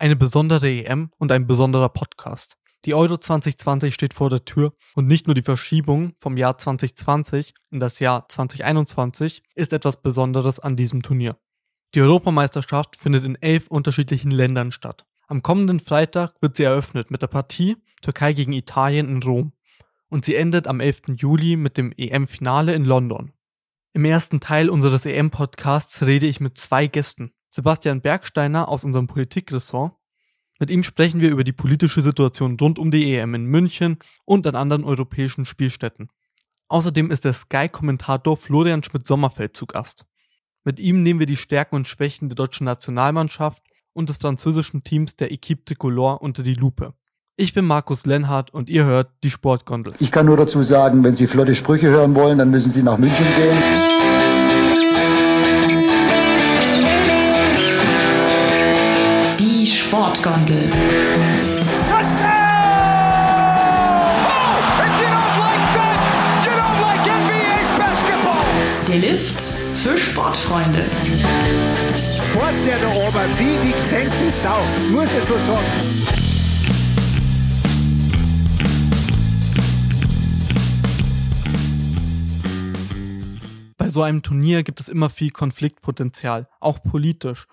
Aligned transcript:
eine 0.00 0.16
besondere 0.16 0.68
EM 0.68 1.10
und 1.18 1.30
ein 1.30 1.46
besonderer 1.46 1.90
Podcast. 1.90 2.56
Die 2.86 2.94
Euro 2.94 3.18
2020 3.18 3.92
steht 3.92 4.14
vor 4.14 4.30
der 4.30 4.46
Tür 4.46 4.72
und 4.94 5.06
nicht 5.06 5.26
nur 5.26 5.34
die 5.34 5.42
Verschiebung 5.42 6.14
vom 6.16 6.38
Jahr 6.38 6.56
2020 6.56 7.52
in 7.70 7.80
das 7.80 7.98
Jahr 7.98 8.26
2021 8.26 9.42
ist 9.54 9.74
etwas 9.74 10.00
Besonderes 10.00 10.58
an 10.58 10.76
diesem 10.76 11.02
Turnier. 11.02 11.36
Die 11.94 12.00
Europameisterschaft 12.00 12.96
findet 12.96 13.24
in 13.24 13.36
elf 13.36 13.66
unterschiedlichen 13.66 14.30
Ländern 14.30 14.72
statt. 14.72 15.04
Am 15.28 15.42
kommenden 15.42 15.80
Freitag 15.80 16.32
wird 16.40 16.56
sie 16.56 16.64
eröffnet 16.64 17.10
mit 17.10 17.20
der 17.20 17.26
Partie 17.26 17.76
Türkei 18.00 18.32
gegen 18.32 18.54
Italien 18.54 19.08
in 19.08 19.22
Rom 19.22 19.52
und 20.08 20.24
sie 20.24 20.34
endet 20.34 20.66
am 20.66 20.80
11. 20.80 21.02
Juli 21.16 21.56
mit 21.56 21.76
dem 21.76 21.92
EM-Finale 21.96 22.74
in 22.74 22.86
London. 22.86 23.32
Im 23.92 24.06
ersten 24.06 24.40
Teil 24.40 24.70
unseres 24.70 25.04
EM-Podcasts 25.04 26.02
rede 26.02 26.26
ich 26.26 26.40
mit 26.40 26.56
zwei 26.56 26.86
Gästen. 26.86 27.32
Sebastian 27.50 28.00
Bergsteiner 28.00 28.68
aus 28.68 28.84
unserem 28.84 29.08
Politikressort. 29.08 29.92
Mit 30.60 30.70
ihm 30.70 30.82
sprechen 30.82 31.20
wir 31.20 31.30
über 31.30 31.42
die 31.42 31.52
politische 31.52 32.00
Situation 32.00 32.56
rund 32.60 32.78
um 32.78 32.90
die 32.90 33.14
EM 33.14 33.34
in 33.34 33.44
München 33.44 33.98
und 34.24 34.46
an 34.46 34.54
anderen 34.54 34.84
europäischen 34.84 35.44
Spielstätten. 35.44 36.10
Außerdem 36.68 37.10
ist 37.10 37.24
der 37.24 37.32
Sky-Kommentator 37.32 38.36
Florian 38.36 38.84
Schmidt-Sommerfeld 38.84 39.56
zu 39.56 39.66
Gast. 39.66 40.06
Mit 40.62 40.78
ihm 40.78 41.02
nehmen 41.02 41.18
wir 41.18 41.26
die 41.26 41.36
Stärken 41.36 41.74
und 41.74 41.88
Schwächen 41.88 42.28
der 42.28 42.36
deutschen 42.36 42.66
Nationalmannschaft 42.66 43.64
und 43.92 44.08
des 44.08 44.18
französischen 44.18 44.84
Teams 44.84 45.16
der 45.16 45.32
Equipe 45.32 45.64
Tricolore 45.64 46.20
unter 46.20 46.44
die 46.44 46.54
Lupe. 46.54 46.94
Ich 47.36 47.54
bin 47.54 47.64
Markus 47.64 48.06
Lenhardt 48.06 48.52
und 48.52 48.68
ihr 48.68 48.84
hört 48.84 49.10
die 49.24 49.30
Sportgondel. 49.30 49.94
Ich 49.98 50.12
kann 50.12 50.26
nur 50.26 50.36
dazu 50.36 50.62
sagen, 50.62 51.02
wenn 51.02 51.16
Sie 51.16 51.26
flotte 51.26 51.54
Sprüche 51.54 51.88
hören 51.88 52.14
wollen, 52.14 52.38
dann 52.38 52.50
müssen 52.50 52.70
Sie 52.70 52.82
nach 52.82 52.98
München 52.98 53.26
gehen. 53.34 54.19
Sportgondel. 60.30 60.70
Der 68.86 68.98
Lift 68.98 69.40
für 69.74 69.98
Sportfreunde. 69.98 70.84
Fort 72.32 72.54
der 72.66 72.78
da 72.78 72.88
oben, 72.88 73.38
wie 73.38 73.66
die 73.66 73.78
gesenkte 73.78 74.30
Sau, 74.30 74.60
muss 74.92 75.12
ich 75.12 75.24
so 75.24 75.36
sagen. 75.38 75.64
Bei 83.76 83.88
so 83.88 84.02
einem 84.02 84.22
Turnier 84.22 84.62
gibt 84.62 84.78
es 84.78 84.88
immer 84.88 85.10
viel 85.10 85.30
Konfliktpotenzial, 85.30 86.46
auch 86.60 86.80
politisch. 86.82 87.46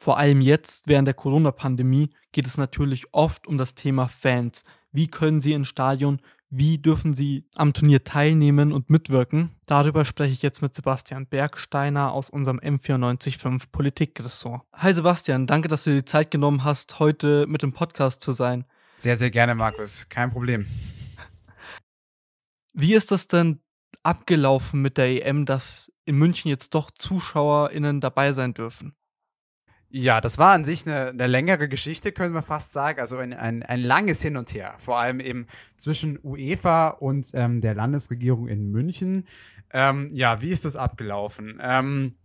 Vor 0.00 0.16
allem 0.16 0.40
jetzt 0.40 0.86
während 0.86 1.08
der 1.08 1.14
Corona-Pandemie 1.14 2.08
geht 2.30 2.46
es 2.46 2.56
natürlich 2.56 3.12
oft 3.12 3.48
um 3.48 3.58
das 3.58 3.74
Thema 3.74 4.06
Fans. 4.06 4.62
Wie 4.92 5.08
können 5.08 5.40
sie 5.40 5.54
ins 5.54 5.66
Stadion? 5.66 6.22
Wie 6.50 6.78
dürfen 6.78 7.12
sie 7.12 7.46
am 7.56 7.72
Turnier 7.72 8.04
teilnehmen 8.04 8.72
und 8.72 8.90
mitwirken? 8.90 9.50
Darüber 9.66 10.04
spreche 10.04 10.32
ich 10.32 10.40
jetzt 10.40 10.62
mit 10.62 10.72
Sebastian 10.72 11.26
Bergsteiner 11.26 12.12
aus 12.12 12.30
unserem 12.30 12.60
M945 12.60 13.64
Politikressort. 13.72 14.62
Hi 14.72 14.94
Sebastian, 14.94 15.48
danke, 15.48 15.66
dass 15.66 15.82
du 15.82 15.90
dir 15.90 15.96
die 15.96 16.04
Zeit 16.04 16.30
genommen 16.30 16.62
hast, 16.62 17.00
heute 17.00 17.46
mit 17.48 17.62
dem 17.62 17.72
Podcast 17.72 18.22
zu 18.22 18.30
sein. 18.30 18.64
Sehr, 18.98 19.16
sehr 19.16 19.30
gerne, 19.30 19.56
Markus. 19.56 20.08
Kein 20.08 20.30
Problem. 20.30 20.64
Wie 22.72 22.94
ist 22.94 23.10
das 23.10 23.26
denn 23.26 23.60
abgelaufen 24.04 24.80
mit 24.80 24.96
der 24.96 25.26
EM, 25.26 25.44
dass 25.44 25.92
in 26.04 26.16
München 26.16 26.48
jetzt 26.48 26.74
doch 26.74 26.92
ZuschauerInnen 26.92 28.00
dabei 28.00 28.32
sein 28.32 28.54
dürfen? 28.54 28.94
Ja, 29.90 30.20
das 30.20 30.36
war 30.36 30.52
an 30.52 30.66
sich 30.66 30.86
eine, 30.86 31.08
eine 31.08 31.26
längere 31.26 31.66
Geschichte, 31.68 32.12
können 32.12 32.34
wir 32.34 32.42
fast 32.42 32.72
sagen. 32.72 33.00
Also 33.00 33.16
ein, 33.16 33.32
ein, 33.32 33.62
ein 33.62 33.80
langes 33.80 34.20
Hin 34.20 34.36
und 34.36 34.52
Her. 34.52 34.74
Vor 34.78 34.98
allem 34.98 35.18
eben 35.18 35.46
zwischen 35.78 36.18
UEFA 36.22 36.88
und 36.88 37.30
ähm, 37.32 37.62
der 37.62 37.74
Landesregierung 37.74 38.48
in 38.48 38.70
München. 38.70 39.24
Ähm, 39.72 40.08
ja, 40.12 40.42
wie 40.42 40.50
ist 40.50 40.66
das 40.66 40.76
abgelaufen? 40.76 41.58
Ähm, 41.62 42.16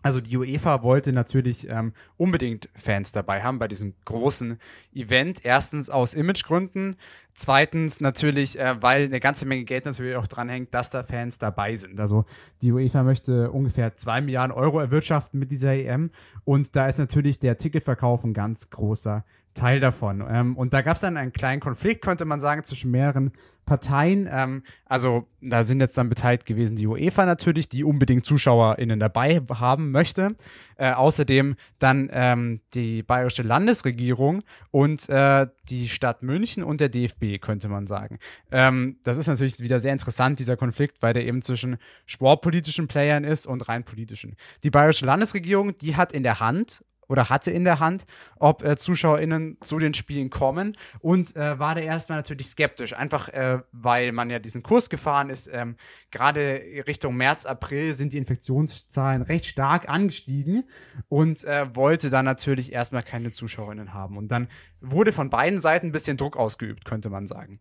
also 0.00 0.20
die 0.20 0.36
UEFA 0.36 0.84
wollte 0.84 1.12
natürlich 1.12 1.68
ähm, 1.68 1.92
unbedingt 2.16 2.68
Fans 2.76 3.10
dabei 3.10 3.42
haben 3.42 3.58
bei 3.58 3.66
diesem 3.66 3.94
großen 4.04 4.58
Event. 4.94 5.44
Erstens 5.44 5.90
aus 5.90 6.14
Imagegründen, 6.14 6.96
zweitens 7.38 8.00
natürlich, 8.00 8.58
äh, 8.58 8.76
weil 8.80 9.04
eine 9.04 9.20
ganze 9.20 9.46
Menge 9.46 9.64
Geld 9.64 9.86
natürlich 9.86 10.16
auch 10.16 10.26
dranhängt, 10.26 10.74
dass 10.74 10.90
da 10.90 11.02
Fans 11.02 11.38
dabei 11.38 11.76
sind. 11.76 12.00
Also 12.00 12.24
die 12.62 12.72
UEFA 12.72 13.02
möchte 13.02 13.50
ungefähr 13.50 13.94
zwei 13.96 14.20
Milliarden 14.20 14.54
Euro 14.54 14.80
erwirtschaften 14.80 15.38
mit 15.38 15.50
dieser 15.50 15.72
EM 15.74 16.10
und 16.44 16.74
da 16.76 16.88
ist 16.88 16.98
natürlich 16.98 17.38
der 17.38 17.56
Ticketverkauf 17.56 18.24
ein 18.24 18.34
ganz 18.34 18.70
großer 18.70 19.24
Teil 19.54 19.80
davon. 19.80 20.24
Ähm, 20.28 20.56
und 20.56 20.72
da 20.72 20.82
gab 20.82 20.94
es 20.94 21.00
dann 21.00 21.16
einen 21.16 21.32
kleinen 21.32 21.60
Konflikt, 21.60 22.02
könnte 22.02 22.24
man 22.24 22.40
sagen, 22.40 22.64
zwischen 22.64 22.90
mehreren 22.90 23.32
Parteien. 23.66 24.28
Ähm, 24.30 24.62
also 24.86 25.26
da 25.40 25.62
sind 25.62 25.80
jetzt 25.80 25.98
dann 25.98 26.08
beteiligt 26.08 26.46
gewesen 26.46 26.76
die 26.76 26.86
UEFA 26.86 27.26
natürlich, 27.26 27.68
die 27.68 27.84
unbedingt 27.84 28.24
ZuschauerInnen 28.24 28.98
dabei 28.98 29.40
haben 29.50 29.90
möchte. 29.90 30.34
Äh, 30.80 30.92
außerdem 30.92 31.56
dann 31.80 32.08
ähm, 32.12 32.60
die 32.72 33.02
bayerische 33.02 33.42
Landesregierung 33.42 34.44
und 34.70 35.08
äh, 35.08 35.48
die 35.68 35.88
Stadt 35.88 36.22
München 36.22 36.62
und 36.62 36.80
der 36.80 36.88
DFB, 36.88 37.40
könnte 37.40 37.68
man 37.68 37.88
sagen. 37.88 38.20
Ähm, 38.52 38.98
das 39.02 39.16
ist 39.16 39.26
natürlich 39.26 39.58
wieder 39.58 39.80
sehr 39.80 39.92
interessant, 39.92 40.38
dieser 40.38 40.56
Konflikt, 40.56 41.02
weil 41.02 41.14
der 41.14 41.26
eben 41.26 41.42
zwischen 41.42 41.78
sportpolitischen 42.06 42.86
Playern 42.86 43.24
ist 43.24 43.48
und 43.48 43.68
rein 43.68 43.82
politischen. 43.82 44.36
Die 44.62 44.70
bayerische 44.70 45.04
Landesregierung, 45.04 45.74
die 45.74 45.96
hat 45.96 46.12
in 46.12 46.22
der 46.22 46.38
Hand, 46.38 46.84
oder 47.08 47.30
hatte 47.30 47.50
in 47.50 47.64
der 47.64 47.80
Hand, 47.80 48.06
ob 48.36 48.62
äh, 48.62 48.76
ZuschauerInnen 48.76 49.58
zu 49.60 49.78
den 49.78 49.94
Spielen 49.94 50.30
kommen 50.30 50.76
und 51.00 51.34
äh, 51.36 51.58
war 51.58 51.74
da 51.74 51.80
erstmal 51.80 52.18
natürlich 52.18 52.46
skeptisch, 52.48 52.92
einfach 52.92 53.28
äh, 53.30 53.60
weil 53.72 54.12
man 54.12 54.30
ja 54.30 54.38
diesen 54.38 54.62
Kurs 54.62 54.90
gefahren 54.90 55.30
ist. 55.30 55.48
Ähm, 55.52 55.76
Gerade 56.10 56.62
Richtung 56.86 57.16
März, 57.16 57.46
April 57.46 57.94
sind 57.94 58.12
die 58.12 58.18
Infektionszahlen 58.18 59.22
recht 59.22 59.46
stark 59.46 59.88
angestiegen 59.88 60.64
und 61.08 61.44
äh, 61.44 61.74
wollte 61.74 62.10
dann 62.10 62.24
natürlich 62.24 62.72
erstmal 62.72 63.02
keine 63.02 63.30
ZuschauerInnen 63.30 63.94
haben. 63.94 64.16
Und 64.16 64.30
dann 64.30 64.48
wurde 64.80 65.12
von 65.12 65.30
beiden 65.30 65.60
Seiten 65.60 65.86
ein 65.86 65.92
bisschen 65.92 66.16
Druck 66.16 66.36
ausgeübt, 66.36 66.84
könnte 66.84 67.10
man 67.10 67.26
sagen. 67.26 67.60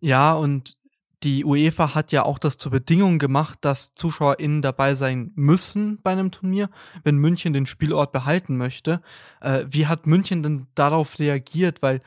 Ja, 0.00 0.34
und 0.34 0.77
die 1.22 1.44
UEFA 1.44 1.94
hat 1.94 2.12
ja 2.12 2.24
auch 2.24 2.38
das 2.38 2.58
zur 2.58 2.72
Bedingung 2.72 3.18
gemacht, 3.18 3.58
dass 3.62 3.92
ZuschauerInnen 3.92 4.62
dabei 4.62 4.94
sein 4.94 5.32
müssen 5.34 6.00
bei 6.02 6.12
einem 6.12 6.30
Turnier, 6.30 6.70
wenn 7.02 7.16
München 7.16 7.52
den 7.52 7.66
Spielort 7.66 8.12
behalten 8.12 8.56
möchte. 8.56 9.00
Äh, 9.40 9.64
wie 9.68 9.86
hat 9.86 10.06
München 10.06 10.42
denn 10.42 10.66
darauf 10.74 11.18
reagiert? 11.18 11.82
Weil 11.82 12.00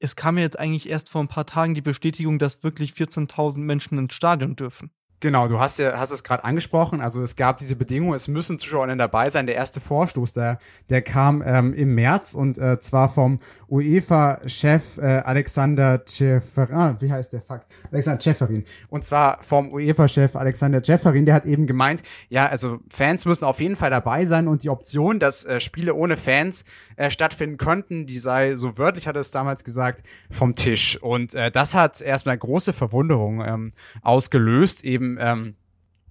es 0.00 0.16
kam 0.16 0.36
ja 0.36 0.44
jetzt 0.44 0.58
eigentlich 0.58 0.88
erst 0.88 1.08
vor 1.08 1.22
ein 1.22 1.28
paar 1.28 1.46
Tagen 1.46 1.74
die 1.74 1.82
Bestätigung, 1.82 2.38
dass 2.38 2.62
wirklich 2.62 2.92
14.000 2.92 3.58
Menschen 3.58 3.98
ins 3.98 4.14
Stadion 4.14 4.54
dürfen. 4.54 4.90
Genau, 5.20 5.48
du 5.48 5.58
hast 5.58 5.80
ja 5.80 5.98
hast 5.98 6.12
es 6.12 6.22
gerade 6.22 6.44
angesprochen. 6.44 7.00
Also 7.00 7.20
es 7.22 7.34
gab 7.34 7.56
diese 7.56 7.74
Bedingung, 7.74 8.14
es 8.14 8.28
müssen 8.28 8.58
ZuschauerInnen 8.60 8.98
dabei 8.98 9.30
sein. 9.30 9.46
Der 9.46 9.56
erste 9.56 9.80
Vorstoß, 9.80 10.32
der, 10.32 10.58
der 10.90 11.02
kam 11.02 11.42
ähm, 11.44 11.74
im 11.74 11.96
März 11.96 12.34
und 12.34 12.56
äh, 12.56 12.78
zwar 12.78 13.08
vom 13.08 13.40
UEFA-Chef 13.68 14.98
äh, 14.98 15.22
Alexander 15.24 16.02
Ceferin. 16.06 16.76
Ah, 16.76 16.96
wie 17.00 17.10
heißt 17.10 17.32
der 17.32 17.42
Fuck? 17.42 17.62
Alexander 17.90 18.20
Ceferin. 18.20 18.64
Und 18.90 19.04
zwar 19.04 19.42
vom 19.42 19.72
UEFA-Chef 19.72 20.36
Alexander 20.36 20.84
Ceferin, 20.84 21.26
der 21.26 21.34
hat 21.34 21.46
eben 21.46 21.66
gemeint, 21.66 22.02
ja, 22.28 22.46
also 22.46 22.78
Fans 22.88 23.24
müssen 23.24 23.44
auf 23.44 23.60
jeden 23.60 23.74
Fall 23.74 23.90
dabei 23.90 24.24
sein 24.24 24.46
und 24.46 24.62
die 24.62 24.70
Option, 24.70 25.18
dass 25.18 25.44
äh, 25.44 25.58
Spiele 25.58 25.94
ohne 25.94 26.16
Fans 26.16 26.64
äh, 26.98 27.10
stattfinden 27.10 27.56
könnten, 27.56 28.06
die 28.06 28.18
sei, 28.18 28.56
so 28.56 28.76
wörtlich 28.76 29.06
hat 29.06 29.16
er 29.16 29.20
es 29.20 29.30
damals 29.30 29.62
gesagt, 29.62 30.02
vom 30.30 30.54
Tisch. 30.54 31.00
Und 31.00 31.32
äh, 31.34 31.50
das 31.50 31.74
hat 31.74 32.00
erstmal 32.00 32.36
große 32.36 32.72
Verwunderung 32.72 33.40
ähm, 33.40 33.70
ausgelöst, 34.02 34.84
eben 34.84 35.16
ähm, 35.20 35.54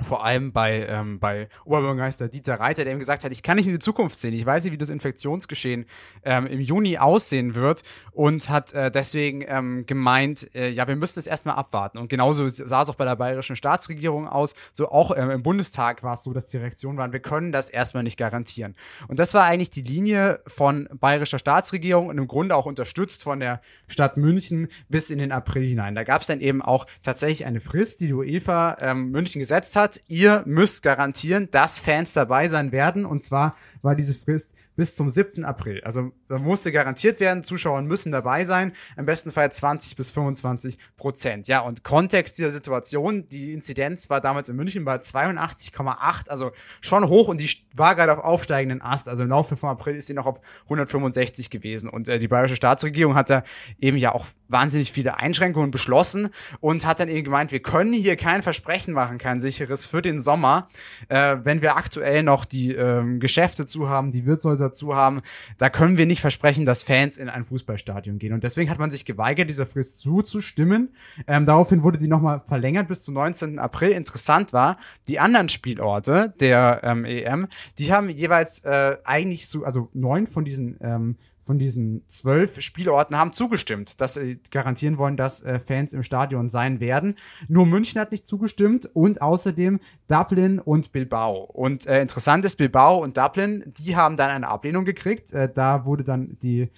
vor 0.01 0.23
allem 0.23 0.51
bei, 0.51 0.85
ähm, 0.87 1.19
bei 1.19 1.49
Oberbürgermeister 1.65 2.29
Dieter 2.29 2.59
Reiter, 2.59 2.83
der 2.83 2.93
ihm 2.93 2.99
gesagt 2.99 3.23
hat, 3.23 3.31
ich 3.31 3.43
kann 3.43 3.57
nicht 3.57 3.65
in 3.65 3.73
die 3.73 3.79
Zukunft 3.79 4.17
sehen, 4.17 4.33
ich 4.33 4.45
weiß 4.45 4.63
nicht, 4.63 4.73
wie 4.73 4.77
das 4.77 4.89
Infektionsgeschehen 4.89 5.85
ähm, 6.23 6.47
im 6.47 6.59
Juni 6.59 6.97
aussehen 6.97 7.55
wird 7.55 7.83
und 8.11 8.49
hat 8.49 8.73
äh, 8.73 8.91
deswegen 8.91 9.43
ähm, 9.47 9.85
gemeint, 9.85 10.53
äh, 10.55 10.69
ja, 10.69 10.87
wir 10.87 10.95
müssen 10.95 11.19
es 11.19 11.27
erstmal 11.27 11.55
abwarten. 11.55 11.97
Und 11.97 12.09
genauso 12.09 12.49
sah 12.49 12.81
es 12.81 12.89
auch 12.89 12.95
bei 12.95 13.05
der 13.05 13.15
bayerischen 13.15 13.55
Staatsregierung 13.55 14.27
aus, 14.27 14.53
so 14.73 14.89
auch 14.89 15.15
ähm, 15.15 15.29
im 15.29 15.43
Bundestag 15.43 16.03
war 16.03 16.15
es 16.15 16.23
so, 16.23 16.33
dass 16.33 16.45
die 16.45 16.57
Reaktion 16.57 16.97
waren, 16.97 17.13
wir 17.13 17.19
können 17.19 17.51
das 17.51 17.69
erstmal 17.69 18.03
nicht 18.03 18.17
garantieren. 18.17 18.75
Und 19.07 19.19
das 19.19 19.33
war 19.33 19.45
eigentlich 19.45 19.69
die 19.69 19.81
Linie 19.81 20.39
von 20.47 20.87
bayerischer 20.93 21.39
Staatsregierung 21.39 22.07
und 22.07 22.17
im 22.17 22.27
Grunde 22.27 22.55
auch 22.55 22.65
unterstützt 22.65 23.23
von 23.23 23.39
der 23.39 23.61
Stadt 23.87 24.17
München 24.17 24.67
bis 24.89 25.09
in 25.09 25.19
den 25.19 25.31
April 25.31 25.65
hinein. 25.65 25.95
Da 25.95 26.03
gab 26.03 26.21
es 26.21 26.27
dann 26.27 26.41
eben 26.41 26.61
auch 26.61 26.85
tatsächlich 27.03 27.45
eine 27.45 27.61
Frist, 27.61 27.99
die 28.01 28.07
die 28.07 28.13
UEFA 28.13 28.77
ähm, 28.79 29.11
München 29.11 29.39
gesetzt 29.39 29.75
hat, 29.75 29.86
hat, 29.87 30.01
ihr 30.07 30.43
müsst 30.45 30.83
garantieren, 30.83 31.49
dass 31.51 31.79
Fans 31.79 32.13
dabei 32.13 32.49
sein 32.49 32.71
werden. 32.71 33.05
Und 33.05 33.23
zwar 33.23 33.55
war 33.81 33.95
diese 33.95 34.13
Frist 34.13 34.53
bis 34.75 34.95
zum 34.95 35.09
7. 35.09 35.43
April. 35.43 35.81
Also 35.83 36.11
da 36.27 36.37
musste 36.37 36.71
garantiert 36.71 37.19
werden, 37.19 37.43
Zuschauer 37.43 37.81
müssen 37.81 38.11
dabei 38.11 38.45
sein, 38.45 38.73
im 38.95 39.05
besten 39.05 39.31
Fall 39.31 39.51
20 39.51 39.95
bis 39.95 40.11
25 40.11 40.77
Prozent. 40.97 41.47
Ja, 41.47 41.61
und 41.61 41.83
Kontext 41.83 42.37
dieser 42.37 42.51
Situation, 42.51 43.25
die 43.27 43.53
Inzidenz 43.53 44.09
war 44.09 44.21
damals 44.21 44.49
in 44.49 44.55
München 44.55 44.85
bei 44.85 44.97
82,8, 44.97 46.29
also 46.29 46.51
schon 46.81 47.07
hoch 47.07 47.27
und 47.27 47.41
die 47.41 47.49
war 47.75 47.95
gerade 47.95 48.13
auf 48.13 48.23
aufsteigenden 48.23 48.81
Ast. 48.81 49.09
Also 49.09 49.23
im 49.23 49.29
Laufe 49.29 49.55
von 49.55 49.69
April 49.69 49.95
ist 49.95 50.09
die 50.09 50.13
noch 50.13 50.25
auf 50.25 50.41
165 50.65 51.49
gewesen. 51.49 51.89
Und 51.89 52.07
äh, 52.07 52.19
die 52.19 52.27
bayerische 52.27 52.55
Staatsregierung 52.55 53.15
hat 53.15 53.29
da 53.29 53.43
eben 53.79 53.97
ja 53.97 54.13
auch 54.13 54.27
wahnsinnig 54.49 54.91
viele 54.91 55.17
Einschränkungen 55.17 55.71
beschlossen 55.71 56.29
und 56.59 56.85
hat 56.85 56.99
dann 56.99 57.09
eben 57.09 57.23
gemeint, 57.23 57.51
wir 57.51 57.61
können 57.61 57.93
hier 57.93 58.15
kein 58.15 58.41
Versprechen 58.41 58.93
machen, 58.93 59.17
kein 59.17 59.39
sicheres 59.39 59.85
für 59.85 60.01
den 60.01 60.21
Sommer, 60.21 60.67
äh, 61.09 61.37
wenn 61.43 61.61
wir 61.61 61.77
aktuell 61.77 62.23
noch 62.23 62.45
die 62.45 62.73
ähm, 62.73 63.19
Geschäfte 63.19 63.65
zu 63.65 63.89
haben, 63.89 64.11
die 64.11 64.25
Wirtshäuser 64.25 64.71
zu 64.71 64.95
haben, 64.95 65.21
da 65.57 65.69
können 65.69 65.97
wir 65.97 66.05
nicht 66.05 66.21
versprechen, 66.21 66.65
dass 66.65 66.83
Fans 66.83 67.17
in 67.17 67.29
ein 67.29 67.43
Fußballstadion 67.43 68.19
gehen. 68.19 68.33
Und 68.33 68.43
deswegen 68.43 68.69
hat 68.69 68.79
man 68.79 68.91
sich 68.91 69.05
geweigert, 69.05 69.49
dieser 69.49 69.65
Frist 69.65 69.99
zuzustimmen. 69.99 70.93
Ähm, 71.27 71.45
daraufhin 71.45 71.83
wurde 71.83 71.97
die 71.97 72.07
nochmal 72.07 72.41
verlängert 72.41 72.87
bis 72.87 73.01
zum 73.01 73.15
19. 73.15 73.59
April. 73.59 73.91
Interessant 73.91 74.53
war, 74.53 74.77
die 75.07 75.19
anderen 75.19 75.49
Spielorte 75.49 76.33
der 76.39 76.81
ähm, 76.83 77.05
EM, 77.05 77.47
die 77.77 77.91
haben 77.91 78.09
jeweils 78.09 78.59
äh, 78.59 78.97
eigentlich 79.03 79.47
so, 79.47 79.63
also 79.63 79.89
neun 79.93 80.27
von 80.27 80.45
diesen 80.45 80.77
ähm, 80.81 81.17
von 81.47 81.57
diesen 81.57 82.03
zwölf 82.07 82.61
Spielorten 82.61 83.17
haben 83.17 83.33
zugestimmt, 83.33 83.99
dass 84.01 84.15
sie 84.15 84.39
garantieren 84.51 84.97
wollen, 84.97 85.17
dass 85.17 85.41
äh, 85.43 85.59
Fans 85.59 85.93
im 85.93 86.03
Stadion 86.03 86.49
sein 86.49 86.79
werden. 86.79 87.15
Nur 87.47 87.65
München 87.65 87.99
hat 87.99 88.11
nicht 88.11 88.27
zugestimmt 88.27 88.89
und 88.93 89.21
außerdem 89.21 89.79
Dublin 90.07 90.59
und 90.59 90.91
Bilbao. 90.91 91.45
Und 91.45 91.87
äh, 91.87 92.01
interessant 92.01 92.45
ist, 92.45 92.57
Bilbao 92.57 93.01
und 93.01 93.17
Dublin, 93.17 93.63
die 93.79 93.95
haben 93.95 94.17
dann 94.17 94.29
eine 94.29 94.47
Ablehnung 94.47 94.85
gekriegt. 94.85 95.31
Äh, 95.33 95.51
da 95.51 95.85
wurde 95.85 96.03
dann 96.03 96.37
die 96.41 96.69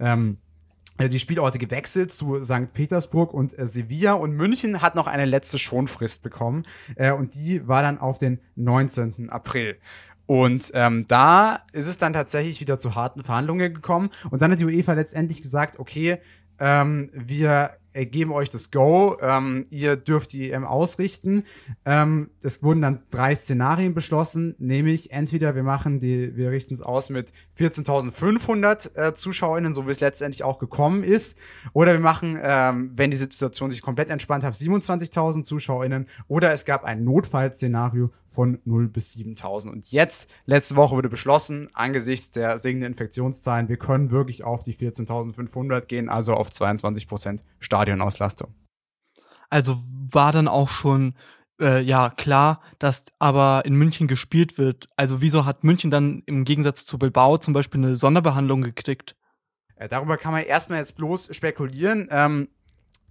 ähm, 0.00 0.38
äh, 0.98 1.08
die 1.08 1.18
Spielorte 1.18 1.58
gewechselt 1.58 2.12
zu 2.12 2.42
St. 2.42 2.72
Petersburg 2.72 3.34
und 3.34 3.58
äh, 3.58 3.66
Sevilla 3.66 4.14
und 4.14 4.32
München 4.32 4.80
hat 4.80 4.94
noch 4.94 5.06
eine 5.06 5.24
letzte 5.24 5.58
Schonfrist 5.58 6.22
bekommen 6.22 6.64
äh, 6.96 7.12
und 7.12 7.34
die 7.34 7.66
war 7.66 7.82
dann 7.82 7.98
auf 7.98 8.18
den 8.18 8.40
19. 8.56 9.28
April. 9.30 9.76
Und 10.26 10.70
ähm, 10.74 11.06
da 11.06 11.60
ist 11.72 11.86
es 11.86 11.98
dann 11.98 12.12
tatsächlich 12.12 12.60
wieder 12.60 12.78
zu 12.78 12.94
harten 12.94 13.22
Verhandlungen 13.22 13.74
gekommen. 13.74 14.10
Und 14.30 14.42
dann 14.42 14.50
hat 14.50 14.60
die 14.60 14.64
UEFA 14.64 14.94
letztendlich 14.94 15.42
gesagt, 15.42 15.78
okay, 15.78 16.18
ähm, 16.58 17.10
wir 17.12 17.70
geben 17.94 18.32
euch 18.32 18.50
das 18.50 18.72
Go, 18.72 19.16
ähm, 19.20 19.64
ihr 19.70 19.96
dürft 19.96 20.32
die 20.32 20.50
EM 20.50 20.64
ausrichten. 20.64 21.44
Ähm, 21.84 22.30
es 22.42 22.62
wurden 22.62 22.82
dann 22.82 23.02
drei 23.10 23.34
Szenarien 23.36 23.94
beschlossen, 23.94 24.56
nämlich 24.58 25.12
entweder 25.12 25.54
wir 25.54 25.62
machen 25.62 26.00
die, 26.00 26.36
wir 26.36 26.50
richten 26.50 26.74
es 26.74 26.82
aus 26.82 27.08
mit 27.08 27.32
14.500 27.56 28.96
äh, 28.96 29.14
ZuschauerInnen, 29.14 29.74
so 29.74 29.86
wie 29.86 29.92
es 29.92 30.00
letztendlich 30.00 30.42
auch 30.42 30.58
gekommen 30.58 31.04
ist, 31.04 31.38
oder 31.72 31.92
wir 31.92 32.00
machen, 32.00 32.36
ähm, 32.42 32.90
wenn 32.96 33.12
die 33.12 33.16
Situation 33.16 33.70
sich 33.70 33.80
komplett 33.80 34.10
entspannt 34.10 34.42
hat, 34.42 34.54
27.000 34.54 35.44
ZuschauerInnen, 35.44 36.08
oder 36.26 36.52
es 36.52 36.64
gab 36.64 36.82
ein 36.82 37.04
Notfallszenario 37.04 38.10
von 38.34 38.58
0 38.64 38.88
bis 38.88 39.14
7.000. 39.14 39.70
Und 39.70 39.92
jetzt, 39.92 40.28
letzte 40.46 40.74
Woche 40.76 40.96
wurde 40.96 41.08
beschlossen, 41.08 41.68
angesichts 41.74 42.30
der 42.30 42.58
sinkenden 42.58 42.92
Infektionszahlen, 42.92 43.68
wir 43.68 43.76
können 43.76 44.10
wirklich 44.10 44.42
auf 44.42 44.64
die 44.64 44.74
14.500 44.74 45.86
gehen, 45.86 46.08
also 46.08 46.34
auf 46.34 46.50
22 46.50 47.06
Prozent 47.06 47.44
Start 47.60 47.84
Stadionauslastung. 47.84 48.54
Also 49.50 49.82
war 50.10 50.32
dann 50.32 50.48
auch 50.48 50.68
schon 50.70 51.14
äh, 51.60 51.82
ja 51.82 52.08
klar, 52.08 52.62
dass 52.78 53.04
aber 53.18 53.62
in 53.64 53.74
München 53.74 54.08
gespielt 54.08 54.56
wird. 54.56 54.88
Also 54.96 55.20
wieso 55.20 55.44
hat 55.44 55.64
München 55.64 55.90
dann 55.90 56.22
im 56.26 56.44
Gegensatz 56.44 56.86
zu 56.86 56.98
Bilbao 56.98 57.36
zum 57.36 57.52
Beispiel 57.52 57.84
eine 57.84 57.96
Sonderbehandlung 57.96 58.62
gekriegt? 58.62 59.16
Äh, 59.76 59.88
darüber 59.88 60.16
kann 60.16 60.32
man 60.32 60.44
erstmal 60.44 60.78
jetzt 60.78 60.96
bloß 60.96 61.36
spekulieren. 61.36 62.08
Ähm, 62.10 62.48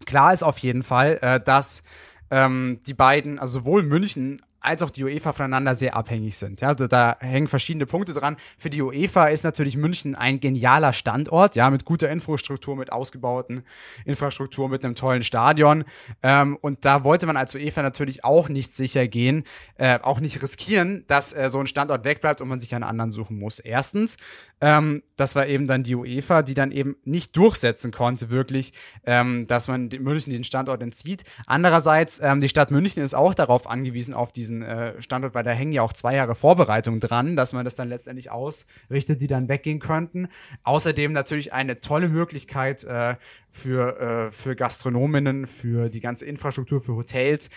klar 0.05 0.33
ist 0.33 0.43
auf 0.43 0.57
jeden 0.57 0.83
Fall, 0.83 1.19
äh, 1.21 1.39
dass 1.39 1.83
ähm, 2.31 2.79
die 2.87 2.95
beiden, 2.95 3.37
also 3.37 3.59
sowohl 3.59 3.83
München 3.83 4.41
als 4.63 4.81
auch 4.81 4.89
die 4.89 5.04
UEFA 5.04 5.33
voneinander 5.33 5.75
sehr 5.75 5.95
abhängig 5.95 6.38
sind. 6.38 6.62
Ja, 6.62 6.74
da, 6.74 6.88
da 6.88 7.18
hängen 7.19 7.48
verschiedene 7.48 7.86
Punkte 7.86 8.13
dran. 8.13 8.38
Für 8.57 8.69
die 8.69 8.81
UEFA 8.81 9.25
ist 9.25 9.44
natürlich 9.44 9.77
München 9.77 10.15
ein 10.15 10.39
genialer 10.39 10.94
Standort, 10.94 11.56
ja, 11.56 11.69
mit 11.69 11.86
guter 11.86 12.10
Infrastruktur, 12.10 12.75
mit 12.75 12.92
ausgebauten 12.92 13.63
Infrastruktur, 14.06 14.69
mit 14.69 14.83
einem 14.83 14.95
tollen 14.95 15.24
Stadion. 15.24 15.83
Ähm, 16.21 16.57
und 16.62 16.86
da 16.86 17.04
wollte 17.04 17.25
man 17.25 17.38
als 17.38 17.54
UEFA 17.56 17.81
natürlich 17.81 18.24
auch 18.24 18.50
nicht 18.50 18.75
sicher 18.75 19.07
gehen, 19.07 19.44
äh, 19.77 20.00
auch 20.01 20.19
nicht 20.19 20.42
riskieren, 20.42 21.04
dass 21.07 21.33
äh, 21.33 21.50
so 21.50 21.59
ein 21.59 21.68
Standort 21.68 22.06
wegbleibt 22.06 22.42
und 22.42 22.48
man 22.48 22.59
sich 22.59 22.74
einen 22.74 22.83
anderen 22.83 23.12
suchen 23.12 23.38
muss. 23.38 23.59
Erstens, 23.59 24.18
ähm, 24.62 25.04
das 25.18 25.36
war 25.36 25.48
eben 25.48 25.68
dann 25.68 25.83
die 25.83 25.95
UEFA, 25.95 26.42
die 26.42 26.54
dann 26.54 26.71
eben 26.71 26.95
nicht 27.04 27.36
durchsetzen 27.36 27.92
konnte, 27.92 28.30
wirklich, 28.30 28.74
ähm, 29.06 29.45
dass 29.48 29.68
man 29.68 29.89
München 30.00 30.31
diesen 30.31 30.44
Standort 30.45 30.81
entzieht. 30.81 31.24
Andererseits, 31.45 32.19
ähm, 32.24 32.39
die 32.39 32.50
Stadt 32.50 32.71
München 32.71 33.04
ist 33.04 33.13
auch 33.13 33.33
darauf 33.33 33.69
angewiesen, 33.69 34.13
auf 34.13 34.31
diesen 34.31 34.52
äh, 34.61 35.01
Standort, 35.01 35.33
weil 35.33 35.44
da 35.44 35.51
hängen 35.51 35.71
ja 35.71 35.81
auch 35.81 35.94
zwei 35.94 36.15
Jahre 36.15 36.35
Vorbereitung 36.35 37.00
dran, 37.00 37.35
dass 37.35 37.53
man 37.53 37.65
das 37.65 37.75
dann 37.75 37.89
letztendlich 37.89 38.31
ausrichtet, 38.31 39.21
die 39.21 39.27
dann 39.27 39.50
weggehen 39.50 39.79
könnten. 39.79 40.27
Außerdem 40.63 41.11
natürlich 41.11 41.53
eine 41.53 41.79
tolle 41.79 42.09
Möglichkeit 42.09 42.83
äh, 42.83 43.15
für, 43.50 44.00
äh, 44.00 44.31
für 44.31 44.55
Gastronominnen, 44.55 45.47
für 45.47 45.89
die 45.89 46.01
ganze 46.01 46.25
Infrastruktur, 46.25 46.81
für 46.81 46.95
Hotels, 46.95 47.50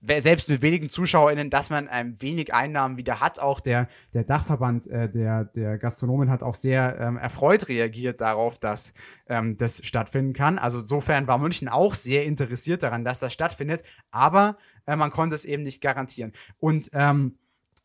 selbst 0.00 0.48
mit 0.48 0.62
wenigen 0.62 0.88
ZuschauerInnen, 0.88 1.50
dass 1.50 1.70
man 1.70 1.88
ein 1.88 2.20
wenig 2.22 2.54
Einnahmen 2.54 2.96
wieder 2.96 3.20
hat. 3.20 3.40
Auch 3.40 3.60
der, 3.60 3.88
der 4.14 4.24
Dachverband 4.24 4.86
äh, 4.86 5.10
der, 5.10 5.44
der 5.44 5.78
Gastronomen 5.78 6.30
hat 6.30 6.42
auch 6.42 6.54
sehr 6.54 6.98
ähm, 7.00 7.16
erfreut 7.16 7.68
reagiert 7.68 8.20
darauf, 8.20 8.58
dass 8.58 8.92
ähm, 9.28 9.56
das 9.56 9.84
stattfinden 9.84 10.32
kann. 10.32 10.58
Also 10.58 10.80
insofern 10.80 11.26
war 11.26 11.38
München 11.38 11.68
auch 11.68 11.94
sehr 11.94 12.24
interessiert 12.24 12.82
daran, 12.82 13.04
dass 13.04 13.18
das 13.18 13.32
stattfindet, 13.32 13.82
aber 14.10 14.56
äh, 14.86 14.96
man 14.96 15.10
konnte 15.10 15.34
es 15.34 15.44
eben 15.44 15.62
nicht 15.62 15.80
garantieren. 15.80 16.32
Und 16.58 16.90
ähm, 16.92 17.38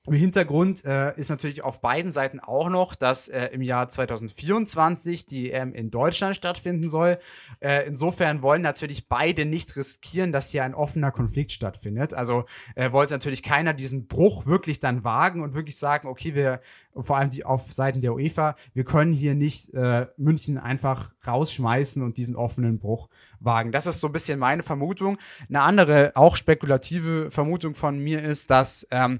im 0.05 0.13
Hintergrund 0.15 0.83
äh, 0.83 1.17
ist 1.17 1.29
natürlich 1.29 1.63
auf 1.63 1.79
beiden 1.79 2.11
Seiten 2.11 2.41
auch 2.41 2.67
noch, 2.67 2.93
dass 2.93 3.29
äh, 3.29 3.45
im 3.53 3.61
Jahr 3.61 3.87
2024 3.87 5.27
die 5.27 5.49
EM 5.49 5.71
in 5.73 5.91
Deutschland 5.91 6.35
stattfinden 6.35 6.89
soll. 6.89 7.19
Äh, 7.61 7.87
insofern 7.87 8.41
wollen 8.41 8.61
natürlich 8.61 9.07
beide 9.07 9.45
nicht 9.45 9.77
riskieren, 9.77 10.33
dass 10.33 10.49
hier 10.49 10.65
ein 10.65 10.75
offener 10.75 11.13
Konflikt 11.13 11.53
stattfindet. 11.53 12.13
Also 12.13 12.43
äh, 12.75 12.91
wollte 12.91 13.13
natürlich 13.13 13.43
keiner 13.43 13.73
diesen 13.73 14.07
Bruch 14.07 14.45
wirklich 14.45 14.81
dann 14.81 15.05
wagen 15.05 15.41
und 15.41 15.53
wirklich 15.53 15.77
sagen, 15.77 16.09
okay, 16.09 16.35
wir, 16.35 16.59
vor 16.97 17.15
allem 17.15 17.29
die 17.29 17.45
auf 17.45 17.71
Seiten 17.71 18.01
der 18.01 18.13
UEFA, 18.13 18.55
wir 18.73 18.83
können 18.83 19.13
hier 19.13 19.35
nicht 19.35 19.73
äh, 19.73 20.07
München 20.17 20.57
einfach 20.57 21.13
rausschmeißen 21.25 22.03
und 22.03 22.17
diesen 22.17 22.35
offenen 22.35 22.77
Bruch 22.77 23.07
wagen. 23.39 23.71
Das 23.71 23.87
ist 23.87 24.01
so 24.01 24.07
ein 24.07 24.13
bisschen 24.13 24.37
meine 24.37 24.63
Vermutung. 24.63 25.17
Eine 25.47 25.61
andere, 25.61 26.11
auch 26.15 26.35
spekulative 26.35 27.31
Vermutung 27.31 27.73
von 27.73 27.99
mir 27.99 28.21
ist, 28.21 28.49
dass 28.49 28.85
ähm, 28.91 29.19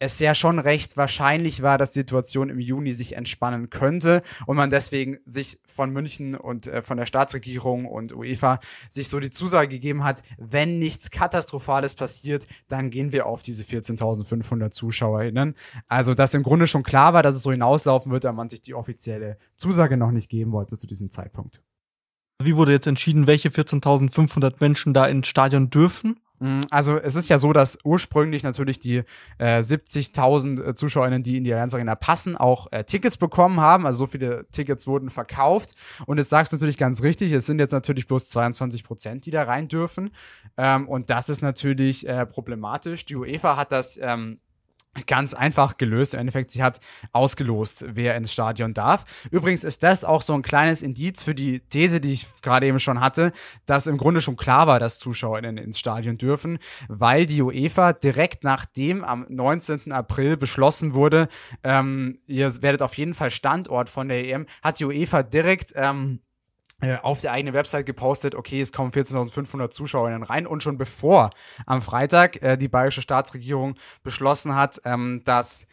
es 0.00 0.18
ja 0.18 0.34
schon 0.34 0.58
recht 0.58 0.96
wahrscheinlich 0.96 1.62
war, 1.62 1.78
dass 1.78 1.90
die 1.90 2.00
Situation 2.00 2.48
im 2.48 2.58
Juni 2.58 2.92
sich 2.92 3.16
entspannen 3.16 3.68
könnte 3.68 4.22
und 4.46 4.56
man 4.56 4.70
deswegen 4.70 5.18
sich 5.26 5.60
von 5.66 5.92
München 5.92 6.34
und 6.34 6.66
äh, 6.66 6.82
von 6.82 6.96
der 6.96 7.06
Staatsregierung 7.06 7.84
und 7.84 8.14
UEFA 8.14 8.60
sich 8.88 9.08
so 9.08 9.20
die 9.20 9.30
Zusage 9.30 9.68
gegeben 9.68 10.02
hat, 10.02 10.22
wenn 10.38 10.78
nichts 10.78 11.10
Katastrophales 11.10 11.94
passiert, 11.94 12.46
dann 12.68 12.88
gehen 12.90 13.12
wir 13.12 13.26
auf 13.26 13.42
diese 13.42 13.62
14.500 13.62 14.70
ZuschauerInnen. 14.70 15.54
Also, 15.86 16.14
dass 16.14 16.32
im 16.32 16.42
Grunde 16.42 16.66
schon 16.66 16.82
klar 16.82 17.12
war, 17.12 17.22
dass 17.22 17.36
es 17.36 17.42
so 17.42 17.52
hinauslaufen 17.52 18.10
wird, 18.10 18.24
aber 18.24 18.36
man 18.36 18.48
sich 18.48 18.62
die 18.62 18.74
offizielle 18.74 19.36
Zusage 19.54 19.98
noch 19.98 20.12
nicht 20.12 20.30
geben 20.30 20.52
wollte 20.52 20.78
zu 20.78 20.86
diesem 20.86 21.10
Zeitpunkt. 21.10 21.62
Wie 22.42 22.56
wurde 22.56 22.72
jetzt 22.72 22.86
entschieden, 22.86 23.26
welche 23.26 23.50
14.500 23.50 24.54
Menschen 24.60 24.94
da 24.94 25.06
ins 25.06 25.28
Stadion 25.28 25.68
dürfen? 25.68 26.18
Mm, 26.40 26.60
also 26.70 26.96
es 26.96 27.14
ist 27.14 27.28
ja 27.28 27.38
so, 27.38 27.52
dass 27.52 27.78
ursprünglich 27.84 28.42
natürlich 28.42 28.78
die 28.78 29.02
äh, 29.38 29.60
70.000 29.60 30.62
äh, 30.62 30.74
ZuschauerInnen, 30.74 31.22
die 31.22 31.36
in 31.36 31.44
die 31.44 31.52
Allianz 31.52 31.74
Arena 31.74 31.94
passen, 31.94 32.36
auch 32.36 32.66
äh, 32.72 32.84
Tickets 32.84 33.16
bekommen 33.16 33.60
haben. 33.60 33.86
Also 33.86 34.00
so 34.00 34.06
viele 34.06 34.46
Tickets 34.48 34.86
wurden 34.86 35.10
verkauft. 35.10 35.74
Und 36.06 36.18
jetzt 36.18 36.30
sagst 36.30 36.52
du 36.52 36.56
natürlich 36.56 36.78
ganz 36.78 37.02
richtig, 37.02 37.32
es 37.32 37.46
sind 37.46 37.58
jetzt 37.58 37.72
natürlich 37.72 38.06
bloß 38.06 38.28
22 38.30 38.84
Prozent, 38.84 39.26
die 39.26 39.30
da 39.30 39.44
rein 39.44 39.68
dürfen. 39.68 40.10
Ähm, 40.56 40.88
und 40.88 41.10
das 41.10 41.28
ist 41.28 41.42
natürlich 41.42 42.08
äh, 42.08 42.26
problematisch. 42.26 43.04
Die 43.04 43.16
UEFA 43.16 43.56
hat 43.56 43.70
das 43.70 43.98
ähm, 44.02 44.40
ganz 45.06 45.34
einfach 45.34 45.76
gelöst. 45.76 46.14
Im 46.14 46.20
Endeffekt, 46.20 46.50
sie 46.50 46.62
hat 46.62 46.80
ausgelost, 47.12 47.84
wer 47.88 48.16
ins 48.16 48.32
Stadion 48.32 48.74
darf. 48.74 49.04
Übrigens 49.30 49.62
ist 49.62 49.82
das 49.82 50.04
auch 50.04 50.22
so 50.22 50.34
ein 50.34 50.42
kleines 50.42 50.82
Indiz 50.82 51.22
für 51.22 51.34
die 51.34 51.60
These, 51.60 52.00
die 52.00 52.12
ich 52.12 52.26
gerade 52.42 52.66
eben 52.66 52.80
schon 52.80 53.00
hatte, 53.00 53.32
dass 53.66 53.86
im 53.86 53.98
Grunde 53.98 54.20
schon 54.20 54.36
klar 54.36 54.66
war, 54.66 54.80
dass 54.80 54.98
ZuschauerInnen 54.98 55.58
ins 55.58 55.78
Stadion 55.78 56.18
dürfen, 56.18 56.58
weil 56.88 57.26
die 57.26 57.40
UEFA 57.40 57.92
direkt 57.92 58.42
nachdem 58.42 59.04
am 59.04 59.26
19. 59.28 59.92
April 59.92 60.36
beschlossen 60.36 60.92
wurde, 60.94 61.28
ähm, 61.62 62.18
ihr 62.26 62.62
werdet 62.62 62.82
auf 62.82 62.94
jeden 62.94 63.14
Fall 63.14 63.30
Standort 63.30 63.88
von 63.88 64.08
der 64.08 64.24
EM, 64.24 64.46
hat 64.62 64.80
die 64.80 64.84
UEFA 64.84 65.22
direkt 65.22 65.72
ähm, 65.76 66.20
äh, 66.20 66.29
auf 67.02 67.20
der 67.20 67.32
eigenen 67.32 67.54
Website 67.54 67.86
gepostet, 67.86 68.34
okay, 68.34 68.60
es 68.60 68.72
kommen 68.72 68.90
14.500 68.90 69.70
ZuschauerInnen 69.70 70.22
rein 70.22 70.46
und 70.46 70.62
schon 70.62 70.78
bevor 70.78 71.30
am 71.66 71.82
Freitag 71.82 72.42
äh, 72.42 72.56
die 72.56 72.68
bayerische 72.68 73.02
Staatsregierung 73.02 73.74
beschlossen 74.02 74.54
hat, 74.54 74.80
ähm, 74.84 75.22
dass 75.24 75.66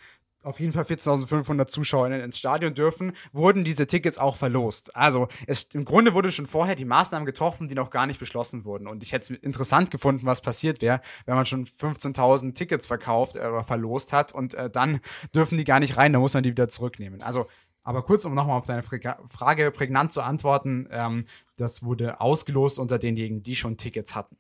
auf 0.48 0.60
jeden 0.62 0.72
Fall 0.72 0.84
14.500 0.84 1.68
ZuschauerInnen 1.68 2.22
ins 2.22 2.38
Stadion 2.38 2.74
dürfen, 2.74 3.12
wurden 3.34 3.66
diese 3.66 3.86
Tickets 3.86 4.18
auch 4.18 4.38
verlost. 4.38 4.96
Also 4.96 5.28
es, 5.46 5.64
im 5.74 5.84
Grunde 5.84 6.14
wurde 6.14 6.32
schon 6.32 6.46
vorher 6.48 6.76
die 6.76 6.86
Maßnahmen 6.86 7.26
getroffen, 7.26 7.68
die 7.68 7.76
noch 7.76 7.90
gar 7.90 8.08
nicht 8.08 8.20
beschlossen 8.20 8.64
wurden. 8.64 8.88
Und 8.88 9.04
ich 9.04 9.12
hätte 9.12 9.34
es 9.34 9.40
interessant 9.42 9.92
gefunden, 9.92 10.26
was 10.26 10.42
passiert 10.42 10.82
wäre, 10.82 11.02
wenn 11.26 11.36
man 11.36 11.46
schon 11.46 11.66
15.000 11.66 12.54
Tickets 12.54 12.88
verkauft 12.88 13.36
äh, 13.36 13.40
oder 13.40 13.64
verlost 13.64 14.14
hat 14.14 14.32
und 14.32 14.54
äh, 14.54 14.70
dann 14.70 15.02
dürfen 15.36 15.58
die 15.58 15.66
gar 15.66 15.82
nicht 15.82 15.98
rein, 15.98 16.14
dann 16.14 16.22
muss 16.22 16.34
man 16.34 16.44
die 16.44 16.52
wieder 16.52 16.70
zurücknehmen. 16.70 17.22
Also 17.22 17.48
aber 17.88 18.04
kurz, 18.04 18.26
um 18.26 18.34
nochmal 18.34 18.58
auf 18.58 18.68
deine 18.68 18.84
Frage 18.84 19.72
prägnant 19.72 20.12
zu 20.12 20.22
antworten, 20.22 20.90
ähm, 20.92 21.24
das 21.56 21.84
wurde 21.84 22.20
ausgelost 22.20 22.80
unter 22.80 23.00
denjenigen, 23.00 23.42
die 23.42 23.56
schon 23.56 23.78
Tickets 23.78 24.14
hatten. 24.14 24.36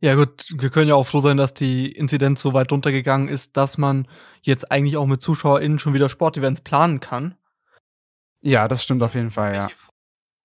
Ja 0.00 0.14
gut, 0.14 0.46
wir 0.56 0.70
können 0.70 0.88
ja 0.88 0.94
auch 0.94 1.06
froh 1.06 1.18
sein, 1.18 1.36
dass 1.36 1.52
die 1.52 1.92
Inzidenz 1.92 2.40
so 2.40 2.54
weit 2.54 2.72
runtergegangen 2.72 3.28
ist, 3.28 3.58
dass 3.58 3.76
man 3.76 4.08
jetzt 4.40 4.72
eigentlich 4.72 4.96
auch 4.96 5.04
mit 5.04 5.20
ZuschauerInnen 5.20 5.78
schon 5.78 5.92
wieder 5.92 6.08
Sportevents 6.08 6.62
planen 6.62 7.00
kann. 7.00 7.34
Ja, 8.40 8.66
das 8.66 8.82
stimmt 8.82 9.02
auf 9.02 9.14
jeden 9.14 9.30
Fall, 9.30 9.54
ja. 9.54 9.68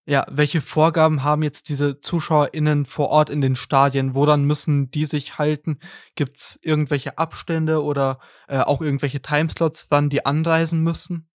Ja, 0.05 0.25
welche 0.29 0.59
Vorgaben 0.59 1.23
haben 1.23 1.41
jetzt 1.41 1.69
diese 1.69 2.01
ZuschauerInnen 2.01 2.83
vor 2.83 3.11
Ort 3.11 3.29
in 3.29 3.39
den 3.39 3.55
Stadien? 3.55 4.13
Woran 4.13 4.43
müssen 4.43 4.91
die 4.91 5.05
sich 5.05 5.37
halten? 5.37 5.79
Gibt's 6.15 6.59
irgendwelche 6.61 7.17
Abstände 7.17 7.81
oder 7.81 8.19
äh, 8.49 8.59
auch 8.59 8.81
irgendwelche 8.81 9.21
Timeslots, 9.21 9.87
wann 9.89 10.09
die 10.09 10.25
anreisen 10.25 10.83
müssen? 10.83 11.28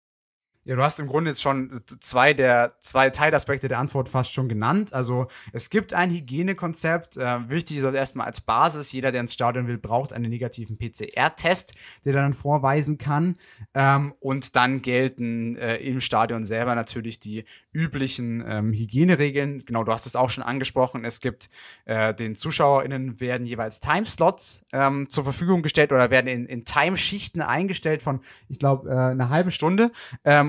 Ja, 0.64 0.76
du 0.76 0.83
hast 0.85 1.00
im 1.00 1.09
Grunde 1.09 1.31
jetzt 1.31 1.42
schon 1.42 1.81
zwei 1.99 2.35
der 2.35 2.75
zwei 2.78 3.11
Teilaspekte 3.11 3.66
der 3.66 3.81
Antwort 3.81 4.09
fast 4.09 4.33
schon 4.33 4.49
genannt. 4.49 4.95
Also 4.95 5.26
es 5.52 5.71
gibt 5.71 5.92
ein 5.92 6.11
Hygienekonzept. 6.11 7.16
Äh, 7.16 7.49
wichtig 7.49 7.78
ist 7.78 7.83
das 7.83 7.95
erstmal 7.95 8.28
als 8.28 8.40
Basis. 8.40 8.92
Jeder, 8.92 9.11
der 9.11 9.23
ins 9.23 9.35
Stadion 9.35 9.66
will, 9.66 9.78
braucht 9.78 10.12
einen 10.12 10.31
negativen 10.31 10.78
PCR-Test, 10.78 11.75
der 12.04 12.12
dann 12.12 12.33
vorweisen 12.33 12.97
kann. 12.97 13.38
Ähm, 13.75 14.14
und 14.21 14.54
dann 14.54 14.83
gelten 14.83 15.57
äh, 15.57 15.78
im 15.78 16.00
Stadion 16.00 16.45
selber 16.45 16.76
natürlich 16.76 17.19
die 17.19 17.45
üblichen 17.73 18.45
ähm, 18.47 18.73
Hygieneregeln. 18.73 19.64
Genau, 19.64 19.83
du 19.83 19.90
hast 19.90 20.07
es 20.07 20.14
auch 20.14 20.31
schon 20.31 20.45
angesprochen. 20.45 21.04
Es 21.04 21.21
gibt 21.21 21.50
äh, 21.87 22.14
den 22.14 22.37
ZuschauerInnen 22.37 23.19
werden 23.19 23.49
jeweils 23.49 23.81
Timeslots 23.81 24.64
ähm, 24.73 25.09
zur 25.09 25.25
Verfügung 25.25 25.62
gestellt 25.62 25.90
oder 25.90 26.11
werden 26.11 26.28
in, 26.28 26.45
in 26.45 26.64
Timeschichten 26.64 27.42
eingestellt 27.42 28.00
von, 28.00 28.21
ich 28.49 28.61
glaube, 28.61 28.88
äh, 28.88 28.95
eine 28.95 29.28
halbe 29.28 29.50
Stunde. 29.50 29.90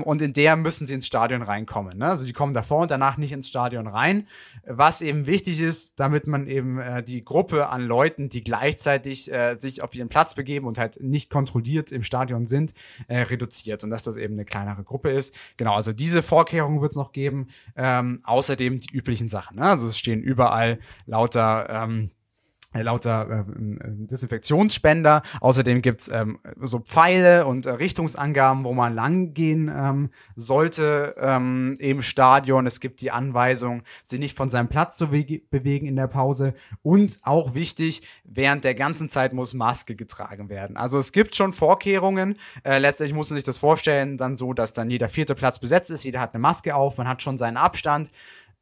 Und 0.04 0.22
in 0.22 0.32
der 0.32 0.56
müssen 0.56 0.86
sie 0.86 0.94
ins 0.94 1.06
Stadion 1.06 1.42
reinkommen. 1.42 1.98
Ne? 1.98 2.08
Also 2.08 2.26
die 2.26 2.32
kommen 2.32 2.54
davor 2.54 2.82
und 2.82 2.90
danach 2.90 3.16
nicht 3.16 3.32
ins 3.32 3.48
Stadion 3.48 3.86
rein. 3.86 4.28
Was 4.66 5.02
eben 5.02 5.26
wichtig 5.26 5.60
ist, 5.60 5.98
damit 5.98 6.26
man 6.26 6.46
eben 6.46 6.78
äh, 6.78 7.02
die 7.02 7.24
Gruppe 7.24 7.68
an 7.68 7.82
Leuten, 7.82 8.28
die 8.28 8.42
gleichzeitig 8.42 9.32
äh, 9.32 9.54
sich 9.56 9.82
auf 9.82 9.94
ihren 9.94 10.08
Platz 10.08 10.34
begeben 10.34 10.66
und 10.66 10.78
halt 10.78 10.98
nicht 11.00 11.30
kontrolliert 11.30 11.92
im 11.92 12.02
Stadion 12.02 12.46
sind, 12.46 12.74
äh, 13.08 13.20
reduziert 13.22 13.84
und 13.84 13.90
dass 13.90 14.02
das 14.02 14.16
eben 14.16 14.34
eine 14.34 14.44
kleinere 14.44 14.84
Gruppe 14.84 15.10
ist. 15.10 15.34
Genau, 15.56 15.74
also 15.74 15.92
diese 15.92 16.22
Vorkehrungen 16.22 16.80
wird 16.80 16.92
es 16.92 16.96
noch 16.96 17.12
geben. 17.12 17.48
Ähm, 17.76 18.20
außerdem 18.24 18.80
die 18.80 18.94
üblichen 18.94 19.28
Sachen. 19.28 19.56
Ne? 19.56 19.64
Also 19.64 19.86
es 19.86 19.98
stehen 19.98 20.20
überall 20.20 20.78
lauter 21.06 21.68
ähm, 21.68 22.04
äh, 22.04 22.23
lauter 22.82 23.28
äh, 23.30 23.40
äh, 23.40 23.44
Desinfektionsspender. 24.10 25.22
Außerdem 25.40 25.82
gibt's 25.82 26.08
ähm, 26.08 26.38
so 26.60 26.80
Pfeile 26.80 27.46
und 27.46 27.66
äh, 27.66 27.70
Richtungsangaben, 27.70 28.64
wo 28.64 28.72
man 28.72 28.94
langgehen 28.94 29.70
ähm, 29.74 30.10
sollte 30.36 31.14
ähm, 31.18 31.76
im 31.78 32.02
Stadion. 32.02 32.66
Es 32.66 32.80
gibt 32.80 33.00
die 33.00 33.10
Anweisung, 33.10 33.82
sich 34.02 34.18
nicht 34.18 34.36
von 34.36 34.50
seinem 34.50 34.68
Platz 34.68 34.96
zu 34.96 35.08
bewegen 35.08 35.86
in 35.86 35.96
der 35.96 36.08
Pause. 36.08 36.54
Und 36.82 37.18
auch 37.22 37.54
wichtig, 37.54 38.02
während 38.24 38.64
der 38.64 38.74
ganzen 38.74 39.08
Zeit 39.08 39.32
muss 39.32 39.54
Maske 39.54 39.96
getragen 39.96 40.48
werden. 40.48 40.76
Also 40.76 40.98
es 40.98 41.12
gibt 41.12 41.36
schon 41.36 41.52
Vorkehrungen. 41.52 42.36
Äh, 42.64 42.78
letztlich 42.78 43.12
muss 43.12 43.30
man 43.30 43.36
sich 43.36 43.44
das 43.44 43.58
vorstellen, 43.58 44.16
dann 44.16 44.36
so, 44.36 44.52
dass 44.52 44.72
dann 44.72 44.90
jeder 44.90 45.08
vierte 45.08 45.34
Platz 45.34 45.58
besetzt 45.58 45.90
ist. 45.90 46.04
Jeder 46.04 46.20
hat 46.20 46.34
eine 46.34 46.40
Maske 46.40 46.74
auf, 46.74 46.98
man 46.98 47.08
hat 47.08 47.22
schon 47.22 47.38
seinen 47.38 47.56
Abstand. 47.56 48.10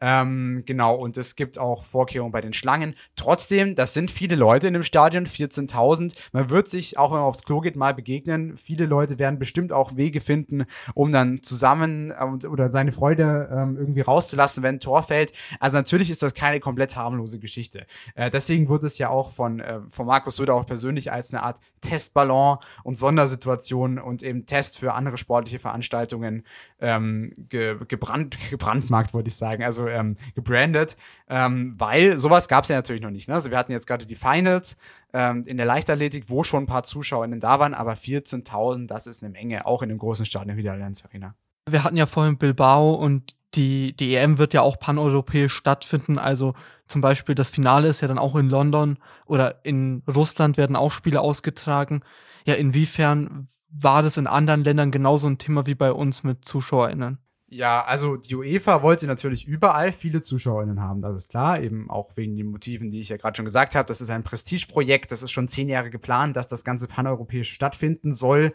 Ähm, 0.04 0.64
genau, 0.66 0.96
und 0.96 1.16
es 1.16 1.36
gibt 1.36 1.58
auch 1.58 1.84
Vorkehrungen 1.84 2.32
bei 2.32 2.40
den 2.40 2.52
Schlangen. 2.52 2.96
Trotzdem, 3.14 3.76
das 3.76 3.94
sind 3.94 4.10
viele 4.10 4.34
Leute 4.34 4.66
in 4.66 4.72
dem 4.72 4.82
Stadion, 4.82 5.26
14.000. 5.26 6.12
Man 6.32 6.50
wird 6.50 6.66
sich, 6.68 6.98
auch 6.98 7.12
wenn 7.12 7.18
man 7.18 7.28
aufs 7.28 7.44
Klo 7.44 7.60
geht, 7.60 7.76
mal 7.76 7.94
begegnen. 7.94 8.56
Viele 8.56 8.86
Leute 8.86 9.20
werden 9.20 9.38
bestimmt 9.38 9.72
auch 9.72 9.94
Wege 9.94 10.20
finden, 10.20 10.64
um 10.94 11.12
dann 11.12 11.40
zusammen 11.42 12.10
äh, 12.10 12.46
oder 12.48 12.72
seine 12.72 12.90
Freude 12.90 13.48
ähm, 13.52 13.76
irgendwie 13.78 14.00
rauszulassen, 14.00 14.64
wenn 14.64 14.76
ein 14.76 14.80
Tor 14.80 15.04
fällt. 15.04 15.32
Also 15.60 15.76
natürlich 15.76 16.10
ist 16.10 16.24
das 16.24 16.34
keine 16.34 16.58
komplett 16.58 16.96
harmlose 16.96 17.38
Geschichte. 17.38 17.86
Äh, 18.16 18.32
deswegen 18.32 18.68
wird 18.68 18.82
es 18.82 18.98
ja 18.98 19.08
auch 19.08 19.30
von, 19.30 19.60
äh, 19.60 19.82
von 19.88 20.06
Markus 20.06 20.34
Söder 20.34 20.56
auch 20.56 20.66
persönlich 20.66 21.12
als 21.12 21.32
eine 21.32 21.44
Art 21.44 21.60
Testballon 21.82 22.58
und 22.82 22.94
Sondersituation 22.94 23.98
und 23.98 24.22
eben 24.22 24.46
Test 24.46 24.78
für 24.78 24.94
andere 24.94 25.18
sportliche 25.18 25.58
Veranstaltungen 25.58 26.44
ähm, 26.80 27.34
ge 27.36 27.76
gebrannt, 27.86 28.38
gebrandmarkt, 28.50 29.12
wollte 29.12 29.28
ich 29.28 29.36
sagen. 29.36 29.62
Also 29.62 29.86
ähm, 29.88 30.16
gebrandet, 30.34 30.96
ähm, 31.28 31.74
weil 31.76 32.18
sowas 32.18 32.48
gab 32.48 32.64
es 32.64 32.70
ja 32.70 32.76
natürlich 32.76 33.02
noch 33.02 33.10
nicht. 33.10 33.28
Ne? 33.28 33.34
Also 33.34 33.50
wir 33.50 33.58
hatten 33.58 33.72
jetzt 33.72 33.86
gerade 33.86 34.06
die 34.06 34.14
Finals 34.14 34.76
ähm, 35.12 35.42
in 35.46 35.58
der 35.58 35.66
Leichtathletik, 35.66 36.24
wo 36.28 36.42
schon 36.44 36.64
ein 36.64 36.66
paar 36.66 36.84
ZuschauerInnen 36.84 37.40
da 37.40 37.60
waren, 37.60 37.74
aber 37.74 37.92
14.000, 37.92 38.86
das 38.86 39.06
ist 39.06 39.22
eine 39.22 39.30
Menge, 39.30 39.66
auch 39.66 39.82
in 39.82 39.90
dem 39.90 39.98
großen 39.98 40.24
Stadion 40.24 40.56
wie 40.56 40.62
der 40.62 40.72
Allianz 40.72 41.04
Arena. 41.04 41.34
Wir 41.68 41.84
hatten 41.84 41.96
ja 41.96 42.06
vorhin 42.06 42.38
Bilbao 42.38 42.94
und 42.94 43.36
die, 43.54 43.94
die 43.96 44.14
EM 44.14 44.38
wird 44.38 44.54
ja 44.54 44.62
auch 44.62 44.78
paneuropäisch 44.78 45.54
stattfinden. 45.54 46.18
Also 46.18 46.54
zum 46.86 47.00
Beispiel 47.00 47.34
das 47.34 47.50
Finale 47.50 47.88
ist 47.88 48.00
ja 48.00 48.08
dann 48.08 48.18
auch 48.18 48.36
in 48.36 48.48
London 48.48 48.98
oder 49.26 49.64
in 49.64 50.02
Russland 50.12 50.56
werden 50.56 50.76
auch 50.76 50.90
Spiele 50.90 51.20
ausgetragen. 51.20 52.02
Ja, 52.44 52.54
inwiefern 52.54 53.48
war 53.70 54.02
das 54.02 54.16
in 54.16 54.26
anderen 54.26 54.64
Ländern 54.64 54.90
genauso 54.90 55.28
ein 55.28 55.38
Thema 55.38 55.66
wie 55.66 55.74
bei 55.74 55.92
uns 55.92 56.22
mit 56.22 56.44
ZuschauerInnen? 56.44 57.18
Ja, 57.54 57.84
also 57.84 58.16
die 58.16 58.34
UEFA 58.34 58.82
wollte 58.82 59.06
natürlich 59.06 59.46
überall 59.46 59.92
viele 59.92 60.22
ZuschauerInnen 60.22 60.80
haben, 60.80 61.02
das 61.02 61.18
ist 61.18 61.28
klar, 61.28 61.60
eben 61.60 61.90
auch 61.90 62.16
wegen 62.16 62.34
den 62.34 62.46
Motiven, 62.46 62.88
die 62.88 63.02
ich 63.02 63.10
ja 63.10 63.18
gerade 63.18 63.36
schon 63.36 63.44
gesagt 63.44 63.74
habe. 63.74 63.86
Das 63.86 64.00
ist 64.00 64.08
ein 64.08 64.22
Prestigeprojekt, 64.22 65.12
das 65.12 65.22
ist 65.22 65.32
schon 65.32 65.48
zehn 65.48 65.68
Jahre 65.68 65.90
geplant, 65.90 66.34
dass 66.34 66.48
das 66.48 66.64
Ganze 66.64 66.88
paneuropäisch 66.88 67.52
stattfinden 67.52 68.14
soll. 68.14 68.54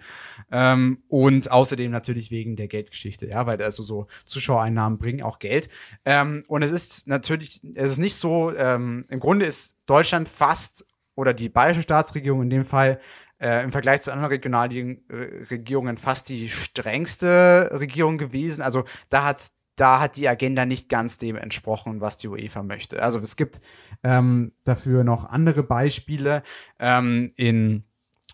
Ähm, 0.50 1.04
und 1.10 1.51
außerdem 1.51 1.92
natürlich 1.92 2.32
wegen 2.32 2.56
der 2.56 2.68
Geldgeschichte, 2.68 3.27
ja, 3.27 3.46
weil 3.46 3.62
also 3.62 3.84
so 3.84 4.08
Zuschauereinnahmen 4.25 4.98
bringen 4.98 5.22
auch 5.22 5.38
Geld. 5.38 5.70
Ähm, 6.04 6.44
und 6.48 6.63
es 6.63 6.72
ist 6.72 7.08
natürlich, 7.08 7.62
es 7.75 7.92
ist 7.92 8.00
nicht 8.00 8.16
so, 8.16 8.51
ähm, 8.56 9.04
im 9.10 9.20
Grunde 9.20 9.46
ist 9.46 9.77
Deutschland 9.86 10.27
fast 10.27 10.88
oder 11.13 11.36
die 11.36 11.50
bayerische 11.50 11.84
Staatsregierung 11.84 12.42
in 12.42 12.50
dem 12.50 12.66
Fall 12.66 13.00
äh, 13.39 13.63
im 13.63 13.72
Vergleich 13.72 14.01
zu 14.01 14.12
anderen 14.12 14.32
Regionalregierungen 14.32 15.98
fast 15.98 16.29
die 16.29 16.50
strengste 16.50 17.70
Regierung 17.74 18.17
gewesen. 18.17 18.62
Also 18.62 18.84
da 19.10 19.25
hat 19.25 19.51
da 19.77 20.00
hat 20.00 20.17
die 20.17 20.27
Agenda 20.27 20.65
nicht 20.65 20.89
ganz 20.89 21.20
dem 21.20 21.36
entsprochen, 21.36 22.01
was 22.01 22.17
die 22.17 22.27
UEFA 22.27 22.63
möchte. 22.63 23.01
Also 23.01 23.20
es 23.20 23.36
gibt 23.36 23.62
ähm, 24.03 24.51
dafür 24.63 25.03
noch 25.03 25.25
andere 25.25 25.63
Beispiele 25.63 26.41
ähm, 26.79 27.32
in 27.36 27.84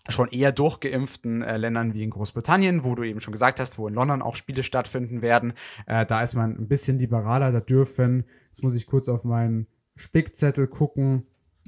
schon 0.08 0.28
eher 0.28 0.52
durchgeimpften 0.52 1.42
äh, 1.42 1.56
Ländern 1.56 1.94
wie 1.94 2.02
in 2.02 2.10
Großbritannien, 2.10 2.84
wo 2.84 2.94
du 2.94 3.04
eben 3.04 3.20
schon 3.20 3.32
gesagt 3.32 3.60
hast, 3.60 3.78
wo 3.78 3.88
in 3.88 3.94
London 3.94 4.22
auch 4.22 4.36
Spiele 4.36 4.62
stattfinden 4.62 5.22
werden. 5.22 5.54
Äh, 5.86 6.04
da 6.04 6.22
ist 6.22 6.34
man 6.34 6.56
ein 6.58 6.68
bisschen 6.68 6.98
liberaler, 6.98 7.52
da 7.52 7.60
dürfen, 7.60 8.24
jetzt 8.50 8.62
muss 8.62 8.74
ich 8.74 8.86
kurz 8.86 9.08
auf 9.08 9.24
meinen 9.24 9.66
Spickzettel 9.96 10.66
gucken, 10.66 11.26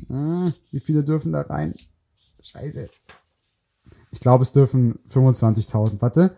hm, 0.09 0.53
wie 0.71 0.81
viele 0.81 1.05
dürfen 1.05 1.33
da 1.33 1.43
rein? 1.43 1.75
Scheiße. 2.43 2.91
Ich 4.11 4.21
glaube, 4.21 4.43
es 4.43 4.53
dürfen 4.53 4.99
25.000. 5.09 6.01
Warte. 6.01 6.37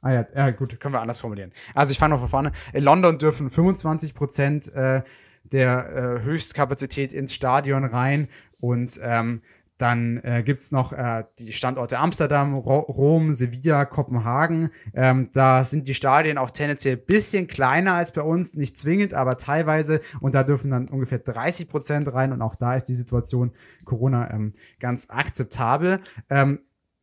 Ah 0.00 0.12
ja, 0.12 0.24
ja, 0.34 0.50
gut, 0.50 0.78
können 0.78 0.94
wir 0.94 1.00
anders 1.00 1.20
formulieren. 1.20 1.52
Also 1.74 1.90
ich 1.90 1.98
fange 1.98 2.14
noch 2.14 2.20
von 2.20 2.28
vorne. 2.28 2.52
In 2.72 2.84
London 2.84 3.18
dürfen 3.18 3.50
25 3.50 4.14
Prozent 4.14 4.72
äh, 4.74 5.02
der 5.44 6.18
äh, 6.20 6.22
Höchstkapazität 6.22 7.12
ins 7.12 7.34
Stadion 7.34 7.84
rein 7.84 8.28
und 8.60 9.00
ähm, 9.02 9.42
dann 9.78 10.18
äh, 10.24 10.42
gibt's 10.42 10.72
noch 10.72 10.92
äh, 10.92 11.24
die 11.38 11.52
Standorte 11.52 11.98
Amsterdam, 11.98 12.54
Ro 12.54 12.78
Rom, 12.78 13.32
Sevilla, 13.32 13.84
Kopenhagen. 13.84 14.70
Ähm, 14.94 15.28
da 15.34 15.64
sind 15.64 15.86
die 15.86 15.94
Stadien 15.94 16.38
auch 16.38 16.50
tendenziell 16.50 16.96
bisschen 16.96 17.46
kleiner 17.46 17.94
als 17.94 18.12
bei 18.12 18.22
uns, 18.22 18.54
nicht 18.54 18.78
zwingend, 18.78 19.12
aber 19.12 19.36
teilweise. 19.36 20.00
Und 20.20 20.34
da 20.34 20.44
dürfen 20.44 20.70
dann 20.70 20.88
ungefähr 20.88 21.18
30 21.18 21.68
Prozent 21.68 22.12
rein. 22.12 22.32
Und 22.32 22.42
auch 22.42 22.54
da 22.54 22.74
ist 22.74 22.84
die 22.84 22.94
Situation 22.94 23.52
Corona 23.84 24.30
ähm, 24.30 24.52
ganz 24.80 25.08
akzeptabel. 25.10 26.00
Ähm, 26.30 26.60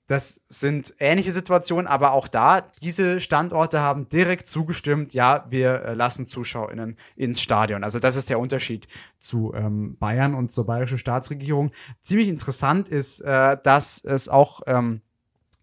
das 0.07 0.41
sind 0.47 0.95
ähnliche 0.99 1.31
Situationen, 1.31 1.87
aber 1.87 2.11
auch 2.11 2.27
da, 2.27 2.61
diese 2.81 3.21
Standorte 3.21 3.79
haben 3.79 4.09
direkt 4.09 4.47
zugestimmt, 4.47 5.13
ja, 5.13 5.45
wir 5.49 5.83
äh, 5.83 5.93
lassen 5.93 6.27
ZuschauerInnen 6.27 6.97
ins 7.15 7.41
Stadion. 7.41 7.83
Also 7.83 7.99
das 7.99 8.15
ist 8.15 8.29
der 8.29 8.39
Unterschied 8.39 8.87
zu 9.17 9.53
ähm, 9.53 9.95
Bayern 9.97 10.33
und 10.33 10.51
zur 10.51 10.65
bayerischen 10.65 10.97
Staatsregierung. 10.97 11.71
Ziemlich 12.01 12.27
interessant 12.27 12.89
ist, 12.89 13.21
äh, 13.21 13.57
dass 13.63 14.03
es 14.03 14.27
auch 14.27 14.61
ähm, 14.67 15.01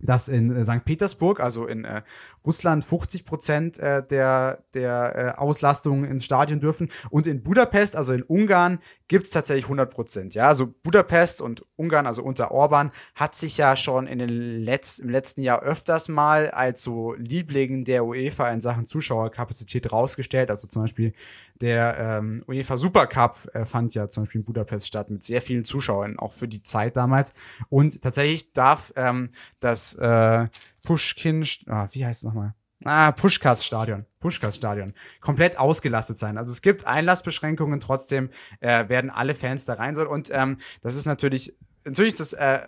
dass 0.03 0.29
in 0.29 0.55
äh, 0.55 0.65
St. 0.65 0.85
Petersburg, 0.85 1.41
also 1.41 1.67
in 1.67 1.85
äh, 1.85 2.03
Russland 2.45 2.85
50 2.85 3.25
Prozent 3.25 3.79
äh, 3.79 4.05
der, 4.07 4.63
der 4.75 5.35
äh, 5.37 5.39
Auslastung 5.39 6.05
ins 6.05 6.25
Stadion 6.25 6.61
dürfen. 6.61 6.91
Und 7.11 7.27
in 7.27 7.43
Budapest, 7.43 7.97
also 7.97 8.13
in 8.13 8.23
Ungarn, 8.23 8.79
gibt 9.09 9.27
es 9.27 9.33
tatsächlich 9.33 9.65
100 9.65 9.93
Prozent. 9.93 10.35
Ja, 10.35 10.49
also 10.49 10.67
Budapest 10.83 11.41
und 11.41 11.65
Ungarn, 11.77 12.07
also 12.07 12.23
unter 12.23 12.51
Orban, 12.51 12.93
hat 13.15 13.35
sich 13.35 13.57
ja 13.59 13.77
schon 13.77 14.07
in 14.07 14.19
den 14.19 14.29
Letz 14.29 14.99
im 14.99 15.09
letzten 15.09 15.43
Jahr 15.43 15.63
öfters 15.63 16.09
mal 16.09 16.51
als 16.51 16.83
so 16.83 17.15
Liebling 17.15 17.85
der 17.85 18.05
UEFA 18.05 18.51
in 18.51 18.61
Sachen 18.61 18.87
Zuschauerkapazität 18.87 19.93
rausgestellt. 19.93 20.51
Also 20.51 20.69
zum 20.69 20.83
Beispiel 20.83 21.13
der 21.61 21.97
ähm, 21.99 22.45
UEFA 22.49 22.77
Supercup 22.77 23.49
äh, 23.53 23.65
fand 23.65 23.95
ja 23.95 24.09
zum 24.09 24.25
Beispiel 24.25 24.41
in 24.41 24.45
Budapest 24.45 24.87
statt 24.87 25.11
mit 25.11 25.23
sehr 25.23 25.43
vielen 25.43 25.65
Zuschauern, 25.65 26.19
auch 26.19 26.33
für 26.33 26.49
die 26.49 26.63
Zeit 26.63 26.97
damals. 26.97 27.33
Und 27.69 28.01
tatsächlich 28.03 28.53
darf 28.53 28.93
ähm, 28.97 29.31
das 29.59 29.95
äh, 29.95 30.49
Pushkin, 30.83 31.47
ah, 31.67 31.89
wie 31.93 32.05
heißt 32.05 32.21
es 32.21 32.25
nochmal? 32.25 32.55
Ah, 32.85 33.13
Pushkas 33.13 33.65
Stadion. 33.65 34.07
Pushkas 34.21 34.57
Stadion. 34.57 34.95
Komplett 35.21 35.59
ausgelastet 35.59 36.19
sein. 36.19 36.39
Also 36.39 36.51
es 36.51 36.63
gibt 36.63 36.87
Einlassbeschränkungen, 36.87 37.79
trotzdem 37.81 38.31
äh, 38.61 38.89
werden 38.89 39.11
alle 39.11 39.35
Fans 39.35 39.67
da 39.67 39.75
rein 39.75 39.95
sollen. 39.95 40.09
Und 40.09 40.31
ähm, 40.33 40.57
das 40.81 40.95
ist 40.95 41.05
natürlich, 41.05 41.55
natürlich 41.85 42.15
ist 42.15 42.21
das 42.21 42.33
äh, 42.33 42.61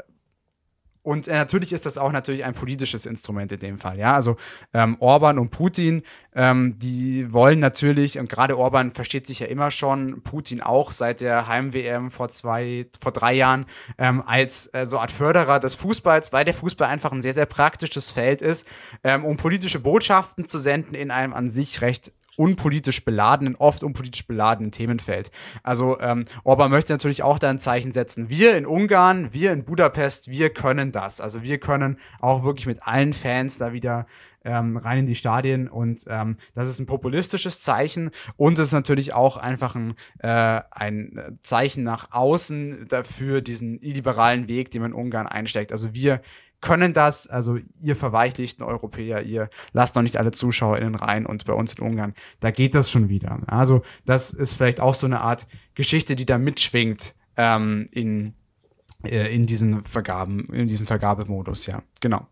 und 1.03 1.27
äh, 1.27 1.35
natürlich 1.35 1.73
ist 1.73 1.85
das 1.85 1.99
auch 1.99 2.13
natürlich 2.13 2.45
ein 2.45 2.55
politisches 2.55 3.07
Instrument 3.07 3.51
in 3.51 3.59
dem 3.59 3.79
Fall. 3.79 3.99
Ja, 3.99 4.15
also 4.15 4.37
ähm, 4.73 4.97
Orban 5.01 5.39
und 5.39 5.51
Putin, 5.51 6.03
ähm, 6.35 6.77
die 6.79 7.33
wollen 7.33 7.59
natürlich 7.59 8.21
und 8.21 8.29
gerade 8.29 8.57
Orban 8.57 8.93
versteht 8.93 9.27
sich 9.27 9.41
ja 9.41 9.49
immer 9.49 9.73
schon, 9.73 10.23
Putin 10.23 10.61
auch 10.61 10.93
seit 10.93 11.21
der 11.21 11.49
Heim-WM 11.49 12.13
vor 12.13 12.31
zwei, 12.31 12.87
vor 13.01 13.11
drei 13.11 13.35
Jahren 13.35 13.67
ähm, 13.99 14.23
als 14.25 14.73
äh, 14.75 14.87
so 14.87 14.99
Art 14.99 15.11
Förderer 15.11 15.59
des 15.59 15.75
Fußballs, 15.75 16.33
weil 16.33 16.45
der 16.45 16.55
Fußball 16.55 16.89
einfach 16.89 17.11
ein 17.11 17.23
sehr 17.23 17.35
sehr 17.35 17.47
praktisches 17.47 18.11
Feld 18.11 18.41
ist, 18.41 18.67
ähm, 19.03 19.25
um 19.25 19.37
politische 19.37 19.81
Botschaften 19.81 20.45
zu 20.45 20.59
senden 20.59 20.95
in 20.95 21.11
einem 21.11 21.33
an 21.33 21.51
sich 21.51 21.81
recht 21.83 22.13
unpolitisch 22.43 23.05
beladenen, 23.05 23.55
oft 23.55 23.85
unpolitisch 23.85 24.27
beladenen 24.27 24.73
Themenfeld. 24.73 25.31
Also 25.63 26.01
ähm, 26.01 26.25
Orban 26.43 26.73
möchte 26.73 26.93
natürlich 26.93 27.23
auch 27.23 27.39
da 27.39 27.49
ein 27.49 27.61
Zeichen 27.61 27.93
setzen. 27.93 28.29
Wir 28.31 28.57
in 28.57 28.67
Ungarn, 28.67 29.33
wir 29.33 29.53
in 29.53 29.65
Budapest, 29.65 30.29
wir 30.29 30.51
können 30.51 30.91
das. 30.91 31.21
Also 31.21 31.45
wir 31.45 31.59
können 31.59 31.99
auch 32.19 32.43
wirklich 32.43 32.67
mit 32.67 32.83
allen 32.83 33.13
Fans 33.13 33.59
da 33.59 33.73
wieder 33.73 34.07
ähm, 34.45 34.77
rein 34.77 34.99
in 34.99 35.07
die 35.07 35.15
Stadien 35.15 35.69
und 35.69 36.05
ähm, 36.09 36.37
das 36.53 36.69
ist 36.69 36.81
ein 36.81 36.87
populistisches 36.87 37.61
Zeichen 37.61 38.11
und 38.37 38.59
es 38.59 38.69
ist 38.69 38.73
natürlich 38.73 39.15
auch 39.15 39.37
einfach 39.37 39.77
ein, 39.77 39.95
äh, 40.19 40.63
ein 40.73 41.39
Zeichen 41.45 41.85
nach 41.85 42.09
außen 42.11 42.89
dafür 42.89 43.41
diesen 43.41 43.79
illiberalen 43.79 44.49
Weg, 44.49 44.73
den 44.73 44.83
man 44.83 44.91
in 44.91 44.97
Ungarn 44.97 45.29
einsteckt. 45.29 45.71
Also 45.71 45.95
wir 45.95 46.21
können 46.63 46.95
das, 46.95 47.27
also 47.27 47.59
ihr 47.81 47.97
verweichlichten 47.97 48.63
Europäer, 48.65 49.23
ihr 49.23 49.51
lasst 49.73 49.97
noch 49.97 50.03
nicht 50.03 50.17
alle 50.17 50.31
ZuschauerInnen 50.31 50.95
rein 50.95 51.27
und 51.27 51.45
bei 51.45 51.53
uns 51.53 51.75
in 51.75 51.85
Ungarn, 51.85 52.15
da 52.41 52.51
geht 52.51 52.75
das 52.75 52.91
schon 52.91 53.11
wieder. 53.11 53.41
Also 53.47 53.83
das 54.07 54.31
ist 54.31 54.55
vielleicht 54.55 54.81
auch 54.81 54.95
so 54.95 55.07
eine 55.07 55.21
Art 55.21 55.47
Geschichte, 55.75 56.17
die 56.17 56.25
da 56.25 56.39
mitschwingt 56.39 57.15
ähm, 57.37 57.87
in, 57.91 58.35
äh, 59.05 59.35
in 59.35 59.43
diesen 59.43 59.83
Vergaben, 59.83 60.47
in 60.53 60.69
diesem 60.69 60.87
Vergabemodus, 60.87 61.67
ja, 61.67 61.83
genau. 62.01 62.29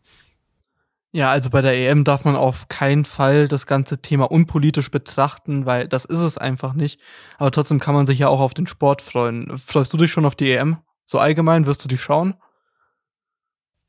Ja, 1.12 1.32
also 1.32 1.50
bei 1.50 1.60
der 1.60 1.74
EM 1.74 2.04
darf 2.04 2.24
man 2.24 2.36
auf 2.36 2.68
keinen 2.68 3.04
Fall 3.04 3.48
das 3.48 3.66
ganze 3.66 4.00
Thema 4.00 4.30
unpolitisch 4.30 4.92
betrachten, 4.92 5.66
weil 5.66 5.88
das 5.88 6.04
ist 6.04 6.20
es 6.20 6.38
einfach 6.38 6.72
nicht. 6.72 7.00
Aber 7.36 7.50
trotzdem 7.50 7.80
kann 7.80 7.96
man 7.96 8.06
sich 8.06 8.20
ja 8.20 8.28
auch 8.28 8.38
auf 8.38 8.54
den 8.54 8.68
Sport 8.68 9.02
freuen. 9.02 9.58
Freust 9.58 9.92
du 9.92 9.96
dich 9.96 10.12
schon 10.12 10.24
auf 10.24 10.36
die 10.36 10.52
EM? 10.52 10.76
So 11.04 11.18
allgemein 11.18 11.66
wirst 11.66 11.84
du 11.84 11.88
die 11.88 11.98
schauen? 11.98 12.34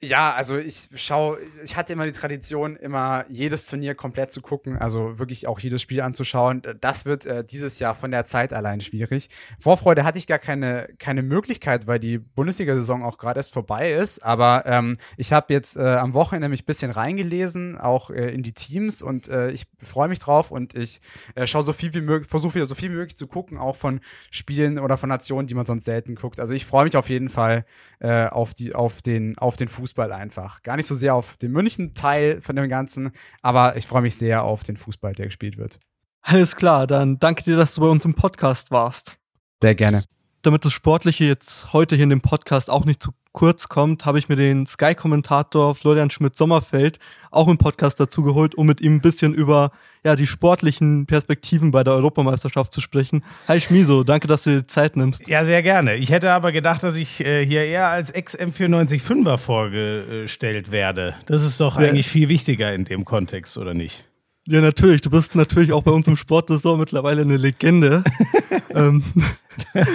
Ja, 0.04 0.34
also 0.34 0.58
ich 0.58 0.90
schaue, 0.96 1.38
ich 1.64 1.78
hatte 1.78 1.94
immer 1.94 2.06
die 2.08 2.12
Tradition, 2.12 2.76
immer 2.76 3.24
jedes 3.30 3.68
Turnier 3.68 3.94
komplett 3.94 4.32
zu 4.32 4.42
gucken, 4.42 4.80
also 4.80 5.20
wirklich 5.20 5.46
auch 5.46 5.60
jedes 5.60 5.84
Spiel 5.84 6.02
anzuschauen. 6.02 6.64
Das 6.82 7.06
wird 7.06 7.28
äh, 7.28 7.44
dieses 7.44 7.78
Jahr 7.78 7.94
von 7.94 8.10
der 8.10 8.26
Zeit 8.26 8.52
allein 8.52 8.82
schwierig. 8.82 9.30
Vorfreude 9.60 10.04
hatte 10.04 10.18
ich 10.18 10.26
gar 10.26 10.40
keine, 10.40 10.90
keine 10.98 11.22
Möglichkeit, 11.22 11.86
weil 11.86 12.00
die 12.00 12.18
Bundesliga-Saison 12.18 13.04
auch 13.04 13.20
gerade 13.20 13.40
erst 13.40 13.54
vorbei 13.54 13.92
ist. 13.92 14.26
Aber 14.26 14.64
ähm, 14.66 14.98
ich 15.18 15.34
habe 15.34 15.54
jetzt 15.54 15.78
äh, 15.78 15.82
am 15.82 16.16
Wochenende 16.16 16.50
mich 16.50 16.66
bisschen 16.66 16.90
reingelesen, 16.90 17.78
auch 17.78 18.10
äh, 18.10 18.34
in 18.34 18.42
die 18.42 18.54
Teams 18.54 19.04
und 19.04 19.28
äh, 19.28 19.52
ich 19.52 19.66
freue 19.84 20.08
mich 20.08 20.18
drauf 20.18 20.50
und 20.50 20.74
ich 20.74 21.00
äh, 21.36 21.46
schaue 21.46 21.62
so 21.62 21.74
viel 21.74 21.94
wie 21.94 22.02
möglich, 22.02 22.28
versuche 22.28 22.56
wieder 22.56 22.66
so 22.66 22.74
viel 22.74 22.90
wie 22.90 22.96
möglich 22.96 23.18
zu 23.18 23.28
gucken, 23.28 23.60
auch 23.60 23.76
von 23.76 24.00
Spielen 24.32 24.80
oder 24.80 24.98
von 24.98 25.10
Nationen, 25.10 25.48
die 25.48 25.54
man 25.54 25.68
sonst 25.68 25.86
selten 25.86 26.16
guckt. 26.16 26.40
Also 26.40 26.56
ich 26.56 26.66
freue 26.66 26.86
mich 26.86 26.98
auf 26.98 27.10
jeden 27.10 27.30
Fall 27.30 27.66
äh, 28.00 28.26
auf 28.26 28.56
die, 28.56 28.74
auf 28.74 29.04
den, 29.04 29.38
auf 29.38 29.58
den 29.58 29.68
Fußball 29.68 29.91
Fußball 29.92 30.14
einfach. 30.14 30.64
Gar 30.64 30.78
nicht 30.78 30.88
so 30.88 30.96
sehr 30.96 31.14
auf 31.16 31.36
den 31.38 31.52
München-Teil 31.52 32.40
von 32.40 32.56
dem 32.56 32.70
Ganzen, 32.70 33.12
aber 33.42 33.76
ich 33.76 33.86
freue 33.86 34.02
mich 34.02 34.16
sehr 34.16 34.44
auf 34.44 34.64
den 34.64 34.78
Fußball, 34.78 35.14
der 35.14 35.26
gespielt 35.26 35.58
wird. 35.58 35.80
Alles 36.22 36.56
klar, 36.56 36.88
dann 36.88 37.20
danke 37.20 37.44
dir, 37.44 37.58
dass 37.58 37.76
du 37.76 37.82
bei 37.82 37.88
uns 37.88 38.06
im 38.06 38.14
Podcast 38.14 38.72
warst. 38.72 39.18
Sehr 39.62 39.76
gerne. 39.76 40.04
Damit 40.44 40.66
das 40.66 40.74
Sportliche 40.74 41.26
jetzt 41.26 41.72
heute 41.72 41.96
hier 41.96 42.04
in 42.04 42.10
dem 42.10 42.22
Podcast 42.22 42.72
auch 42.72 42.84
nicht 42.84 43.04
zu 43.04 43.12
kurz 43.32 43.70
kommt, 43.70 44.08
habe 44.08 44.18
ich 44.18 44.28
mir 44.28 44.36
den 44.36 44.66
Sky-Kommentator 44.66 45.76
Florian 45.76 46.10
Schmidt-Sommerfeld 46.10 46.98
auch 47.30 47.48
im 47.48 47.60
Podcast 47.60 48.00
dazu 48.00 48.24
geholt, 48.24 48.56
um 48.56 48.66
mit 48.66 48.82
ihm 48.82 48.96
ein 48.96 49.02
bisschen 49.02 49.36
über 49.36 49.70
ja, 50.04 50.16
die 50.16 50.26
sportlichen 50.26 51.06
Perspektiven 51.06 51.70
bei 51.70 51.84
der 51.84 51.94
Europameisterschaft 51.94 52.74
zu 52.74 52.82
sprechen. 52.82 53.24
Hi 53.48 53.62
Schmiso, 53.62 54.04
danke, 54.04 54.26
dass 54.26 54.42
du 54.42 54.50
dir 54.50 54.66
Zeit 54.66 54.98
nimmst. 54.98 55.28
Ja, 55.28 55.46
sehr 55.46 55.62
gerne. 55.62 55.96
Ich 55.96 56.10
hätte 56.10 56.32
aber 56.32 56.52
gedacht, 56.52 56.82
dass 56.82 56.96
ich 56.96 57.22
äh, 57.22 57.46
hier 57.46 57.64
eher 57.64 57.90
als 57.90 58.10
Ex-M945er 58.10 59.38
vorgestellt 59.38 60.72
werde. 60.72 61.14
Das 61.28 61.44
ist 61.44 61.62
doch 61.62 61.80
ja. 61.80 61.88
eigentlich 61.88 62.08
viel 62.08 62.30
wichtiger 62.30 62.74
in 62.74 62.86
dem 62.86 63.06
Kontext, 63.06 63.60
oder 63.60 63.76
nicht? 63.76 64.11
Ja, 64.52 64.60
natürlich. 64.60 65.00
Du 65.00 65.10
bist 65.10 65.34
natürlich 65.34 65.72
auch 65.72 65.84
bei 65.84 65.92
uns 65.92 66.10
im 66.10 66.18
Sportressort 66.18 66.78
mittlerweile 66.78 67.22
eine 67.22 67.38
Legende. 67.38 68.04
ähm. 68.76 69.04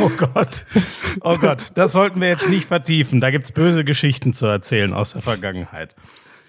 Oh 0.01 0.11
Gott. 0.17 0.67
Oh 1.23 1.39
Gott. 1.39 1.73
Das 1.75 1.93
sollten 1.93 2.21
wir 2.21 2.29
jetzt 2.29 2.49
nicht 2.49 2.67
vertiefen. 2.67 3.21
Da 3.21 3.31
gibt's 3.31 3.53
böse 3.53 3.85
Geschichten 3.85 4.35
zu 4.35 4.47
erzählen 4.47 4.93
aus 4.93 5.13
der 5.13 5.23
Vergangenheit. 5.23 5.95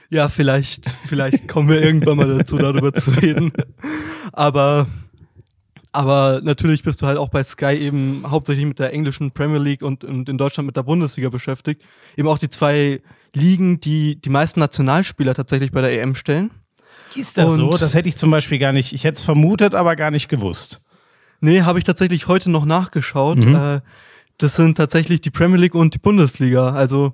Ja, 0.09 0.27
vielleicht, 0.27 0.89
vielleicht 1.07 1.47
kommen 1.47 1.69
wir 1.69 1.81
irgendwann 1.81 2.17
mal 2.17 2.37
dazu, 2.37 2.57
darüber 2.57 2.93
zu 2.93 3.11
reden. 3.11 3.53
Aber, 4.33 4.87
aber 5.93 6.41
natürlich 6.43 6.83
bist 6.83 7.01
du 7.01 7.07
halt 7.07 7.17
auch 7.17 7.29
bei 7.29 7.43
Sky 7.43 7.75
eben 7.75 8.23
hauptsächlich 8.29 8.65
mit 8.65 8.79
der 8.79 8.93
englischen 8.93 9.31
Premier 9.31 9.59
League 9.59 9.83
und, 9.83 10.03
und 10.03 10.27
in 10.27 10.37
Deutschland 10.37 10.67
mit 10.67 10.75
der 10.75 10.83
Bundesliga 10.83 11.29
beschäftigt. 11.29 11.81
Eben 12.17 12.27
auch 12.27 12.39
die 12.39 12.49
zwei 12.49 13.01
Ligen, 13.33 13.79
die 13.79 14.19
die 14.19 14.29
meisten 14.29 14.59
Nationalspieler 14.59 15.33
tatsächlich 15.33 15.71
bei 15.71 15.81
der 15.81 15.93
EM 16.01 16.13
stellen. 16.13 16.51
Ist 17.15 17.37
das 17.37 17.53
und 17.53 17.57
so? 17.57 17.77
Das 17.77 17.93
hätte 17.93 18.09
ich 18.09 18.17
zum 18.17 18.31
Beispiel 18.31 18.59
gar 18.59 18.73
nicht, 18.73 18.93
ich 18.93 19.03
hätte 19.03 19.15
es 19.15 19.23
vermutet, 19.23 19.75
aber 19.75 19.95
gar 19.95 20.11
nicht 20.11 20.29
gewusst. 20.29 20.81
Nee, 21.39 21.61
habe 21.61 21.79
ich 21.79 21.85
tatsächlich 21.85 22.27
heute 22.27 22.49
noch 22.49 22.65
nachgeschaut. 22.65 23.45
Mhm. 23.45 23.55
Äh, 23.55 23.81
das 24.37 24.55
sind 24.55 24.75
tatsächlich 24.75 25.21
die 25.21 25.31
Premier 25.31 25.57
League 25.57 25.75
und 25.75 25.93
die 25.93 25.99
Bundesliga. 25.99 26.71
Also 26.71 27.13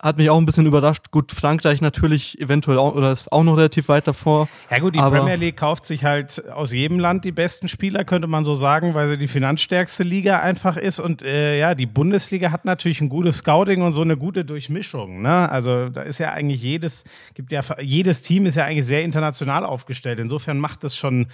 hat 0.00 0.16
mich 0.16 0.30
auch 0.30 0.38
ein 0.38 0.46
bisschen 0.46 0.66
überrascht. 0.66 1.10
Gut, 1.10 1.32
Frankreich 1.32 1.80
natürlich 1.80 2.40
eventuell 2.40 2.78
auch, 2.78 2.94
oder 2.94 3.10
ist 3.12 3.32
auch 3.32 3.42
noch 3.42 3.56
relativ 3.56 3.88
weit 3.88 4.06
davor. 4.06 4.48
Ja 4.70 4.78
gut, 4.78 4.94
die 4.94 5.00
Premier 5.00 5.34
League 5.34 5.56
kauft 5.56 5.84
sich 5.84 6.04
halt 6.04 6.48
aus 6.50 6.72
jedem 6.72 7.00
Land 7.00 7.24
die 7.24 7.32
besten 7.32 7.66
Spieler, 7.66 8.04
könnte 8.04 8.28
man 8.28 8.44
so 8.44 8.54
sagen, 8.54 8.94
weil 8.94 9.08
sie 9.08 9.18
die 9.18 9.26
finanzstärkste 9.26 10.04
Liga 10.04 10.38
einfach 10.38 10.76
ist. 10.76 11.00
Und 11.00 11.22
äh, 11.22 11.58
ja, 11.58 11.74
die 11.74 11.86
Bundesliga 11.86 12.52
hat 12.52 12.64
natürlich 12.64 13.00
ein 13.00 13.08
gutes 13.08 13.38
Scouting 13.38 13.82
und 13.82 13.90
so 13.92 14.02
eine 14.02 14.16
gute 14.16 14.44
Durchmischung. 14.44 15.22
Ne? 15.22 15.50
Also 15.50 15.88
da 15.88 16.02
ist 16.02 16.18
ja 16.18 16.30
eigentlich 16.30 16.62
jedes, 16.62 17.02
gibt 17.34 17.50
ja 17.50 17.62
jedes 17.80 18.22
Team 18.22 18.46
ist 18.46 18.56
ja 18.56 18.64
eigentlich 18.64 18.86
sehr 18.86 19.02
international 19.02 19.64
aufgestellt. 19.64 20.20
Insofern 20.20 20.58
macht 20.58 20.84
das 20.84 20.96
schon 20.96 21.26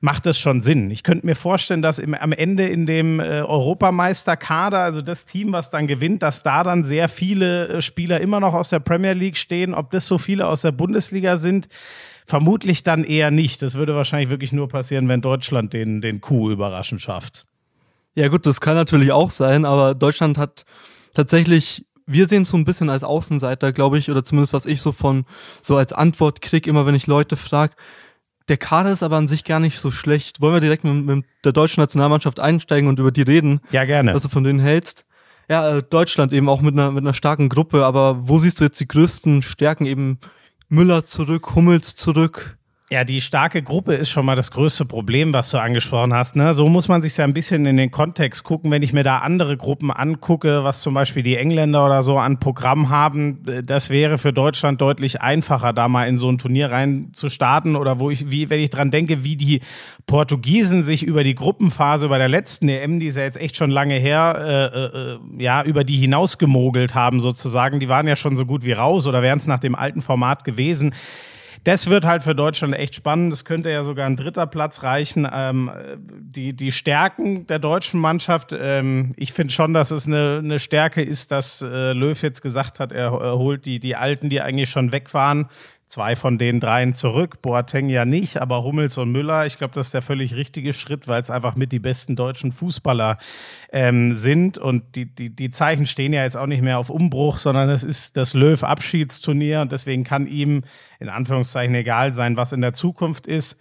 macht 0.00 0.24
das 0.24 0.38
schon 0.38 0.62
Sinn. 0.62 0.90
Ich 0.90 1.02
könnte 1.02 1.26
mir 1.26 1.34
vorstellen, 1.34 1.82
dass 1.82 1.98
im, 1.98 2.14
am 2.14 2.32
Ende 2.32 2.66
in 2.66 2.86
dem 2.86 3.20
äh, 3.20 3.42
Europameisterkader, 3.42 4.78
also 4.78 5.02
das 5.02 5.26
Team, 5.26 5.52
was 5.52 5.70
dann 5.70 5.86
gewinnt, 5.86 6.22
dass 6.22 6.42
da 6.42 6.64
dann 6.64 6.84
sehr 6.84 7.08
viele 7.08 7.68
äh, 7.68 7.82
Spieler 7.82 8.20
immer 8.20 8.40
noch 8.40 8.54
aus 8.54 8.70
der 8.70 8.80
Premier 8.80 9.12
League 9.12 9.36
stehen. 9.36 9.74
Ob 9.74 9.90
das 9.90 10.06
so 10.06 10.16
viele 10.16 10.46
aus 10.46 10.62
der 10.62 10.72
Bundesliga 10.72 11.36
sind, 11.36 11.68
vermutlich 12.24 12.82
dann 12.82 13.04
eher 13.04 13.30
nicht. 13.30 13.60
Das 13.60 13.74
würde 13.74 13.94
wahrscheinlich 13.94 14.30
wirklich 14.30 14.52
nur 14.52 14.68
passieren, 14.68 15.06
wenn 15.08 15.20
Deutschland 15.20 15.74
den, 15.74 16.00
den 16.00 16.22
Coup 16.22 16.50
überraschend 16.50 17.02
schafft. 17.02 17.44
Ja 18.14 18.28
gut, 18.28 18.46
das 18.46 18.60
kann 18.60 18.74
natürlich 18.74 19.12
auch 19.12 19.30
sein, 19.30 19.64
aber 19.64 19.94
Deutschland 19.94 20.38
hat 20.38 20.64
tatsächlich 21.14 21.84
wir 22.06 22.26
sehen 22.26 22.42
es 22.42 22.48
so 22.48 22.56
ein 22.56 22.64
bisschen 22.64 22.90
als 22.90 23.04
Außenseiter, 23.04 23.72
glaube 23.72 23.96
ich, 23.96 24.10
oder 24.10 24.24
zumindest 24.24 24.52
was 24.52 24.66
ich 24.66 24.80
so 24.80 24.90
von 24.90 25.24
so 25.62 25.76
als 25.76 25.92
Antwort 25.92 26.40
kriege, 26.40 26.68
immer 26.68 26.84
wenn 26.84 26.96
ich 26.96 27.06
Leute 27.06 27.36
frage, 27.36 27.74
der 28.50 28.56
Kader 28.56 28.90
ist 28.90 29.04
aber 29.04 29.16
an 29.16 29.28
sich 29.28 29.44
gar 29.44 29.60
nicht 29.60 29.78
so 29.78 29.90
schlecht. 29.92 30.40
Wollen 30.40 30.54
wir 30.54 30.60
direkt 30.60 30.82
mit, 30.82 31.06
mit 31.06 31.24
der 31.44 31.52
deutschen 31.52 31.80
Nationalmannschaft 31.80 32.40
einsteigen 32.40 32.88
und 32.88 32.98
über 32.98 33.12
die 33.12 33.22
reden? 33.22 33.60
Ja, 33.70 33.84
gerne. 33.84 34.12
Was 34.12 34.22
du 34.22 34.28
von 34.28 34.42
denen 34.42 34.58
hältst? 34.58 35.04
Ja, 35.48 35.78
äh, 35.78 35.82
Deutschland 35.82 36.32
eben 36.32 36.48
auch 36.48 36.60
mit 36.60 36.74
einer, 36.74 36.90
mit 36.90 37.04
einer 37.04 37.14
starken 37.14 37.48
Gruppe, 37.48 37.84
aber 37.84 38.28
wo 38.28 38.38
siehst 38.38 38.60
du 38.60 38.64
jetzt 38.64 38.80
die 38.80 38.88
größten 38.88 39.42
Stärken? 39.42 39.86
Eben 39.86 40.18
Müller 40.68 41.04
zurück, 41.04 41.54
Hummels 41.54 41.94
zurück. 41.94 42.58
Ja, 42.92 43.04
die 43.04 43.20
starke 43.20 43.62
Gruppe 43.62 43.94
ist 43.94 44.10
schon 44.10 44.26
mal 44.26 44.34
das 44.34 44.50
größte 44.50 44.84
Problem, 44.84 45.32
was 45.32 45.50
du 45.50 45.58
angesprochen 45.58 46.12
hast. 46.12 46.34
Ne? 46.34 46.54
So 46.54 46.68
muss 46.68 46.88
man 46.88 47.02
sich 47.02 47.16
ja 47.16 47.22
ein 47.22 47.32
bisschen 47.32 47.64
in 47.64 47.76
den 47.76 47.92
Kontext 47.92 48.42
gucken. 48.42 48.72
Wenn 48.72 48.82
ich 48.82 48.92
mir 48.92 49.04
da 49.04 49.18
andere 49.18 49.56
Gruppen 49.56 49.92
angucke, 49.92 50.64
was 50.64 50.82
zum 50.82 50.94
Beispiel 50.94 51.22
die 51.22 51.36
Engländer 51.36 51.86
oder 51.86 52.02
so 52.02 52.18
an 52.18 52.40
Programm 52.40 52.88
haben, 52.88 53.44
das 53.64 53.90
wäre 53.90 54.18
für 54.18 54.32
Deutschland 54.32 54.80
deutlich 54.80 55.20
einfacher, 55.20 55.72
da 55.72 55.86
mal 55.86 56.08
in 56.08 56.16
so 56.16 56.28
ein 56.28 56.38
Turnier 56.38 56.72
rein 56.72 57.12
zu 57.12 57.28
starten. 57.28 57.76
Oder 57.76 58.00
wo 58.00 58.10
ich, 58.10 58.28
wie, 58.32 58.50
wenn 58.50 58.58
ich 58.58 58.70
dran 58.70 58.90
denke, 58.90 59.22
wie 59.22 59.36
die 59.36 59.60
Portugiesen 60.06 60.82
sich 60.82 61.04
über 61.04 61.22
die 61.22 61.36
Gruppenphase 61.36 62.08
bei 62.08 62.18
der 62.18 62.28
letzten 62.28 62.68
EM, 62.68 62.98
die 62.98 63.06
ist 63.06 63.16
ja 63.16 63.22
jetzt 63.22 63.40
echt 63.40 63.56
schon 63.56 63.70
lange 63.70 63.94
her, 63.94 64.34
äh, 64.74 64.76
äh, 64.76 65.18
ja, 65.40 65.62
über 65.62 65.84
die 65.84 65.96
hinausgemogelt 65.96 66.96
haben 66.96 67.20
sozusagen. 67.20 67.78
Die 67.78 67.88
waren 67.88 68.08
ja 68.08 68.16
schon 68.16 68.34
so 68.34 68.46
gut 68.46 68.64
wie 68.64 68.72
raus 68.72 69.06
oder 69.06 69.22
wären 69.22 69.38
es 69.38 69.46
nach 69.46 69.60
dem 69.60 69.76
alten 69.76 70.02
Format 70.02 70.42
gewesen 70.42 70.92
das 71.64 71.90
wird 71.90 72.04
halt 72.04 72.22
für 72.22 72.34
Deutschland 72.34 72.74
echt 72.74 72.94
spannend. 72.94 73.32
Das 73.32 73.44
könnte 73.44 73.70
ja 73.70 73.84
sogar 73.84 74.06
ein 74.06 74.16
dritter 74.16 74.46
Platz 74.46 74.82
reichen. 74.82 75.28
Ähm, 75.30 75.70
die, 75.98 76.54
die 76.54 76.72
Stärken 76.72 77.46
der 77.46 77.58
deutschen 77.58 78.00
Mannschaft, 78.00 78.54
ähm, 78.58 79.10
ich 79.16 79.32
finde 79.32 79.52
schon, 79.52 79.74
dass 79.74 79.90
es 79.90 80.06
eine, 80.06 80.40
eine 80.42 80.58
Stärke 80.58 81.02
ist, 81.02 81.30
dass 81.30 81.62
äh, 81.62 81.92
Löw 81.92 82.20
jetzt 82.22 82.42
gesagt 82.42 82.80
hat, 82.80 82.92
er, 82.92 83.12
er 83.12 83.38
holt 83.38 83.66
die, 83.66 83.78
die 83.78 83.96
Alten, 83.96 84.30
die 84.30 84.40
eigentlich 84.40 84.70
schon 84.70 84.92
weg 84.92 85.12
waren, 85.12 85.48
zwei 85.90 86.14
von 86.14 86.38
den 86.38 86.60
dreien 86.60 86.94
zurück. 86.94 87.42
Boateng 87.42 87.88
ja 87.88 88.04
nicht, 88.04 88.40
aber 88.40 88.62
Hummels 88.62 88.96
und 88.96 89.10
Müller, 89.10 89.44
ich 89.46 89.58
glaube, 89.58 89.74
das 89.74 89.88
ist 89.88 89.94
der 89.94 90.02
völlig 90.02 90.34
richtige 90.34 90.72
Schritt, 90.72 91.08
weil 91.08 91.20
es 91.20 91.30
einfach 91.30 91.56
mit 91.56 91.72
die 91.72 91.80
besten 91.80 92.14
deutschen 92.14 92.52
Fußballer 92.52 93.18
ähm, 93.72 94.14
sind. 94.16 94.56
Und 94.56 94.94
die, 94.94 95.06
die, 95.06 95.30
die 95.30 95.50
Zeichen 95.50 95.88
stehen 95.88 96.12
ja 96.12 96.22
jetzt 96.22 96.36
auch 96.36 96.46
nicht 96.46 96.62
mehr 96.62 96.78
auf 96.78 96.90
Umbruch, 96.90 97.38
sondern 97.38 97.68
es 97.70 97.82
ist 97.82 98.16
das 98.16 98.34
Löw-Abschiedsturnier 98.34 99.62
und 99.62 99.72
deswegen 99.72 100.04
kann 100.04 100.28
ihm 100.28 100.62
in 101.00 101.08
Anführungszeichen 101.08 101.74
egal 101.74 102.14
sein, 102.14 102.36
was 102.36 102.52
in 102.52 102.60
der 102.60 102.72
Zukunft 102.72 103.26
ist. 103.26 103.58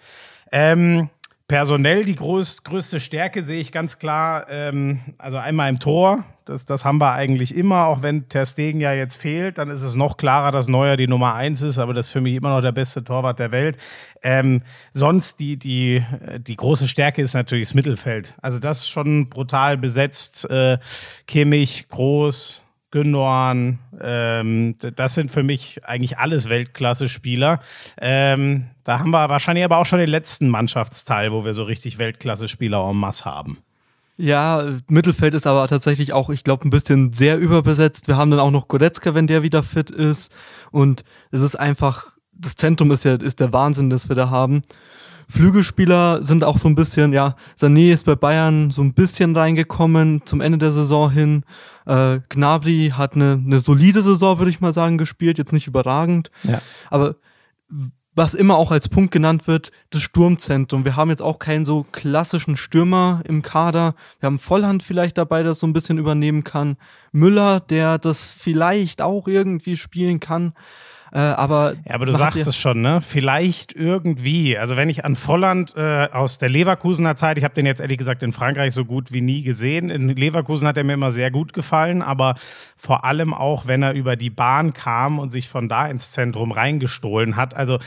Ähm, 0.52 1.10
personell 1.48 2.06
die 2.06 2.16
groß, 2.16 2.64
größte 2.64 3.00
Stärke 3.00 3.42
sehe 3.42 3.60
ich 3.60 3.72
ganz 3.72 3.98
klar, 3.98 4.46
ähm, 4.50 5.00
also 5.18 5.38
einmal 5.38 5.70
im 5.70 5.80
Tor, 5.80 6.26
das, 6.50 6.66
das 6.66 6.84
haben 6.84 6.98
wir 6.98 7.14
eigentlich 7.14 7.56
immer, 7.56 7.86
auch 7.86 8.02
wenn 8.02 8.28
Ter 8.28 8.46
Stegen 8.46 8.82
ja 8.82 8.92
jetzt 8.94 9.16
fehlt, 9.16 9.60
dann 9.60 9.70
ist 9.70 9.84
es 9.84 9.96
noch 9.96 10.18
klarer, 10.18 10.52
dass 10.52 10.68
Neuer 10.68 10.98
die 10.98 11.08
Nummer 11.08 11.36
eins 11.36 11.62
ist, 11.62 11.78
aber 11.78 11.94
das 11.94 12.08
ist 12.08 12.12
für 12.12 12.22
mich 12.22 12.34
immer 12.34 12.50
noch 12.50 12.62
der 12.62 12.72
beste 12.72 13.04
Torwart 13.04 13.38
der 13.38 13.52
Welt. 13.52 13.78
Ähm, 14.24 14.62
sonst 14.92 15.40
die, 15.40 15.58
die, 15.58 16.04
die 16.40 16.56
große 16.56 16.88
Stärke 16.88 17.22
ist 17.22 17.36
natürlich 17.36 17.68
das 17.68 17.76
Mittelfeld. 17.76 18.34
Also 18.42 18.60
das 18.60 18.80
ist 18.80 18.90
schon 18.90 19.30
brutal 19.30 19.78
besetzt. 19.78 20.50
Äh, 20.50 20.80
Kimmich, 21.28 21.88
Groß, 21.90 22.64
Gündogan, 22.90 23.78
ähm, 24.02 24.76
das 24.96 25.14
sind 25.14 25.30
für 25.30 25.44
mich 25.44 25.86
eigentlich 25.86 26.18
alles 26.18 26.50
Weltklasse-Spieler. 26.50 27.60
Ähm, 28.02 28.72
da 28.84 29.00
haben 29.00 29.12
wir 29.12 29.30
wahrscheinlich 29.30 29.64
aber 29.64 29.78
auch 29.78 29.86
schon 29.86 30.00
den 30.00 30.10
letzten 30.10 30.50
Mannschaftsteil, 30.50 31.32
wo 31.32 31.46
wir 31.46 31.54
so 31.54 31.64
richtig 31.64 32.00
Weltklasse-Spieler 32.00 32.90
en 32.90 32.98
masse 32.98 33.26
haben. 33.26 33.60
Ja, 34.22 34.76
Mittelfeld 34.90 35.34
ist 35.34 35.48
aber 35.48 35.66
tatsächlich 35.70 36.12
auch, 36.12 36.30
ich 36.30 36.44
glaube, 36.44 36.68
ein 36.68 36.72
bisschen 36.72 37.14
sehr 37.14 37.38
überbesetzt. 37.38 38.10
Wir 38.10 38.18
haben 38.18 38.30
dann 38.32 38.42
auch 38.42 38.52
noch 38.52 38.68
Goretzka, 38.68 39.16
wenn 39.16 39.28
der 39.28 39.44
wieder 39.44 39.64
fit 39.64 39.90
ist. 39.90 40.30
Und 40.72 41.06
es 41.32 41.42
ist 41.42 41.56
einfach, 41.56 42.18
das 42.34 42.58
Zentrum 42.58 42.92
ist 42.92 43.06
ja 43.06 43.16
ist 43.16 43.40
der 43.40 43.54
Wahnsinn, 43.54 43.90
das 43.90 44.10
wir 44.10 44.18
da 44.18 44.30
haben. 44.30 44.62
Flügelspieler 45.30 46.22
sind 46.22 46.44
auch 46.44 46.58
so 46.58 46.68
ein 46.68 46.76
bisschen, 46.76 47.14
ja, 47.14 47.38
Sané 47.58 47.94
ist 47.94 48.06
bei 48.06 48.16
Bayern 48.16 48.72
so 48.72 48.82
ein 48.82 48.94
bisschen 48.94 49.34
reingekommen 49.34 50.24
zum 50.26 50.42
Ende 50.42 50.58
der 50.58 50.74
Saison 50.74 51.10
hin. 51.10 51.44
Äh, 51.86 52.20
Gnabry 52.28 52.92
hat 52.98 53.14
eine, 53.16 53.42
eine 53.42 53.62
solide 53.62 54.02
Saison, 54.02 54.38
würde 54.38 54.52
ich 54.52 54.60
mal 54.60 54.74
sagen, 54.74 54.98
gespielt, 54.98 55.38
jetzt 55.38 55.54
nicht 55.54 55.68
überragend. 55.68 56.30
Ja. 56.44 56.62
Aber 56.90 57.16
was 58.20 58.34
immer 58.34 58.58
auch 58.58 58.72
als 58.72 58.90
Punkt 58.90 59.14
genannt 59.14 59.48
wird, 59.48 59.72
das 59.92 60.02
Sturmzentrum. 60.02 60.84
Wir 60.84 60.98
haben 60.98 61.10
jetzt 61.10 61.22
auch 61.22 61.40
keinen 61.40 61.64
so 61.64 61.86
klassischen 61.94 62.58
Stürmer 62.58 63.22
im 63.26 63.44
Kader. 63.44 63.96
Wir 64.20 64.28
haben 64.28 64.40
Vollhand 64.40 64.84
vielleicht 64.84 65.18
dabei, 65.18 65.42
der 65.42 65.54
so 65.54 65.66
ein 65.66 65.72
bisschen 65.72 65.98
übernehmen 65.98 66.44
kann. 66.44 66.76
Müller, 67.14 67.62
der 67.62 67.98
das 67.98 68.30
vielleicht 68.30 69.02
auch 69.02 69.30
irgendwie 69.30 69.78
spielen 69.78 70.20
kann. 70.20 70.52
Äh, 71.12 71.20
aber 71.20 71.74
ja, 71.88 71.96
aber 71.96 72.06
du 72.06 72.12
sagst 72.12 72.46
es 72.46 72.56
schon, 72.56 72.82
ne? 72.82 73.02
Vielleicht 73.02 73.74
irgendwie. 73.74 74.58
Also 74.58 74.78
wenn 74.78 74.90
ich 74.90 75.06
an 75.06 75.16
Volland 75.16 75.74
äh, 75.76 76.08
aus 76.12 76.38
der 76.38 76.50
Leverkusener 76.50 77.16
Zeit, 77.16 77.38
ich 77.38 77.44
habe 77.44 77.54
den 77.54 77.66
jetzt 77.66 77.82
ehrlich 77.82 77.98
gesagt 77.98 78.22
in 78.22 78.32
Frankreich 78.32 78.74
so 78.74 78.86
gut 78.86 79.12
wie 79.12 79.22
nie 79.22 79.42
gesehen. 79.42 79.90
In 79.90 80.10
Leverkusen 80.10 80.68
hat 80.68 80.78
er 80.78 80.84
mir 80.84 80.94
immer 80.94 81.12
sehr 81.12 81.32
gut 81.32 81.54
gefallen, 81.54 82.02
aber 82.02 82.36
vor 82.78 83.06
allem 83.06 83.34
auch, 83.34 83.66
wenn 83.66 83.82
er 83.82 83.94
über 83.94 84.16
die 84.16 84.30
Bahn 84.30 84.74
kam 84.74 85.20
und 85.20 85.30
sich 85.30 85.50
von 85.50 85.68
da 85.68 85.88
ins 85.88 86.12
Zentrum 86.12 86.52
reingestohlen 86.52 87.36
hat. 87.36 87.56
Also 87.56 87.80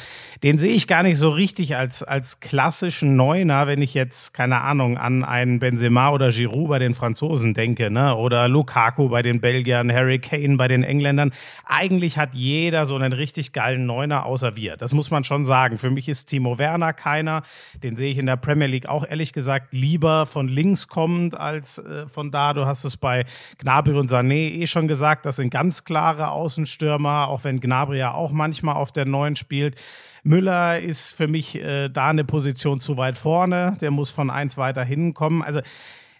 den 0.42 0.58
sehe 0.58 0.72
ich 0.72 0.88
gar 0.88 1.04
nicht 1.04 1.18
so 1.18 1.30
richtig 1.30 1.76
als, 1.76 2.02
als 2.02 2.40
klassischen 2.40 3.14
Neuner, 3.14 3.66
wenn 3.68 3.82
ich 3.82 3.94
jetzt, 3.94 4.34
keine 4.34 4.62
Ahnung, 4.62 4.98
an 4.98 5.24
einen 5.24 5.60
Benzema 5.60 6.10
oder 6.10 6.30
Giroud 6.30 6.68
bei 6.68 6.78
den 6.80 6.94
Franzosen 6.94 7.54
denke, 7.54 7.90
ne? 7.90 8.16
Oder 8.16 8.48
Lukaku 8.48 9.08
bei 9.08 9.22
den 9.22 9.40
Belgiern, 9.40 9.92
Harry 9.92 10.18
Kane 10.18 10.56
bei 10.56 10.66
den 10.66 10.82
Engländern. 10.82 11.32
Eigentlich 11.64 12.18
hat 12.18 12.34
jeder 12.34 12.84
so 12.84 12.96
einen 12.96 13.11
einen 13.12 13.20
richtig 13.20 13.52
geilen 13.52 13.86
Neuner 13.86 14.26
außer 14.26 14.56
wir. 14.56 14.76
Das 14.76 14.92
muss 14.92 15.10
man 15.10 15.24
schon 15.24 15.44
sagen. 15.44 15.78
Für 15.78 15.90
mich 15.90 16.08
ist 16.08 16.26
Timo 16.26 16.58
Werner 16.58 16.92
keiner. 16.92 17.42
Den 17.82 17.96
sehe 17.96 18.10
ich 18.10 18.18
in 18.18 18.26
der 18.26 18.36
Premier 18.36 18.66
League 18.66 18.88
auch 18.88 19.06
ehrlich 19.06 19.32
gesagt 19.32 19.72
lieber 19.72 20.26
von 20.26 20.48
links 20.48 20.88
kommend 20.88 21.36
als 21.36 21.78
äh, 21.78 22.08
von 22.08 22.30
da. 22.30 22.52
Du 22.54 22.66
hast 22.66 22.84
es 22.84 22.96
bei 22.96 23.24
Gnabry 23.58 23.94
und 23.94 24.10
Sané 24.10 24.52
eh 24.60 24.66
schon 24.66 24.88
gesagt. 24.88 25.26
Das 25.26 25.36
sind 25.36 25.50
ganz 25.50 25.84
klare 25.84 26.30
Außenstürmer, 26.30 27.28
auch 27.28 27.44
wenn 27.44 27.60
Gnabry 27.60 27.98
ja 27.98 28.14
auch 28.14 28.32
manchmal 28.32 28.76
auf 28.76 28.92
der 28.92 29.04
Neuen 29.04 29.36
spielt. 29.36 29.76
Müller 30.24 30.78
ist 30.78 31.12
für 31.12 31.26
mich 31.26 31.56
äh, 31.56 31.88
da 31.88 32.08
eine 32.08 32.24
Position 32.24 32.78
zu 32.78 32.96
weit 32.96 33.18
vorne. 33.18 33.76
Der 33.80 33.90
muss 33.90 34.10
von 34.10 34.30
eins 34.30 34.56
weiter 34.56 34.84
hinkommen. 34.84 35.42
Also 35.42 35.60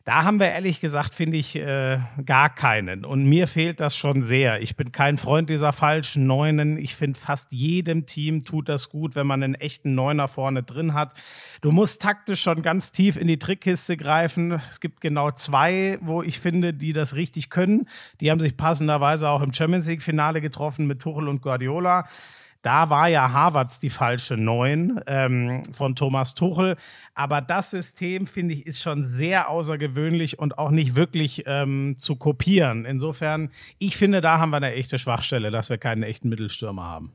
da 0.05 0.25
haben 0.25 0.41
wir 0.41 0.49
ehrlich 0.49 0.81
gesagt, 0.81 1.15
finde 1.15 1.37
ich, 1.37 1.55
äh, 1.55 2.01
gar 2.25 2.53
keinen. 2.53 3.05
Und 3.05 3.25
mir 3.25 3.47
fehlt 3.47 3.79
das 3.79 3.97
schon 3.97 4.23
sehr. 4.23 4.61
Ich 4.61 4.75
bin 4.75 4.91
kein 4.91 5.17
Freund 5.17 5.49
dieser 5.49 5.73
falschen 5.73 6.27
Neunen. 6.27 6.77
Ich 6.77 6.97
finde, 6.97 7.19
fast 7.19 7.53
jedem 7.53 8.05
Team 8.05 8.45
tut 8.45 8.69
das 8.69 8.89
gut, 8.89 9.15
wenn 9.15 9.29
man 9.29 9.43
einen 9.43 9.55
echten 9.55 9.95
Neuner 9.95 10.27
vorne 10.27 10.65
drin 10.65 10.95
hat. 10.95 11.15
Du 11.61 11.71
musst 11.71 12.03
taktisch 12.03 12.43
schon 12.43 12.63
ganz 12.63 12.91
tief 12.91 13.17
in 13.17 13.29
die 13.29 13.39
Trickkiste 13.39 13.97
greifen. 13.97 14.61
Es 14.69 14.81
gibt 14.81 15.01
genau 15.01 15.31
zwei, 15.31 15.99
wo 16.01 16.23
ich 16.23 16.41
finde, 16.41 16.75
die 16.75 16.93
das 16.93 17.15
richtig 17.15 17.49
können. 17.49 17.87
Die 18.21 18.31
haben 18.31 18.41
sich 18.41 18.57
passenderweise 18.57 19.29
auch 19.29 19.43
im 19.43 19.53
Champions 19.53 19.87
League-Finale 19.87 20.41
getroffen 20.41 20.87
mit 20.87 21.01
Tuchel 21.01 21.29
und 21.29 21.43
Guardiola. 21.43 22.07
Da 22.63 22.91
war 22.91 23.09
ja 23.09 23.33
Harvards 23.33 23.81
die 23.81 23.91
falsche 23.91 24.37
Neun 24.37 25.01
ähm, 25.07 25.65
von 25.73 25.97
Thomas 25.97 26.35
Tuchel. 26.35 26.77
Aber 27.15 27.41
das 27.41 27.71
System, 27.71 28.27
finde 28.27 28.55
ich, 28.55 28.67
ist 28.67 28.81
schon 28.81 29.05
sehr 29.05 29.49
außergewöhnlich 29.49 30.39
und 30.39 30.59
auch 30.59 30.71
nicht 30.71 30.95
wirklich 30.95 31.43
ähm, 31.47 31.97
zu 31.99 32.17
kopieren. 32.17 32.85
Insofern, 32.85 33.51
ich 33.79 33.97
finde, 33.97 34.21
da 34.21 34.39
haben 34.39 34.51
wir 34.51 34.59
eine 34.59 34.73
echte 34.73 34.99
Schwachstelle, 34.99 35.51
dass 35.51 35.71
wir 35.71 35.79
keinen 35.79 36.05
echten 36.05 36.29
Mittelstürmer 36.29 36.85
haben. 36.85 37.13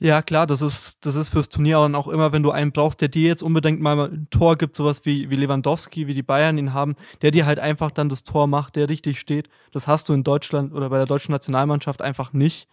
Ja, 0.00 0.22
klar, 0.22 0.46
das 0.46 0.60
ist, 0.60 1.06
das 1.06 1.14
ist 1.14 1.30
fürs 1.30 1.48
Turnier 1.48 1.80
und 1.80 1.94
auch 1.94 2.08
immer, 2.08 2.32
wenn 2.32 2.42
du 2.42 2.50
einen 2.50 2.72
brauchst, 2.72 3.00
der 3.00 3.08
dir 3.08 3.28
jetzt 3.28 3.42
unbedingt 3.42 3.80
mal 3.80 3.98
ein 3.98 4.26
Tor 4.28 4.58
gibt, 4.58 4.74
sowas 4.74 5.06
wie, 5.06 5.30
wie 5.30 5.36
Lewandowski, 5.36 6.06
wie 6.06 6.14
die 6.14 6.22
Bayern 6.22 6.58
ihn 6.58 6.74
haben, 6.74 6.96
der 7.22 7.30
dir 7.30 7.46
halt 7.46 7.60
einfach 7.60 7.90
dann 7.90 8.08
das 8.08 8.24
Tor 8.24 8.46
macht, 8.46 8.76
der 8.76 8.88
richtig 8.88 9.20
steht. 9.20 9.48
Das 9.70 9.86
hast 9.86 10.08
du 10.08 10.12
in 10.12 10.24
Deutschland 10.24 10.74
oder 10.74 10.90
bei 10.90 10.98
der 10.98 11.06
deutschen 11.06 11.32
Nationalmannschaft 11.32 12.02
einfach 12.02 12.32
nicht. 12.32 12.68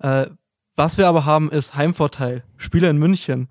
Äh, 0.00 0.26
was 0.78 0.96
wir 0.96 1.08
aber 1.08 1.24
haben, 1.24 1.50
ist 1.50 1.74
Heimvorteil. 1.74 2.44
Spieler 2.56 2.88
in 2.88 2.98
München. 2.98 3.48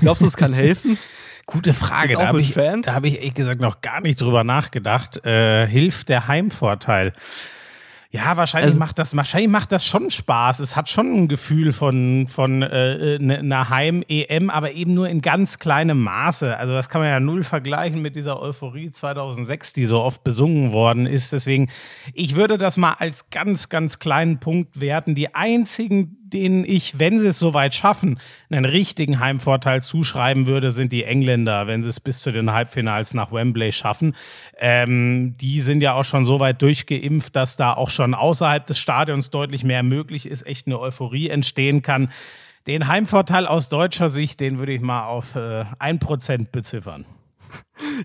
Glaubst 0.00 0.22
du, 0.22 0.26
es 0.26 0.36
kann 0.36 0.52
helfen? 0.52 0.96
Gute 1.46 1.74
Frage. 1.74 2.14
Da 2.14 2.28
habe 2.28 2.40
ich, 2.40 2.56
hab 2.56 3.04
ich 3.04 3.16
ehrlich 3.16 3.34
gesagt 3.34 3.60
noch 3.60 3.80
gar 3.80 4.00
nicht 4.00 4.20
drüber 4.20 4.44
nachgedacht. 4.44 5.24
Äh, 5.24 5.66
hilft 5.66 6.08
der 6.08 6.28
Heimvorteil? 6.28 7.14
Ja, 8.10 8.38
wahrscheinlich 8.38 8.68
also, 8.68 8.78
macht 8.78 8.98
das, 8.98 9.14
wahrscheinlich 9.14 9.50
macht 9.50 9.70
das 9.70 9.84
schon 9.84 10.10
Spaß. 10.10 10.60
Es 10.60 10.76
hat 10.76 10.88
schon 10.88 11.12
ein 11.12 11.28
Gefühl 11.28 11.72
von, 11.72 12.26
von 12.26 12.62
äh, 12.62 13.18
einer 13.20 13.42
ne, 13.42 13.68
Heim-EM, 13.68 14.48
aber 14.48 14.72
eben 14.72 14.94
nur 14.94 15.10
in 15.10 15.20
ganz 15.20 15.58
kleinem 15.58 16.02
Maße. 16.02 16.56
Also 16.56 16.72
das 16.72 16.88
kann 16.88 17.02
man 17.02 17.10
ja 17.10 17.20
null 17.20 17.42
vergleichen 17.42 18.00
mit 18.00 18.16
dieser 18.16 18.40
Euphorie 18.40 18.92
2006, 18.92 19.74
die 19.74 19.84
so 19.84 20.00
oft 20.00 20.24
besungen 20.24 20.72
worden 20.72 21.04
ist. 21.04 21.34
Deswegen, 21.34 21.68
ich 22.14 22.34
würde 22.34 22.56
das 22.56 22.78
mal 22.78 22.92
als 22.92 23.28
ganz, 23.28 23.68
ganz 23.68 23.98
kleinen 23.98 24.40
Punkt 24.40 24.80
werten. 24.80 25.14
Die 25.14 25.34
einzigen 25.34 26.27
denen 26.32 26.64
ich, 26.64 26.98
wenn 26.98 27.18
sie 27.18 27.28
es 27.28 27.38
soweit 27.38 27.74
schaffen, 27.74 28.18
einen 28.50 28.64
richtigen 28.64 29.20
Heimvorteil 29.20 29.82
zuschreiben 29.82 30.46
würde, 30.46 30.70
sind 30.70 30.92
die 30.92 31.04
Engländer, 31.04 31.66
wenn 31.66 31.82
sie 31.82 31.88
es 31.88 32.00
bis 32.00 32.20
zu 32.20 32.32
den 32.32 32.52
Halbfinals 32.52 33.14
nach 33.14 33.32
Wembley 33.32 33.72
schaffen. 33.72 34.14
Ähm, 34.58 35.36
die 35.38 35.60
sind 35.60 35.80
ja 35.80 35.94
auch 35.94 36.04
schon 36.04 36.24
so 36.24 36.40
weit 36.40 36.62
durchgeimpft, 36.62 37.34
dass 37.36 37.56
da 37.56 37.72
auch 37.72 37.90
schon 37.90 38.14
außerhalb 38.14 38.66
des 38.66 38.78
Stadions 38.78 39.30
deutlich 39.30 39.64
mehr 39.64 39.82
möglich 39.82 40.26
ist, 40.26 40.46
echt 40.46 40.66
eine 40.66 40.78
Euphorie 40.78 41.28
entstehen 41.28 41.82
kann. 41.82 42.10
Den 42.66 42.86
Heimvorteil 42.86 43.46
aus 43.46 43.70
deutscher 43.70 44.08
Sicht, 44.08 44.40
den 44.40 44.58
würde 44.58 44.72
ich 44.72 44.82
mal 44.82 45.06
auf 45.06 45.36
äh, 45.36 45.64
1% 45.80 46.50
beziffern. 46.50 47.06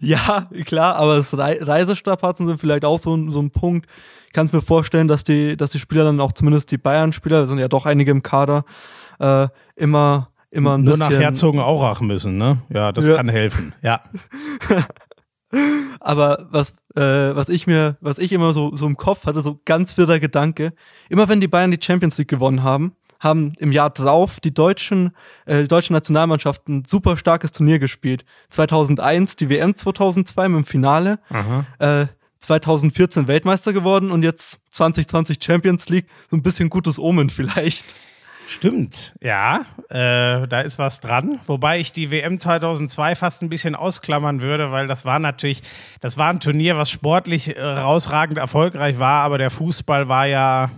Ja, 0.01 0.47
klar, 0.65 0.95
aber 0.95 1.17
das 1.17 1.38
Re 1.38 1.57
Reisestrapazen 1.62 2.47
sind 2.47 2.59
vielleicht 2.59 2.86
auch 2.86 2.97
so, 2.97 3.29
so 3.29 3.41
ein 3.41 3.51
Punkt. 3.51 3.88
Ich 4.34 4.36
kann 4.36 4.48
es 4.48 4.52
mir 4.52 4.63
vorstellen, 4.63 5.08
dass 5.08 5.24
die, 5.24 5.56
dass 5.56 5.74
die 5.74 5.78
Spieler 5.78 6.06
dann 6.06 6.19
auch 6.19 6.32
zumindest 6.32 6.72
die 6.72 6.80
Bayern-Spieler, 6.80 7.48
sind 7.48 7.60
ja 7.60 7.67
doch 7.67 7.86
einige 7.86 8.10
im 8.10 8.24
Kader, 8.24 8.65
äh, 9.19 9.48
immer 9.76 10.32
immer 10.50 10.76
ein 10.76 10.84
Nur 10.84 10.93
bisschen. 10.96 11.12
nach 11.13 11.19
Herzogenaurach 11.19 12.02
müssen, 12.02 12.39
ne? 12.39 12.58
Ja, 12.69 12.91
das 12.91 13.06
Ja. 13.08 13.15
kann 13.15 13.30
helfen. 13.30 13.76
Ja. 13.84 14.02
Aber 16.00 16.48
was, 16.50 16.72
äh, 16.96 17.36
was 17.36 17.50
ich 17.50 17.67
mir, 17.67 17.98
was 18.02 18.17
ich 18.17 18.32
immer 18.32 18.54
so, 18.54 18.76
so 18.76 18.88
im 18.88 18.98
Kopf 18.98 19.28
hatte, 19.28 19.41
so 19.41 19.60
ganz 19.65 19.96
wirrer 19.98 20.19
Gedanke, 20.19 20.74
immer 21.10 21.30
wenn 21.30 21.39
die 21.39 21.48
Bayern 21.48 21.69
die 21.69 21.80
Champions 21.80 22.17
League 22.17 22.28
gewonnen 22.30 22.63
haben, 22.63 22.96
haben 23.19 23.54
im 23.60 23.72
Jahr 23.72 23.91
drauf 23.91 24.39
die 24.39 24.54
deutschen, 24.54 25.15
äh, 25.46 25.62
die 25.62 25.67
deutsche 25.67 25.93
Nationalmannschaft 25.93 26.67
ein 26.67 26.86
super 26.86 27.17
starkes 27.17 27.52
Turnier 27.52 27.78
gespielt. 27.78 28.26
2001 28.50 29.36
die 29.36 29.50
WM 29.50 29.76
2002 29.76 30.50
mit 30.50 30.58
dem 30.58 30.65
Finale, 30.65 31.19
äh, 31.78 32.08
2014 32.43 33.27
Weltmeister 33.27 33.73
geworden 33.73 34.12
und 34.12 34.23
jetzt 34.23 34.60
2020 34.71 35.43
Champions 35.43 35.89
League. 35.89 36.08
So 36.29 36.38
ein 36.38 36.43
bisschen 36.43 36.69
gutes 36.69 36.99
Omen 36.99 37.29
vielleicht. 37.29 37.84
Stimmt, 38.47 39.15
ja, 39.21 39.65
äh, 39.89 40.47
da 40.47 40.62
ist 40.62 40.77
was 40.77 40.99
dran. 40.99 41.39
Wobei 41.45 41.79
ich 41.79 41.93
die 41.93 42.12
WM 42.12 42.39
2002 42.39 43.15
fast 43.15 43.41
ein 43.41 43.49
bisschen 43.49 43.73
ausklammern 43.73 44.41
würde, 44.41 44.71
weil 44.71 44.88
das 44.88 45.06
war 45.06 45.19
natürlich, 45.19 45.62
das 46.01 46.17
war 46.17 46.29
ein 46.29 46.39
Turnier, 46.39 46.77
was 46.77 46.91
sportlich 46.91 47.49
äh, 47.49 47.56
herausragend 47.56 48.38
erfolgreich 48.38 48.99
war, 48.99 49.23
aber 49.23 49.38
der 49.38 49.49
Fußball 49.49 50.10
war 50.10 50.27
ja, 50.27 50.71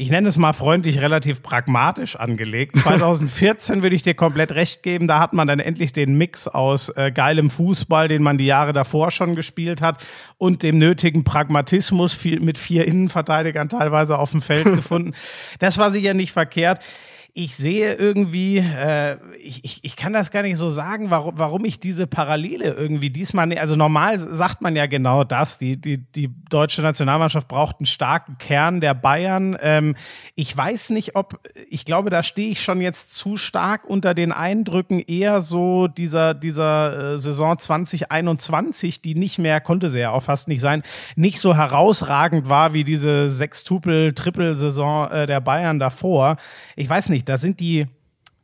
ich 0.00 0.10
nenne 0.10 0.28
es 0.28 0.38
mal 0.38 0.54
freundlich, 0.54 0.98
relativ 0.98 1.42
pragmatisch 1.42 2.16
angelegt. 2.16 2.76
2014 2.78 3.82
würde 3.82 3.94
ich 3.94 4.02
dir 4.02 4.14
komplett 4.14 4.52
recht 4.52 4.82
geben, 4.82 5.06
da 5.06 5.20
hat 5.20 5.34
man 5.34 5.46
dann 5.46 5.60
endlich 5.60 5.92
den 5.92 6.14
Mix 6.14 6.48
aus 6.48 6.88
äh, 6.88 7.12
geilem 7.12 7.50
Fußball, 7.50 8.08
den 8.08 8.22
man 8.22 8.38
die 8.38 8.46
Jahre 8.46 8.72
davor 8.72 9.10
schon 9.10 9.34
gespielt 9.34 9.82
hat, 9.82 10.02
und 10.38 10.62
dem 10.62 10.78
nötigen 10.78 11.22
Pragmatismus 11.22 12.14
viel, 12.14 12.40
mit 12.40 12.56
vier 12.56 12.86
Innenverteidigern 12.86 13.68
teilweise 13.68 14.18
auf 14.18 14.30
dem 14.30 14.40
Feld 14.40 14.64
gefunden. 14.74 15.12
Das 15.58 15.76
war 15.76 15.90
sicher 15.90 16.14
nicht 16.14 16.32
verkehrt. 16.32 16.80
Ich 17.32 17.54
sehe 17.56 17.94
irgendwie, 17.94 18.58
äh, 18.58 19.16
ich, 19.38 19.64
ich, 19.64 19.84
ich 19.84 19.96
kann 19.96 20.12
das 20.12 20.30
gar 20.30 20.42
nicht 20.42 20.56
so 20.56 20.68
sagen, 20.68 21.10
warum, 21.10 21.38
warum 21.38 21.64
ich 21.64 21.78
diese 21.78 22.06
Parallele 22.06 22.72
irgendwie 22.74 23.10
diesmal, 23.10 23.46
ne- 23.46 23.60
also 23.60 23.76
normal 23.76 24.18
sagt 24.18 24.62
man 24.62 24.74
ja 24.74 24.86
genau 24.86 25.22
das, 25.22 25.56
die, 25.58 25.80
die, 25.80 25.98
die 25.98 26.30
deutsche 26.48 26.82
Nationalmannschaft 26.82 27.46
braucht 27.46 27.76
einen 27.78 27.86
starken 27.86 28.36
Kern 28.38 28.80
der 28.80 28.94
Bayern. 28.94 29.56
Ähm, 29.60 29.94
ich 30.34 30.56
weiß 30.56 30.90
nicht, 30.90 31.14
ob, 31.14 31.38
ich 31.68 31.84
glaube, 31.84 32.10
da 32.10 32.22
stehe 32.22 32.50
ich 32.50 32.62
schon 32.62 32.80
jetzt 32.80 33.14
zu 33.14 33.36
stark 33.36 33.84
unter 33.84 34.12
den 34.14 34.32
Eindrücken 34.32 34.98
eher 34.98 35.40
so 35.40 35.86
dieser, 35.86 36.34
dieser 36.34 37.14
äh, 37.14 37.18
Saison 37.18 37.56
2021, 37.58 39.02
die 39.02 39.14
nicht 39.14 39.38
mehr, 39.38 39.60
konnte 39.60 39.88
sie 39.88 40.00
ja 40.00 40.10
auch 40.10 40.24
fast 40.24 40.48
nicht 40.48 40.60
sein, 40.60 40.82
nicht 41.14 41.40
so 41.40 41.54
herausragend 41.54 42.48
war 42.48 42.72
wie 42.74 42.82
diese 42.82 43.28
Sextupel-Trippel-Saison 43.28 45.10
äh, 45.10 45.26
der 45.26 45.40
Bayern 45.40 45.78
davor. 45.78 46.36
Ich 46.76 46.88
weiß 46.88 47.08
nicht, 47.08 47.19
da 47.24 47.38
sind 47.38 47.60
die, 47.60 47.86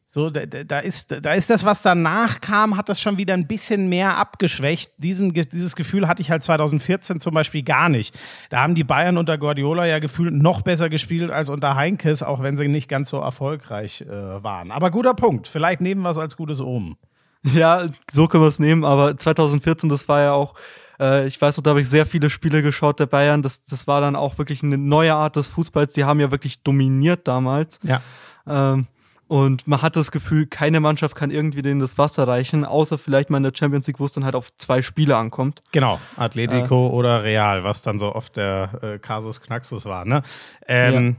so, 0.09 0.31
da, 0.31 0.47
da 0.47 0.79
ist, 0.79 1.15
da 1.25 1.33
ist 1.33 1.51
das, 1.51 1.65
was 1.65 1.83
danach 1.83 2.41
kam, 2.41 2.77
hat 2.77 2.89
das 2.89 3.01
schon 3.01 3.19
wieder 3.19 3.35
ein 3.35 3.47
bisschen 3.47 3.89
mehr 3.89 4.17
abgeschwächt. 4.17 4.93
Diesen, 4.99 5.35
dieses 5.35 5.75
Gefühl 5.75 6.07
hatte 6.07 6.23
ich 6.23 6.31
halt 6.31 6.45
2014 6.45 7.19
zum 7.19 7.35
Beispiel 7.35 7.62
gar 7.62 7.89
nicht. 7.89 8.17
Da 8.49 8.62
haben 8.62 8.75
die 8.75 8.85
Bayern 8.85 9.19
unter 9.19 9.37
Guardiola 9.37 9.85
ja 9.85 9.99
gefühlt 9.99 10.33
noch 10.33 10.62
besser 10.62 10.89
gespielt 10.89 11.31
als 11.31 11.51
unter 11.51 11.75
Heinkes, 11.75 12.23
auch 12.23 12.41
wenn 12.41 12.57
sie 12.57 12.69
nicht 12.69 12.89
ganz 12.89 13.11
so 13.11 13.19
erfolgreich 13.19 14.03
äh, 14.03 14.43
waren. 14.43 14.71
Aber 14.71 14.91
guter 14.91 15.15
Punkt. 15.15 15.49
Vielleicht 15.49 15.81
nehmen 15.81 16.03
wir 16.03 16.11
es 16.11 16.19
als 16.19 16.37
gutes 16.37 16.61
Omen. 16.61 16.97
Ja, 17.43 17.87
so 18.11 18.27
können 18.27 18.43
wir 18.43 18.49
es 18.49 18.59
nehmen, 18.59 18.85
aber 18.85 19.17
2014, 19.17 19.89
das 19.89 20.09
war 20.09 20.21
ja 20.21 20.33
auch, 20.33 20.55
äh, 20.99 21.27
ich 21.27 21.41
weiß 21.41 21.57
noch, 21.57 21.62
da 21.62 21.71
habe 21.71 21.81
ich 21.81 21.89
sehr 21.89 22.07
viele 22.07 22.31
Spiele 22.31 22.62
geschaut 22.62 23.01
der 23.01 23.07
Bayern. 23.07 23.43
Das, 23.43 23.62
das 23.62 23.87
war 23.87 24.01
dann 24.01 24.17
auch 24.17 24.39
wirklich 24.39 24.62
eine 24.62 24.79
neue 24.79 25.15
Art 25.15 25.37
des 25.37 25.47
Fußballs. 25.49 25.93
Die 25.93 26.05
haben 26.05 26.21
ja 26.21 26.31
wirklich 26.31 26.62
dominiert 26.62 27.29
damals. 27.29 27.79
Ja. 27.83 28.03
Ähm, 28.46 28.87
und 29.28 29.66
man 29.66 29.82
hat 29.82 29.96
das 29.96 30.12
Gefühl, 30.12 30.46
keine 30.46 30.78
Mannschaft 30.78 31.16
kann 31.16 31.32
irgendwie 31.32 31.61
denen 31.61 31.80
das 31.80 31.98
Wasser 31.98 32.28
reichen, 32.28 32.64
außer 32.64 32.96
vielleicht 32.96 33.28
mal 33.28 33.38
in 33.38 33.42
der 33.42 33.52
Champions 33.54 33.87
League, 33.88 33.98
wo 33.98 34.04
es 34.04 34.12
dann 34.12 34.24
halt 34.24 34.37
auf 34.37 34.54
zwei 34.54 34.82
Spiele 34.82 35.16
ankommt. 35.16 35.62
Genau, 35.72 35.98
Atletico 36.16 36.88
oder 36.90 37.24
Real, 37.24 37.64
was 37.64 37.82
dann 37.82 37.98
so 37.98 38.14
oft 38.14 38.37
der 38.37 38.70
äh, 38.82 38.98
Kasus 38.98 39.40
Knaxus 39.40 39.85
war. 39.85 40.04
Ne? 40.04 40.22
Ähm, 40.68 41.16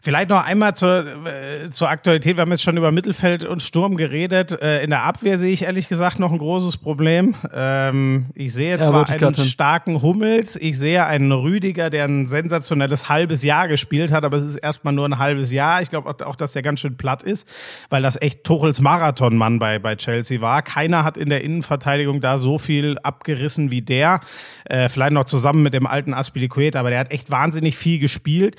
Vielleicht 0.00 0.30
noch 0.30 0.44
einmal 0.44 0.74
zur, 0.74 1.06
äh, 1.26 1.70
zur 1.70 1.88
Aktualität. 1.88 2.36
Wir 2.36 2.42
haben 2.42 2.50
jetzt 2.50 2.62
schon 2.62 2.76
über 2.76 2.92
Mittelfeld 2.92 3.44
und 3.44 3.62
Sturm 3.62 3.96
geredet. 3.96 4.60
Äh, 4.60 4.82
in 4.82 4.90
der 4.90 5.02
Abwehr 5.02 5.38
sehe 5.38 5.52
ich 5.52 5.62
ehrlich 5.62 5.88
gesagt 5.88 6.18
noch 6.18 6.32
ein 6.32 6.38
großes 6.38 6.76
Problem. 6.76 7.34
Ähm, 7.52 8.26
ich 8.34 8.52
sehe 8.52 8.76
Ja, 8.76 8.82
zwar 8.82 9.08
einen 9.08 9.34
starken 9.34 10.02
Hummels, 10.02 10.56
ich 10.56 10.78
sehe 10.78 11.04
einen 11.04 11.32
Rüdiger, 11.32 11.90
der 11.90 12.04
ein 12.04 12.26
sensationelles 12.26 13.08
halbes 13.08 13.42
Jahr 13.42 13.68
gespielt 13.68 14.12
hat, 14.12 14.24
aber 14.24 14.36
es 14.36 14.44
ist 14.44 14.56
erstmal 14.56 14.92
nur 14.94 15.06
ein 15.06 15.18
halbes 15.18 15.52
Jahr. 15.52 15.82
Ich 15.82 15.90
glaube 15.90 16.08
auch, 16.08 16.26
auch, 16.26 16.36
dass 16.36 16.52
der 16.52 16.62
ganz 16.62 16.80
schön 16.80 16.96
platt 16.96 17.22
ist, 17.22 17.48
weil 17.90 18.02
das 18.02 18.20
echt 18.20 18.44
Tuchels 18.44 18.80
Marathonmann 18.80 19.58
bei, 19.58 19.78
bei 19.78 19.96
Chelsea 19.96 20.40
war. 20.40 20.62
Keiner 20.62 21.04
hat 21.04 21.16
in 21.16 21.28
der 21.28 21.42
Innenverteidigung 21.42 22.20
da 22.20 22.38
so 22.38 22.58
viel 22.58 22.98
abgerissen 23.02 23.70
wie 23.70 23.82
der. 23.82 24.20
Äh, 24.64 24.88
vielleicht 24.88 25.12
noch 25.12 25.24
zusammen 25.24 25.62
mit 25.62 25.74
dem 25.74 25.86
alten 25.86 26.14
Aspilicueta, 26.14 26.80
aber 26.80 26.90
der 26.90 27.00
hat 27.00 27.10
echt 27.10 27.30
wahnsinnig 27.30 27.76
viel 27.76 27.98
gespielt. 27.98 28.56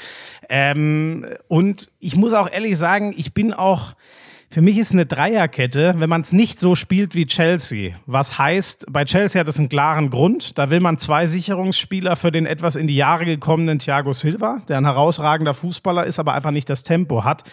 Ähm, 0.49 0.98
und 1.47 1.91
ich 1.99 2.15
muss 2.15 2.33
auch 2.33 2.51
ehrlich 2.51 2.77
sagen, 2.77 3.13
ich 3.17 3.33
bin 3.33 3.53
auch 3.53 3.93
für 4.51 4.63
mich 4.63 4.79
ist 4.79 4.93
eine 4.93 5.05
Dreierkette, 5.05 5.93
wenn 5.97 6.09
man 6.09 6.21
es 6.21 6.33
nicht 6.33 6.59
so 6.59 6.73
spielt 6.73 7.13
wie 7.13 7.27
Chelsea. 7.27 7.93
Was 8.07 8.39
heißt, 8.39 8.87
bei 8.89 9.05
Chelsea 9.05 9.39
hat 9.39 9.47
es 9.47 9.59
einen 9.59 9.69
klaren 9.69 10.09
Grund. 10.09 10.57
Da 10.57 10.71
will 10.71 10.79
man 10.79 10.97
zwei 10.97 11.27
Sicherungsspieler 11.27 12.15
für 12.15 12.31
den 12.31 12.47
etwas 12.47 12.75
in 12.75 12.87
die 12.87 12.95
Jahre 12.95 13.25
gekommenen 13.25 13.77
Thiago 13.77 14.11
Silva, 14.11 14.57
der 14.67 14.79
ein 14.79 14.85
herausragender 14.85 15.53
Fußballer 15.53 16.07
ist, 16.07 16.17
aber 16.17 16.33
einfach 16.33 16.49
nicht 16.49 16.67
das 16.67 16.81
Tempo 16.81 17.23
hat. 17.23 17.43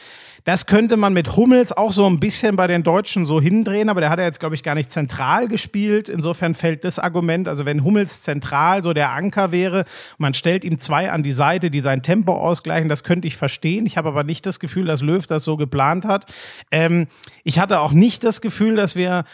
Das 0.46 0.66
könnte 0.66 0.96
man 0.96 1.12
mit 1.12 1.34
Hummels 1.34 1.72
auch 1.72 1.92
so 1.92 2.06
ein 2.06 2.20
bisschen 2.20 2.54
bei 2.54 2.68
den 2.68 2.84
Deutschen 2.84 3.26
so 3.26 3.40
hindrehen, 3.40 3.88
aber 3.88 4.00
der 4.00 4.10
hat 4.10 4.20
ja 4.20 4.26
jetzt, 4.26 4.38
glaube 4.38 4.54
ich, 4.54 4.62
gar 4.62 4.76
nicht 4.76 4.92
zentral 4.92 5.48
gespielt. 5.48 6.08
Insofern 6.08 6.54
fällt 6.54 6.84
das 6.84 7.00
Argument, 7.00 7.48
also 7.48 7.64
wenn 7.64 7.82
Hummels 7.82 8.22
zentral 8.22 8.84
so 8.84 8.92
der 8.92 9.10
Anker 9.10 9.50
wäre, 9.50 9.84
man 10.18 10.34
stellt 10.34 10.64
ihm 10.64 10.78
zwei 10.78 11.10
an 11.10 11.24
die 11.24 11.32
Seite, 11.32 11.68
die 11.68 11.80
sein 11.80 12.04
Tempo 12.04 12.32
ausgleichen, 12.32 12.88
das 12.88 13.02
könnte 13.02 13.26
ich 13.26 13.36
verstehen. 13.36 13.86
Ich 13.86 13.96
habe 13.96 14.08
aber 14.08 14.22
nicht 14.22 14.46
das 14.46 14.60
Gefühl, 14.60 14.86
dass 14.86 15.02
Löw 15.02 15.26
das 15.26 15.42
so 15.42 15.56
geplant 15.56 16.04
hat. 16.04 16.26
Ähm, 16.70 17.08
ich 17.42 17.58
hatte 17.58 17.80
auch 17.80 17.90
nicht 17.90 18.22
das 18.22 18.40
Gefühl, 18.40 18.76
dass 18.76 18.94
wir 18.94 19.24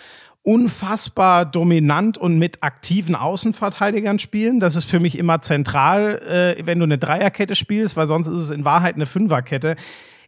unfassbar 0.40 1.44
dominant 1.44 2.16
und 2.16 2.38
mit 2.38 2.62
aktiven 2.62 3.16
Außenverteidigern 3.16 4.18
spielen. 4.18 4.60
Das 4.60 4.76
ist 4.76 4.90
für 4.90 4.98
mich 4.98 5.18
immer 5.18 5.42
zentral, 5.42 6.56
äh, 6.58 6.66
wenn 6.66 6.78
du 6.78 6.84
eine 6.84 6.96
Dreierkette 6.96 7.54
spielst, 7.54 7.98
weil 7.98 8.06
sonst 8.06 8.28
ist 8.28 8.44
es 8.44 8.50
in 8.50 8.64
Wahrheit 8.64 8.94
eine 8.94 9.04
Fünferkette. 9.04 9.76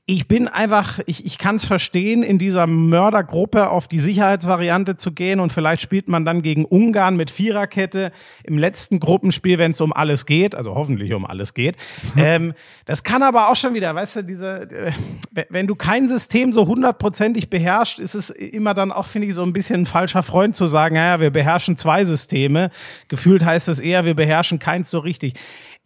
Ich 0.06 0.28
bin 0.28 0.48
einfach, 0.48 0.98
ich, 1.06 1.24
ich 1.24 1.38
kann 1.38 1.56
es 1.56 1.64
verstehen, 1.64 2.22
in 2.22 2.38
dieser 2.38 2.66
Mördergruppe 2.66 3.70
auf 3.70 3.88
die 3.88 3.98
Sicherheitsvariante 3.98 4.96
zu 4.96 5.12
gehen 5.12 5.40
und 5.40 5.50
vielleicht 5.50 5.80
spielt 5.80 6.08
man 6.08 6.26
dann 6.26 6.42
gegen 6.42 6.66
Ungarn 6.66 7.16
mit 7.16 7.30
Viererkette 7.30 8.12
im 8.42 8.58
letzten 8.58 9.00
Gruppenspiel, 9.00 9.56
wenn 9.56 9.70
es 9.70 9.80
um 9.80 9.94
alles 9.94 10.26
geht, 10.26 10.54
also 10.54 10.74
hoffentlich 10.74 11.14
um 11.14 11.24
alles 11.24 11.54
geht. 11.54 11.78
ähm, 12.18 12.52
das 12.84 13.02
kann 13.02 13.22
aber 13.22 13.48
auch 13.48 13.56
schon 13.56 13.72
wieder, 13.72 13.94
weißt 13.94 14.16
du, 14.16 14.22
diese, 14.24 14.68
äh, 14.70 14.92
wenn 15.48 15.66
du 15.66 15.74
kein 15.74 16.06
System 16.06 16.52
so 16.52 16.66
hundertprozentig 16.66 17.48
beherrscht, 17.48 17.98
ist 17.98 18.14
es 18.14 18.28
immer 18.28 18.74
dann 18.74 18.92
auch, 18.92 19.06
finde 19.06 19.28
ich, 19.28 19.34
so 19.34 19.42
ein 19.42 19.54
bisschen 19.54 19.84
ein 19.84 19.86
falscher 19.86 20.22
Freund 20.22 20.54
zu 20.54 20.66
sagen, 20.66 20.96
naja, 20.96 21.18
wir 21.20 21.30
beherrschen 21.30 21.78
zwei 21.78 22.04
Systeme. 22.04 22.70
Gefühlt 23.08 23.42
heißt 23.42 23.68
es 23.68 23.80
eher, 23.80 24.04
wir 24.04 24.14
beherrschen 24.14 24.58
keins 24.58 24.90
so 24.90 24.98
richtig. 24.98 25.32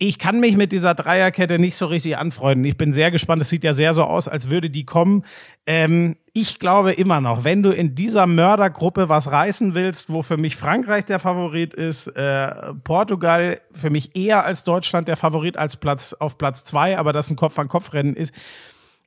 Ich 0.01 0.21
kann 0.21 0.39
mich 0.39 0.57
mit 0.57 0.71
dieser 0.71 0.95
Dreierkette 0.95 1.59
nicht 1.59 1.77
so 1.77 1.87
richtig 1.87 2.17
anfreunden. 2.17 2.65
Ich 2.65 2.77
bin 2.77 2.93
sehr 2.93 3.11
gespannt. 3.11 3.43
Es 3.43 3.49
sieht 3.49 3.65
ja 3.65 3.73
sehr 3.73 3.95
so 3.95 4.05
aus, 4.05 4.29
als 4.29 4.49
würde 4.49 4.71
die 4.71 4.85
kommen. 4.85 5.25
Ähm, 5.67 6.17
ich 6.33 6.61
glaube 6.61 6.93
immer 6.93 7.21
noch, 7.21 7.43
wenn 7.43 7.65
du 7.65 7.71
in 7.71 7.97
dieser 7.97 8.29
Mördergruppe 8.29 9.09
was 9.09 9.33
reißen 9.33 9.75
willst, 9.75 10.13
wo 10.13 10.23
für 10.23 10.37
mich 10.37 10.55
Frankreich 10.55 11.05
der 11.05 11.19
Favorit 11.19 11.75
ist, 11.75 12.07
äh, 12.07 12.75
Portugal 12.85 13.61
für 13.73 13.91
mich 13.91 14.15
eher 14.15 14.45
als 14.45 14.63
Deutschland 14.63 15.09
der 15.09 15.17
Favorit 15.17 15.57
als 15.57 15.75
Platz 15.75 16.13
auf 16.13 16.39
Platz 16.39 16.65
zwei, 16.65 16.97
aber 16.97 17.13
das 17.13 17.29
ein 17.29 17.37
Kopf-an-Kopf-Rennen 17.37 18.15
ist. 18.15 18.33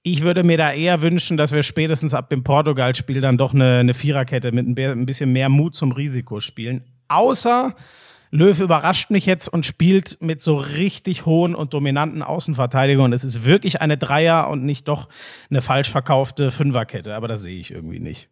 Ich 0.04 0.24
würde 0.24 0.44
mir 0.44 0.58
da 0.58 0.74
eher 0.74 1.02
wünschen, 1.02 1.38
dass 1.38 1.54
wir 1.54 1.64
spätestens 1.64 2.14
ab 2.14 2.30
dem 2.30 2.44
Portugal-Spiel 2.44 3.22
dann 3.22 3.38
doch 3.38 3.54
eine, 3.54 3.78
eine 3.78 3.94
Viererkette 3.94 4.52
mit 4.52 4.68
ein 4.68 5.06
bisschen 5.06 5.32
mehr 5.32 5.48
Mut 5.48 5.74
zum 5.74 5.94
Risiko 5.94 6.42
spielen. 6.42 6.84
Außer 7.08 7.76
Löw 8.32 8.58
überrascht 8.60 9.12
mich 9.12 9.26
jetzt 9.26 9.50
und 9.50 9.66
spielt 9.66 10.18
mit 10.22 10.42
so 10.42 10.56
richtig 10.58 11.26
hohen 11.26 11.54
und 11.54 11.74
dominanten 11.74 12.24
Außenverteidigungen. 12.24 13.12
Es 13.12 13.26
ist 13.26 13.46
wirklich 13.46 13.82
eine 13.82 13.98
Dreier 13.98 14.50
und 14.50 14.64
nicht 14.64 14.88
doch 14.88 15.10
eine 15.50 15.62
falsch 15.62 15.90
verkaufte 15.90 16.50
Fünferkette, 16.50 17.14
aber 17.14 17.28
das 17.28 17.44
sehe 17.44 17.58
ich 17.58 17.72
irgendwie 17.72 18.00
nicht. 18.00 18.30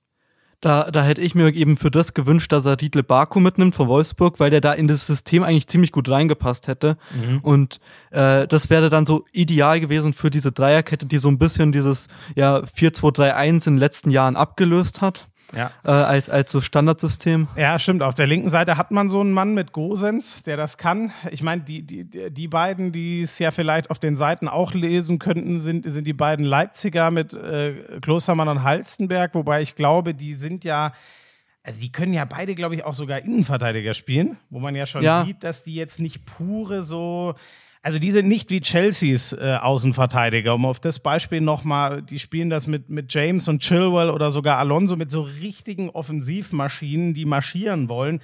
Da, 0.62 0.92
da 0.92 1.04
hätte 1.04 1.22
ich 1.22 1.36
mir 1.36 1.54
eben 1.54 1.78
für 1.78 1.90
das 1.90 2.14
gewünscht, 2.14 2.52
dass 2.52 2.66
er 2.66 2.76
Dietl 2.76 3.02
Baku 3.02 3.40
mitnimmt 3.40 3.76
von 3.76 3.88
Wolfsburg, 3.88 4.42
weil 4.42 4.50
der 4.50 4.60
da 4.60 4.74
in 4.74 4.90
das 4.90 5.08
System 5.08 5.42
eigentlich 5.44 5.68
ziemlich 5.68 5.94
gut 5.94 6.10
reingepasst 6.10 6.68
hätte. 6.68 6.98
Und 7.44 7.80
äh, 8.12 8.46
das 8.46 8.70
wäre 8.70 8.90
dann 8.90 9.06
so 9.06 9.26
ideal 9.32 9.80
gewesen 9.80 10.12
für 10.12 10.30
diese 10.30 10.52
Dreierkette, 10.52 11.06
die 11.06 11.18
so 11.18 11.30
ein 11.30 11.38
bisschen 11.38 11.72
dieses 11.72 12.10
ja, 12.36 12.60
4-2-3-1 12.60 13.48
in 13.48 13.60
den 13.60 13.78
letzten 13.78 14.12
Jahren 14.12 14.36
abgelöst 14.36 15.00
hat. 15.02 15.30
Ja. 15.56 15.72
äh, 15.84 15.90
als, 15.90 16.30
als 16.30 16.52
so 16.52 16.62
Standardsystem. 16.62 17.48
Ja, 17.56 17.80
stimmt. 17.80 18.04
Auf 18.04 18.14
der 18.14 18.28
linken 18.28 18.50
Seite 18.50 18.78
hat 18.78 18.92
man 18.92 19.10
so 19.10 19.22
einen 19.22 19.32
Mann 19.34 19.54
mit 19.54 19.72
Gosens, 19.72 20.44
der 20.44 20.58
das 20.58 20.78
kann. 20.78 21.12
Ich 21.32 21.42
meine, 21.42 21.62
die, 21.64 21.82
die, 21.84 22.06
die 22.32 22.48
beiden, 22.48 22.92
die 22.92 23.22
es 23.22 23.40
ja 23.40 23.52
vielleicht 23.52 23.90
auf 23.90 24.00
den 24.00 24.16
Seiten 24.16 24.48
auch 24.48 24.74
lesen 24.74 25.18
könnten, 25.20 25.60
sind, 25.60 25.90
sind 25.90 26.06
die 26.06 26.14
beiden 26.14 26.46
Leipziger 26.46 27.10
mit 27.12 27.34
äh, 27.34 28.00
Klostermann 28.02 28.48
und 28.48 28.64
Halstenberg, 28.64 29.34
wobei 29.36 29.62
ich 29.62 29.76
glaube, 29.76 30.14
die 30.14 30.34
sind 30.36 30.64
ja. 30.64 30.94
Also 31.62 31.82
die 31.82 31.92
können 31.92 32.14
ja 32.14 32.24
beide, 32.26 32.56
glaube 32.56 32.76
ich, 32.76 32.86
auch 32.86 32.94
sogar 32.94 33.20
Innenverteidiger 33.20 33.94
spielen, 33.94 34.38
wo 34.50 34.60
man 34.60 34.76
ja 34.76 34.86
schon 34.86 35.04
Ja. 35.04 35.26
sieht, 35.26 35.44
dass 35.44 35.62
die 35.64 35.76
jetzt 35.76 36.00
nicht 36.00 36.26
pure 36.26 36.84
so. 36.84 37.36
Also 37.82 37.98
die 37.98 38.12
sind 38.12 38.28
nicht 38.28 38.52
wie 38.52 38.60
Chelseas 38.60 39.32
äh, 39.34 39.56
Außenverteidiger. 39.62 40.54
Um 40.54 40.66
auf 40.66 40.82
das 40.82 41.00
Beispiel 41.00 41.40
nochmal, 41.40 42.02
die 42.02 42.20
spielen 42.20 42.50
das 42.50 42.68
mit, 42.68 42.90
mit 42.90 43.14
James 43.14 43.48
und 43.48 43.62
Chilwell 43.62 44.10
oder 44.10 44.32
sogar 44.32 44.58
Alonso 44.58 44.98
mit 44.98 45.10
so 45.10 45.22
richtigen 45.22 45.90
Offensivmaschinen, 45.90 47.14
die 47.14 47.24
marschieren 47.26 47.88
wollen. 47.88 48.20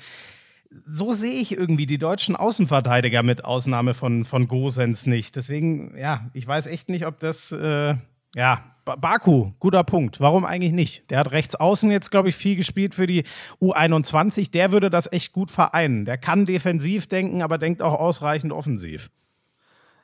So 0.70 1.14
sehe 1.14 1.40
ich 1.40 1.54
irgendwie 1.58 1.86
die 1.86 1.98
deutschen 1.98 2.36
Außenverteidiger 2.36 3.24
mit 3.24 3.46
Ausnahme 3.46 3.94
von, 3.94 4.26
von 4.26 4.50
Gosens 4.50 5.06
nicht. 5.06 5.38
Deswegen, 5.38 5.96
ja, 5.98 6.30
ich 6.34 6.46
weiß 6.46 6.68
echt 6.68 6.90
nicht, 6.90 7.06
ob 7.06 7.20
das, 7.22 7.54
äh, 7.54 7.96
ja, 8.36 8.64
Ba- 8.84 8.98
Baku, 8.98 9.54
guter 9.60 9.86
Punkt. 9.86 10.20
Warum 10.20 10.44
eigentlich 10.44 10.74
nicht? 10.74 11.10
Der 11.10 11.20
hat 11.20 11.32
rechts 11.32 11.56
außen 11.56 11.90
jetzt, 11.92 12.12
glaube 12.12 12.28
ich, 12.28 12.36
viel 12.36 12.58
gespielt 12.58 12.94
für 12.94 13.08
die 13.08 13.24
U21. 13.62 14.52
Der 14.52 14.74
würde 14.74 14.90
das 14.90 15.10
echt 15.12 15.32
gut 15.32 15.50
vereinen. 15.50 16.04
Der 16.04 16.18
kann 16.18 16.46
defensiv 16.46 17.08
denken, 17.08 17.42
aber 17.42 17.58
denkt 17.58 17.82
auch 17.82 17.94
ausreichend 17.98 18.52
offensiv. 18.52 19.10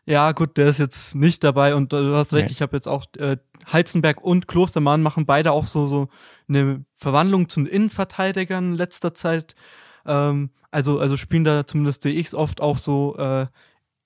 Ja, 0.05 0.31
gut, 0.31 0.57
der 0.57 0.67
ist 0.67 0.79
jetzt 0.79 1.15
nicht 1.15 1.43
dabei 1.43 1.75
und 1.75 1.93
äh, 1.93 2.01
du 2.01 2.15
hast 2.15 2.33
recht, 2.33 2.47
Nee. 2.47 2.51
ich 2.53 2.61
habe 2.61 2.75
jetzt 2.75 2.87
auch 2.87 3.05
äh, 3.17 3.37
Heizenberg 3.71 4.21
und 4.21 4.47
Klostermann 4.47 5.01
machen 5.03 5.25
beide 5.25 5.51
auch 5.51 5.63
so, 5.65 5.85
so 5.85 6.07
eine 6.49 6.83
Verwandlung 6.95 7.47
zu 7.49 7.61
den 7.61 7.67
Innenverteidigern 7.67 8.71
in 8.71 8.77
letzter 8.77 9.13
Zeit. 9.13 9.55
Ähm, 10.05 10.49
also, 10.71 10.99
also 10.99 11.17
spielen 11.17 11.43
da 11.43 11.65
zumindest 11.67 12.01
sehe 12.01 12.13
ich 12.13 12.27
es 12.27 12.33
oft 12.35 12.61
auch 12.61 12.77
so, 12.77 13.15
äh, 13.17 13.45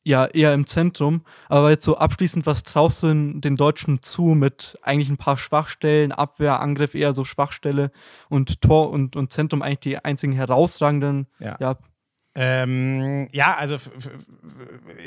ja, 0.07 0.25
eher 0.25 0.53
im 0.53 0.67
Zentrum. 0.67 1.23
Aber 1.49 1.71
jetzt 1.71 1.83
so 1.85 1.97
abschließend, 1.97 2.45
was 2.45 2.61
traust 2.63 3.01
du 3.01 3.07
den, 3.07 3.41
den 3.41 3.55
Deutschen 3.55 4.03
zu 4.03 4.21
mit 4.35 4.77
eigentlich 4.83 5.09
ein 5.09 5.17
paar 5.17 5.37
Schwachstellen, 5.37 6.11
Abwehr, 6.11 6.59
Angriff 6.59 6.93
eher 6.93 7.11
so 7.13 7.23
Schwachstelle 7.23 7.91
und 8.29 8.61
Tor 8.61 8.91
und, 8.91 9.15
und 9.15 9.31
Zentrum 9.31 9.63
eigentlich 9.63 9.79
die 9.79 9.97
einzigen 9.97 10.33
herausragenden, 10.33 11.25
Ja. 11.39 11.57
ja 11.59 11.77
Ähm, 12.37 13.29
ja, 13.31 13.55
also 13.57 13.77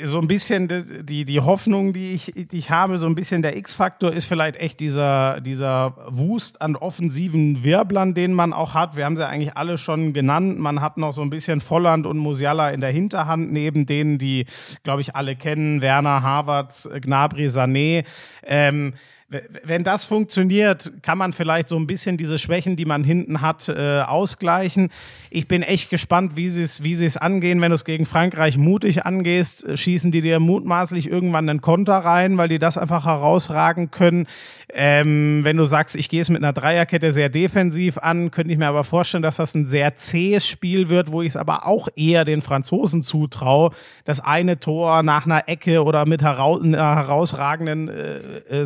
so 0.05 0.19
ein 0.19 0.27
bisschen 0.27 0.67
die, 1.05 1.25
die, 1.25 1.39
Hoffnung, 1.39 1.93
die 1.93 2.13
ich, 2.13 2.33
die 2.35 2.57
ich 2.57 2.71
habe, 2.71 2.97
so 2.97 3.05
ein 3.05 3.13
bisschen 3.13 3.43
der 3.43 3.55
X-Faktor 3.55 4.11
ist 4.11 4.25
vielleicht 4.25 4.55
echt 4.55 4.79
dieser, 4.79 5.39
dieser 5.39 5.95
Wust 6.07 6.59
an 6.59 6.75
offensiven 6.75 7.63
Wirblern, 7.63 8.15
den 8.15 8.33
man 8.33 8.51
auch 8.51 8.73
hat. 8.73 8.95
Wir 8.95 9.05
haben 9.05 9.15
sie 9.15 9.27
eigentlich 9.27 9.55
alle 9.55 9.77
schon 9.77 10.13
genannt. 10.13 10.57
Man 10.57 10.81
hat 10.81 10.97
noch 10.97 11.13
so 11.13 11.21
ein 11.21 11.29
bisschen 11.29 11.61
Volland 11.61 12.07
und 12.07 12.17
Musiala 12.17 12.71
in 12.71 12.81
der 12.81 12.91
Hinterhand, 12.91 13.51
neben 13.51 13.85
denen, 13.85 14.17
die, 14.17 14.47
glaube 14.83 15.01
ich, 15.01 15.15
alle 15.15 15.35
kennen. 15.35 15.81
Werner, 15.81 16.23
Havertz, 16.23 16.89
Gnabry, 16.99 17.45
Sané. 17.45 18.05
Ähm, 18.43 18.93
wenn 19.63 19.83
das 19.83 20.05
funktioniert, 20.05 20.91
kann 21.03 21.19
man 21.19 21.33
vielleicht 21.33 21.69
so 21.69 21.77
ein 21.77 21.85
bisschen 21.85 22.17
diese 22.17 22.39
Schwächen, 22.39 22.75
die 22.75 22.85
man 22.85 23.03
hinten 23.03 23.41
hat, 23.41 23.69
äh, 23.69 24.01
ausgleichen. 24.01 24.89
Ich 25.29 25.47
bin 25.47 25.61
echt 25.61 25.91
gespannt, 25.91 26.35
wie 26.35 26.49
sie 26.49 26.63
es 26.63 26.81
wie 26.81 26.95
sie 26.95 27.05
es 27.05 27.15
angehen. 27.15 27.61
Wenn 27.61 27.69
du 27.69 27.75
es 27.75 27.85
gegen 27.85 28.07
Frankreich 28.07 28.57
mutig 28.57 29.05
angehst, 29.05 29.63
äh, 29.65 29.77
schießen 29.77 30.11
die 30.11 30.21
dir 30.21 30.39
mutmaßlich 30.39 31.07
irgendwann 31.07 31.47
einen 31.47 31.61
Konter 31.61 31.97
rein, 31.97 32.37
weil 32.39 32.49
die 32.49 32.57
das 32.57 32.79
einfach 32.79 33.05
herausragen 33.05 33.91
können. 33.91 34.25
Ähm, 34.73 35.41
wenn 35.43 35.57
du 35.57 35.63
sagst, 35.63 35.95
ich 35.95 36.09
gehe 36.09 36.21
es 36.21 36.29
mit 36.29 36.43
einer 36.43 36.53
Dreierkette 36.53 37.11
sehr 37.11 37.29
defensiv 37.29 37.97
an, 37.99 38.31
könnte 38.31 38.51
ich 38.51 38.59
mir 38.59 38.67
aber 38.67 38.83
vorstellen, 38.83 39.23
dass 39.23 39.37
das 39.37 39.55
ein 39.55 39.65
sehr 39.65 39.95
zähes 39.95 40.47
Spiel 40.47 40.89
wird, 40.89 41.11
wo 41.11 41.21
ich 41.21 41.29
es 41.29 41.35
aber 41.35 41.67
auch 41.67 41.87
eher 41.95 42.25
den 42.25 42.41
Franzosen 42.41 43.03
zutraue. 43.03 43.71
Das 44.05 44.19
eine 44.19 44.59
Tor 44.59 45.03
nach 45.03 45.25
einer 45.25 45.47
Ecke 45.47 45.83
oder 45.83 46.05
mit 46.05 46.21
herau 46.21 46.59
einer 46.59 46.95
herausragenden 46.95 47.89
äh, 47.89 48.17
äh, 48.49 48.65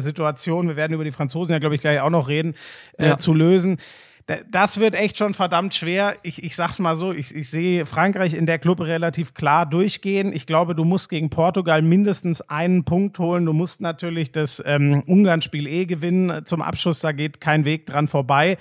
Situation, 0.53 0.67
wir 0.67 0.75
werden 0.75 0.93
über 0.93 1.03
die 1.03 1.11
Franzosen 1.11 1.53
ja, 1.53 1.59
glaube 1.59 1.75
ich, 1.75 1.81
gleich 1.81 1.99
auch 1.99 2.09
noch 2.09 2.27
reden, 2.27 2.53
äh, 2.97 3.07
Ja. 3.09 3.17
zu 3.17 3.33
lösen. 3.33 3.77
Da- 4.25 4.37
Das 4.49 4.79
wird 4.79 4.95
echt 4.95 5.17
schon 5.17 5.33
verdammt 5.33 5.75
schwer. 5.75 6.15
Ich, 6.23 6.41
ich 6.43 6.55
sag's 6.55 6.79
mal 6.79 6.95
so, 6.95 7.11
ich, 7.11 7.35
ich 7.35 7.49
sehe 7.49 7.85
Frankreich 7.85 8.33
in 8.35 8.45
der 8.45 8.57
Gruppe 8.59 8.87
relativ 8.87 9.33
klar 9.33 9.65
durchgehen. 9.65 10.31
Ich 10.33 10.45
glaube, 10.45 10.75
du 10.75 10.85
musst 10.85 11.09
gegen 11.09 11.29
Portugal 11.29 11.81
mindestens 11.81 12.39
einen 12.41 12.85
Punkt 12.85 13.19
holen. 13.19 13.45
Du 13.45 13.51
musst 13.53 13.81
natürlich 13.81 14.31
das 14.31 14.63
ähm, 14.65 15.03
Ungarn-Spiel 15.07 15.67
eh 15.67 15.85
gewinnen. 15.85 16.45
Zum 16.45 16.61
Abschluss, 16.61 16.99
da 17.01 17.11
geht 17.11 17.41
kein 17.41 17.65
Weg 17.65 17.85
dran 17.85 18.07
vorbei. 18.07 18.57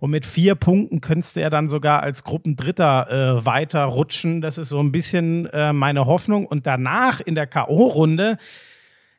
Und 0.00 0.10
mit 0.10 0.26
vier 0.26 0.54
Punkten 0.54 1.00
könntest 1.00 1.34
du 1.36 1.40
ja 1.40 1.50
dann 1.50 1.68
sogar 1.68 2.02
als 2.02 2.22
Gruppendritter 2.22 3.38
äh, 3.38 3.46
weiterrutschen. 3.46 4.40
Das 4.42 4.56
ist 4.58 4.68
so 4.68 4.78
ein 4.80 4.92
bisschen 4.92 5.46
äh, 5.46 5.72
meine 5.72 6.04
Hoffnung. 6.06 6.46
Und 6.46 6.66
danach 6.66 7.20
in 7.20 7.34
der 7.34 7.46
K.O.-Runde, 7.48 8.36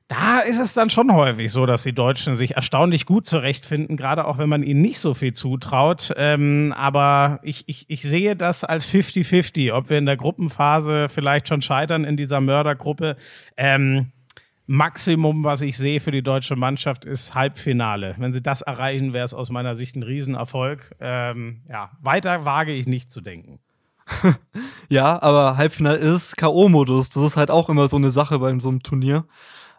da 0.09 0.39
ist 0.39 0.59
es 0.59 0.73
dann 0.73 0.89
schon 0.89 1.13
häufig 1.13 1.51
so, 1.51 1.67
dass 1.67 1.83
die 1.83 1.93
Deutschen 1.93 2.33
sich 2.33 2.55
erstaunlich 2.55 3.05
gut 3.05 3.27
zurechtfinden, 3.27 3.95
gerade 3.95 4.25
auch 4.25 4.39
wenn 4.39 4.49
man 4.49 4.63
ihnen 4.63 4.81
nicht 4.81 4.99
so 4.99 5.13
viel 5.13 5.33
zutraut. 5.33 6.11
Ähm, 6.17 6.73
aber 6.75 7.39
ich, 7.43 7.63
ich, 7.67 7.85
ich 7.89 8.01
sehe 8.01 8.35
das 8.35 8.63
als 8.63 8.91
50-50, 8.91 9.71
ob 9.71 9.91
wir 9.91 9.99
in 9.99 10.07
der 10.07 10.17
Gruppenphase 10.17 11.09
vielleicht 11.09 11.47
schon 11.47 11.61
scheitern 11.61 12.05
in 12.05 12.17
dieser 12.17 12.41
Mördergruppe. 12.41 13.17
Ähm, 13.55 14.07
Maximum, 14.65 15.43
was 15.43 15.61
ich 15.61 15.77
sehe 15.77 15.99
für 15.99 16.11
die 16.11 16.23
deutsche 16.23 16.55
Mannschaft, 16.55 17.05
ist 17.05 17.35
Halbfinale. 17.35 18.15
Wenn 18.17 18.33
sie 18.33 18.41
das 18.41 18.63
erreichen, 18.63 19.13
wäre 19.13 19.25
es 19.25 19.35
aus 19.35 19.51
meiner 19.51 19.75
Sicht 19.75 19.95
ein 19.95 20.03
Riesenerfolg. 20.03 20.95
Ähm, 20.99 21.61
ja, 21.69 21.91
weiter 22.01 22.45
wage 22.45 22.71
ich 22.71 22.87
nicht 22.87 23.11
zu 23.11 23.21
denken. 23.21 23.59
Ja, 24.91 25.21
aber 25.21 25.57
Halbfinale 25.57 25.97
ist 25.99 26.35
K.O.-Modus. 26.35 27.13
Das 27.13 27.21
ist 27.21 27.37
halt 27.37 27.51
auch 27.51 27.69
immer 27.69 27.87
so 27.87 27.95
eine 27.95 28.09
Sache 28.09 28.39
bei 28.39 28.57
so 28.59 28.69
einem 28.69 28.81
Turnier. 28.81 29.25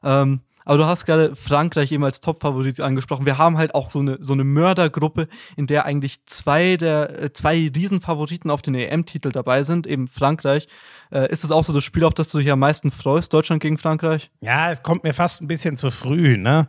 Ähm, 0.02 0.40
aber 0.64 0.78
du 0.78 0.86
hast 0.86 1.06
gerade 1.06 1.34
Frankreich 1.34 1.90
eben 1.90 2.04
als 2.04 2.20
Top-Favorit 2.20 2.80
angesprochen. 2.80 3.26
Wir 3.26 3.38
haben 3.38 3.58
halt 3.58 3.74
auch 3.74 3.90
so 3.90 3.98
eine, 3.98 4.18
so 4.20 4.34
eine 4.34 4.44
Mördergruppe, 4.44 5.26
in 5.56 5.66
der 5.66 5.84
eigentlich 5.86 6.24
zwei 6.26 6.76
der 6.76 7.22
äh, 7.22 7.32
zwei 7.32 7.70
Riesenfavoriten 7.74 8.50
auf 8.50 8.62
den 8.62 8.74
EM-Titel 8.74 9.32
dabei 9.32 9.62
sind, 9.62 9.86
eben 9.86 10.06
Frankreich. 10.06 10.68
Äh, 11.10 11.32
ist 11.32 11.44
es 11.44 11.50
auch 11.50 11.64
so 11.64 11.72
das 11.72 11.82
Spiel, 11.82 12.04
auf 12.04 12.14
das 12.14 12.30
du 12.30 12.38
dich 12.38 12.50
am 12.50 12.58
meisten 12.58 12.90
freust, 12.90 13.32
Deutschland 13.32 13.62
gegen 13.62 13.78
Frankreich? 13.78 14.30
Ja, 14.42 14.70
es 14.70 14.82
kommt 14.82 15.02
mir 15.02 15.14
fast 15.14 15.42
ein 15.42 15.48
bisschen 15.48 15.76
zu 15.76 15.90
früh, 15.90 16.36
ne? 16.36 16.68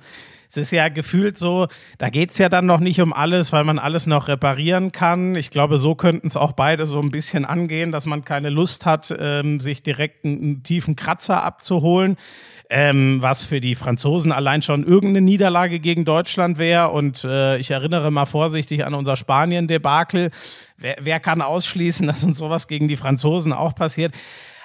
Es 0.49 0.57
ist 0.57 0.71
ja 0.71 0.89
gefühlt 0.89 1.37
so, 1.37 1.67
da 1.97 2.09
geht's 2.09 2.37
ja 2.37 2.49
dann 2.49 2.65
noch 2.65 2.81
nicht 2.81 2.99
um 2.99 3.13
alles, 3.13 3.53
weil 3.53 3.63
man 3.63 3.79
alles 3.79 4.05
noch 4.05 4.27
reparieren 4.27 4.91
kann. 4.91 5.35
Ich 5.35 5.49
glaube, 5.49 5.77
so 5.77 5.95
könnten 5.95 6.27
es 6.27 6.35
auch 6.35 6.51
beide 6.51 6.85
so 6.87 6.99
ein 6.99 7.09
bisschen 7.09 7.45
angehen, 7.45 7.93
dass 7.93 8.05
man 8.05 8.25
keine 8.25 8.49
Lust 8.49 8.85
hat, 8.85 9.15
ähm, 9.17 9.61
sich 9.61 9.81
direkt 9.81 10.25
einen, 10.25 10.41
einen 10.41 10.63
tiefen 10.63 10.97
Kratzer 10.97 11.43
abzuholen. 11.43 12.17
Ähm, 12.73 13.21
was 13.21 13.43
für 13.43 13.59
die 13.59 13.75
Franzosen 13.75 14.31
allein 14.31 14.61
schon 14.61 14.85
irgendeine 14.85 15.25
Niederlage 15.25 15.81
gegen 15.81 16.05
Deutschland 16.05 16.57
wäre. 16.57 16.91
Und 16.91 17.25
äh, 17.25 17.57
ich 17.57 17.69
erinnere 17.69 18.11
mal 18.11 18.25
vorsichtig 18.25 18.85
an 18.85 18.93
unser 18.93 19.17
Spanien-Debakel. 19.17 20.31
Wer, 20.77 20.95
wer 21.01 21.19
kann 21.19 21.41
ausschließen, 21.41 22.07
dass 22.07 22.23
uns 22.23 22.37
sowas 22.37 22.69
gegen 22.69 22.87
die 22.87 22.95
Franzosen 22.95 23.51
auch 23.51 23.75
passiert? 23.75 24.15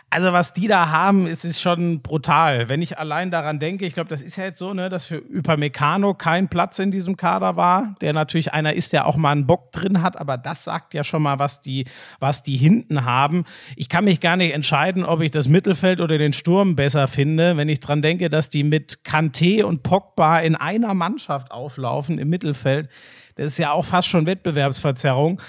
Also 0.08 0.32
was 0.32 0.52
die 0.52 0.68
da 0.68 0.90
haben, 0.90 1.26
ist, 1.26 1.44
ist 1.44 1.60
schon 1.60 2.00
brutal. 2.00 2.68
Wenn 2.68 2.80
ich 2.80 2.96
allein 2.96 3.32
daran 3.32 3.58
denke, 3.58 3.84
ich 3.86 3.92
glaube, 3.92 4.08
das 4.08 4.22
ist 4.22 4.36
ja 4.36 4.44
jetzt 4.44 4.58
so, 4.58 4.72
ne, 4.72 4.88
dass 4.88 5.06
für 5.06 5.20
Upamecano 5.20 6.14
kein 6.14 6.48
Platz 6.48 6.78
in 6.78 6.92
diesem 6.92 7.16
Kader 7.16 7.56
war, 7.56 7.96
der 8.00 8.12
natürlich 8.12 8.52
einer 8.52 8.74
ist, 8.74 8.92
der 8.92 9.06
auch 9.06 9.16
mal 9.16 9.32
einen 9.32 9.48
Bock 9.48 9.72
drin 9.72 10.02
hat, 10.02 10.16
aber 10.16 10.38
das 10.38 10.62
sagt 10.62 10.94
ja 10.94 11.02
schon 11.02 11.22
mal, 11.22 11.40
was 11.40 11.60
die, 11.60 11.86
was 12.20 12.44
die 12.44 12.56
hinten 12.56 13.04
haben. 13.04 13.44
Ich 13.74 13.88
kann 13.88 14.04
mich 14.04 14.20
gar 14.20 14.36
nicht 14.36 14.54
entscheiden, 14.54 15.04
ob 15.04 15.22
ich 15.22 15.32
das 15.32 15.48
Mittelfeld 15.48 16.00
oder 16.00 16.18
den 16.18 16.32
Sturm 16.32 16.76
besser 16.76 17.08
finde, 17.08 17.56
wenn 17.56 17.68
ich 17.68 17.80
dran 17.80 18.00
denke, 18.00 18.30
dass 18.30 18.48
die 18.48 18.62
mit 18.62 19.00
Kanté 19.04 19.64
und 19.64 19.82
Pogba 19.82 20.38
in 20.38 20.54
einer 20.54 20.94
Mannschaft 20.94 21.50
auflaufen 21.50 22.20
im 22.20 22.28
Mittelfeld. 22.28 22.88
Das 23.34 23.46
ist 23.46 23.58
ja 23.58 23.72
auch 23.72 23.84
fast 23.84 24.08
schon 24.08 24.26
Wettbewerbsverzerrung. 24.26 25.42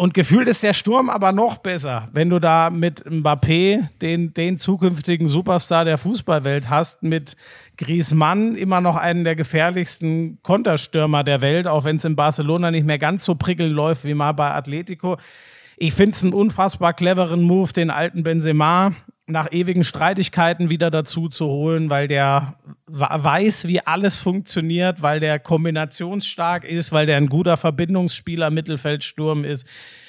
Und 0.00 0.14
gefühlt 0.14 0.48
ist 0.48 0.62
der 0.62 0.72
Sturm 0.72 1.10
aber 1.10 1.30
noch 1.30 1.58
besser, 1.58 2.08
wenn 2.12 2.30
du 2.30 2.38
da 2.38 2.70
mit 2.70 3.04
Mbappé 3.04 3.86
den, 4.00 4.32
den 4.32 4.56
zukünftigen 4.56 5.28
Superstar 5.28 5.84
der 5.84 5.98
Fußballwelt 5.98 6.70
hast, 6.70 7.02
mit 7.02 7.36
Griezmann 7.76 8.56
immer 8.56 8.80
noch 8.80 8.96
einen 8.96 9.24
der 9.24 9.36
gefährlichsten 9.36 10.38
Konterstürmer 10.42 11.22
der 11.22 11.42
Welt, 11.42 11.66
auch 11.66 11.84
wenn 11.84 11.96
es 11.96 12.06
in 12.06 12.16
Barcelona 12.16 12.70
nicht 12.70 12.86
mehr 12.86 12.98
ganz 12.98 13.26
so 13.26 13.34
prickelnd 13.34 13.74
läuft 13.74 14.04
wie 14.04 14.14
mal 14.14 14.32
bei 14.32 14.50
Atletico. 14.52 15.18
Ich 15.76 15.92
finde 15.92 16.12
es 16.12 16.24
einen 16.24 16.32
unfassbar 16.32 16.94
cleveren 16.94 17.42
Move, 17.42 17.74
den 17.74 17.90
alten 17.90 18.22
Benzema 18.22 18.94
nach 19.30 19.52
ewigen 19.52 19.84
Streitigkeiten 19.84 20.70
wieder 20.70 20.90
dazu 20.90 21.28
zu 21.28 21.46
holen, 21.46 21.90
weil 21.90 22.08
der 22.08 22.54
weiß, 22.86 23.68
wie 23.68 23.80
alles 23.80 24.18
funktioniert, 24.18 25.02
weil 25.02 25.20
der 25.20 25.38
kombinationsstark 25.38 26.64
ist, 26.64 26.92
weil 26.92 27.06
der 27.06 27.16
ein 27.16 27.28
guter 27.28 27.56
Verbindungsspieler 27.56 28.50
Mittelfeldsturm 28.50 29.44
ist, 29.44 29.66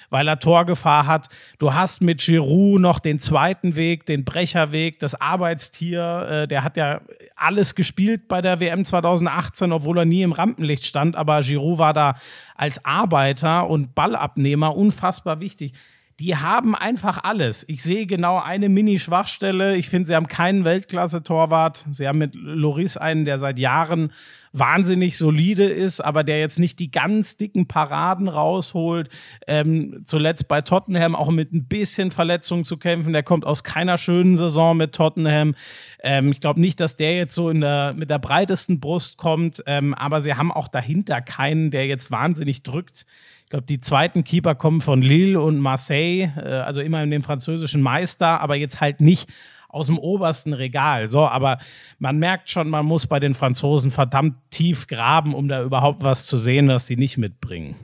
weil 0.10 0.28
er 0.28 0.40
Torgefahr 0.40 1.08
hat. 1.08 1.30
Du 1.58 1.74
hast 1.74 2.02
mit 2.02 2.20
Giroud 2.22 2.82
noch 2.82 3.00
den 3.00 3.20
zweiten 3.20 3.76
Weg, 3.76 4.06
den 4.06 4.26
Brecherweg, 4.26 5.00
das 5.00 5.20
Arbeitstier. 5.20 6.28
Äh, 6.30 6.48
der 6.48 6.64
hat 6.64 6.76
ja 6.76 7.02
alles 7.36 7.76
gespielt 7.76 8.28
bei 8.28 8.42
der 8.42 8.60
WM 8.60 8.84
2018, 8.84 9.72
obwohl 9.72 10.00
er 10.00 10.06
nie 10.06 10.24
im 10.24 10.34
Rampenlicht 10.34 10.86
stand. 10.86 11.16
Aber 11.16 11.42
Giroud 11.42 11.78
war 11.78 11.94
da 11.94 12.16
als 12.56 12.84
Arbeiter 12.84 13.70
und 13.70 13.96
Ballabnehmer 13.96 14.76
unfassbar 14.76 15.40
wichtig 15.40 15.74
die 16.22 16.38
haben 16.38 16.76
einfach 16.76 17.24
alles. 17.24 17.66
Ich 17.68 17.82
sehe 17.82 18.06
genau 18.06 18.38
eine 18.38 18.70
Mini-Schwachstelle. 18.70 19.76
Ich 19.76 19.90
finde, 19.90 20.06
sie 20.06 20.14
haben 20.14 20.28
keinen 20.28 20.66
Weltklasse-Torwart. 20.66 21.84
Sie 21.90 22.08
haben 22.08 22.20
mit 22.20 22.36
Loris 22.36 22.96
einen, 22.96 23.26
der 23.26 23.40
seit 23.40 23.58
Jahren 23.58 24.14
wahnsinnig 24.54 25.18
solide 25.18 25.66
ist, 25.66 26.00
aber 26.00 26.24
der 26.24 26.40
jetzt 26.40 26.60
nicht 26.60 26.78
die 26.78 26.92
ganz 26.92 27.38
dicken 27.38 27.68
Paraden 27.68 28.28
rausholt. 28.28 29.10
Ähm, 29.48 30.04
zuletzt 30.06 30.48
bei 30.48 30.62
Tottenham 30.62 31.16
auch 31.16 31.32
mit 31.32 31.54
ein 31.54 31.66
bisschen 31.66 32.12
Verletzungen 32.12 32.66
zu 32.66 32.78
kämpfen. 32.78 33.14
Der 33.14 33.24
kommt 33.24 33.44
aus 33.44 33.64
keiner 33.64 33.98
schönen 33.98 34.38
Saison 34.38 34.78
mit 34.78 34.94
Tottenham. 34.94 35.56
Ähm, 36.04 36.32
ich 36.32 36.40
glaube 36.40 36.62
nicht, 36.62 36.80
dass 36.80 36.98
der 36.98 37.16
jetzt 37.16 37.34
so 37.34 37.50
in 37.50 37.62
der, 37.62 37.96
mit 37.98 38.12
der 38.12 38.20
breitesten 38.20 38.80
Brust 38.80 39.18
kommt, 39.18 39.64
ähm, 39.66 39.96
aber 39.96 40.22
sie 40.22 40.36
haben 40.36 40.52
auch 40.52 40.68
dahinter 40.68 41.20
keinen, 41.20 41.72
der 41.72 41.88
jetzt 41.88 42.12
wahnsinnig 42.12 42.62
drückt 42.62 43.08
glaube, 43.52 43.66
die 43.68 43.80
zweiten 43.80 44.24
Keeper 44.24 44.56
kommen 44.56 44.82
von 44.82 45.02
Lille 45.02 45.40
und 45.40 45.60
Marseille, 45.60 46.32
äh, 46.36 46.62
also 46.66 46.82
immer 46.82 47.04
in 47.04 47.12
dem 47.12 47.22
französischen 47.22 47.82
Meister, 47.82 48.42
aber 48.42 48.56
jetzt 48.56 48.82
halt 48.82 49.00
nicht 49.00 49.30
aus 49.70 49.88
dem 49.88 50.00
obersten 50.00 50.54
Regal. 50.54 51.10
So, 51.10 51.28
aber 51.28 51.60
man 52.00 52.18
merkt 52.18 52.50
schon, 52.50 52.70
man 52.70 52.86
muss 52.86 53.08
bei 53.08 53.20
den 53.20 53.34
Franzosen 53.34 53.92
verdammt 53.92 54.38
tief 54.50 54.88
graben, 54.88 55.34
um 55.34 55.48
da 55.48 55.64
überhaupt 55.64 56.04
was 56.04 56.26
zu 56.26 56.36
sehen, 56.36 56.68
was 56.68 56.88
die 56.88 56.98
nicht 56.98 57.18
mitbringen. 57.18 57.76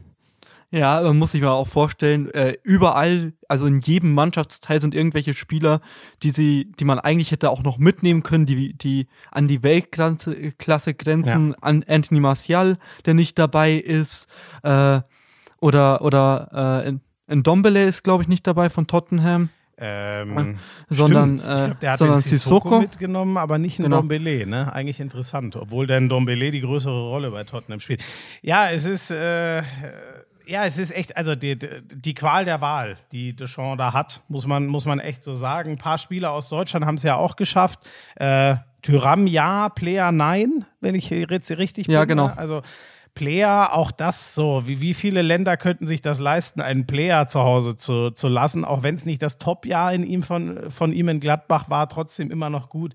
Ja, 0.70 1.02
man 1.02 1.18
muss 1.18 1.32
sich 1.32 1.42
mal 1.42 1.52
auch 1.52 1.68
vorstellen, 1.68 2.30
äh, 2.32 2.56
überall, 2.64 3.32
also 3.48 3.66
in 3.68 3.80
jedem 3.80 4.14
Mannschaftsteil 4.14 4.82
sind 4.82 4.94
irgendwelche 4.94 5.34
Spieler, 5.34 5.80
die 6.24 6.32
sie, 6.32 6.74
die 6.78 6.84
man 6.84 7.00
eigentlich 7.00 7.32
hätte 7.32 7.52
auch 7.52 7.64
noch 7.64 7.78
mitnehmen 7.78 8.22
können, 8.22 8.46
die, 8.46 8.74
die 8.74 9.08
an 9.32 9.48
die 9.48 9.64
Weltklasse 9.64 10.52
Klasse 10.58 10.94
grenzen, 10.94 11.52
ja. 11.52 11.56
an 11.62 11.86
Anthony 11.88 12.20
Martial, 12.20 12.80
der 13.06 13.14
nicht 13.14 13.40
dabei 13.40 13.76
ist, 13.76 14.28
äh, 14.64 15.00
oder, 15.60 16.02
oder 16.02 16.84
äh, 16.86 16.94
in 17.28 17.44
Dombele 17.44 17.86
ist, 17.86 18.04
glaube 18.04 18.24
ich, 18.24 18.30
nicht 18.30 18.46
dabei 18.48 18.70
von 18.70 18.88
Tottenham. 18.88 19.50
Ähm, 19.80 20.58
sondern, 20.90 21.38
stimmt. 21.38 21.60
ich 21.60 21.66
glaub, 21.66 21.80
der 21.82 21.92
hat 21.92 21.98
sondern 22.00 22.22
Sissoko 22.22 22.80
mitgenommen, 22.80 23.38
aber 23.38 23.60
nicht 23.60 23.78
ein 23.78 23.84
genau. 23.84 23.98
Dombele, 23.98 24.48
ne? 24.48 24.74
Eigentlich 24.74 25.00
interessant, 25.00 25.56
obwohl 25.56 25.86
der 25.86 26.02
Dombele 26.02 26.50
die 26.50 26.62
größere 26.62 27.10
Rolle 27.10 27.30
bei 27.30 27.44
Tottenham 27.44 27.80
spielt. 27.80 28.04
Ja, 28.42 28.72
es 28.72 28.86
ist 28.86 29.12
äh, 29.12 29.62
ja, 30.48 30.66
es 30.66 30.78
ist 30.78 30.96
echt, 30.96 31.16
also 31.16 31.36
die, 31.36 31.58
die 31.60 32.14
Qual 32.14 32.46
der 32.46 32.62
Wahl, 32.62 32.98
die 33.12 33.36
Deschamps 33.36 33.78
da 33.78 33.94
hat, 33.94 34.22
muss 34.30 34.48
man, 34.48 34.66
muss 34.66 34.86
man 34.86 35.00
echt 35.00 35.24
so 35.24 35.34
sagen. 35.34 35.72
Ein 35.72 35.78
paar 35.78 35.98
Spieler 35.98 36.32
aus 36.32 36.50
Deutschland 36.50 36.86
haben 36.86 36.96
es 36.96 37.04
ja 37.04 37.16
auch 37.16 37.36
geschafft. 37.36 37.80
Äh, 38.16 38.56
Tyram 38.82 39.28
ja, 39.28 39.70
Player 39.70 40.12
nein, 40.12 40.66
wenn 40.80 40.96
ich 40.96 41.10
jetzt 41.10 41.52
richtig 41.52 41.88
bin. 41.88 41.94
Ja, 41.94 42.06
genau. 42.06 42.28
Ne? 42.28 42.38
Also 42.38 42.62
Player, 43.18 43.74
auch 43.74 43.90
das 43.90 44.36
so, 44.36 44.68
wie, 44.68 44.80
wie 44.80 44.94
viele 44.94 45.24
Länder 45.24 45.58
könnten 45.58 45.88
sich 45.88 46.04
das 46.04 46.20
leisten, 46.20 46.62
einen 46.62 46.86
Player 46.86 47.28
zu 47.28 47.40
Hause 47.40 47.76
zu, 47.76 48.12
zu 48.12 48.28
lassen, 48.28 48.64
auch 48.64 48.84
wenn 48.84 48.94
es 48.94 49.08
nicht 49.08 49.24
das 49.24 49.40
Top-Jahr 49.40 49.92
in 49.92 50.06
ihm 50.06 50.22
von, 50.22 50.70
von 50.70 50.94
ihm 50.94 51.10
in 51.10 51.20
Gladbach 51.20 51.68
war, 51.68 51.90
trotzdem 51.90 52.30
immer 52.30 52.52
noch 52.52 52.70
gut. 52.70 52.94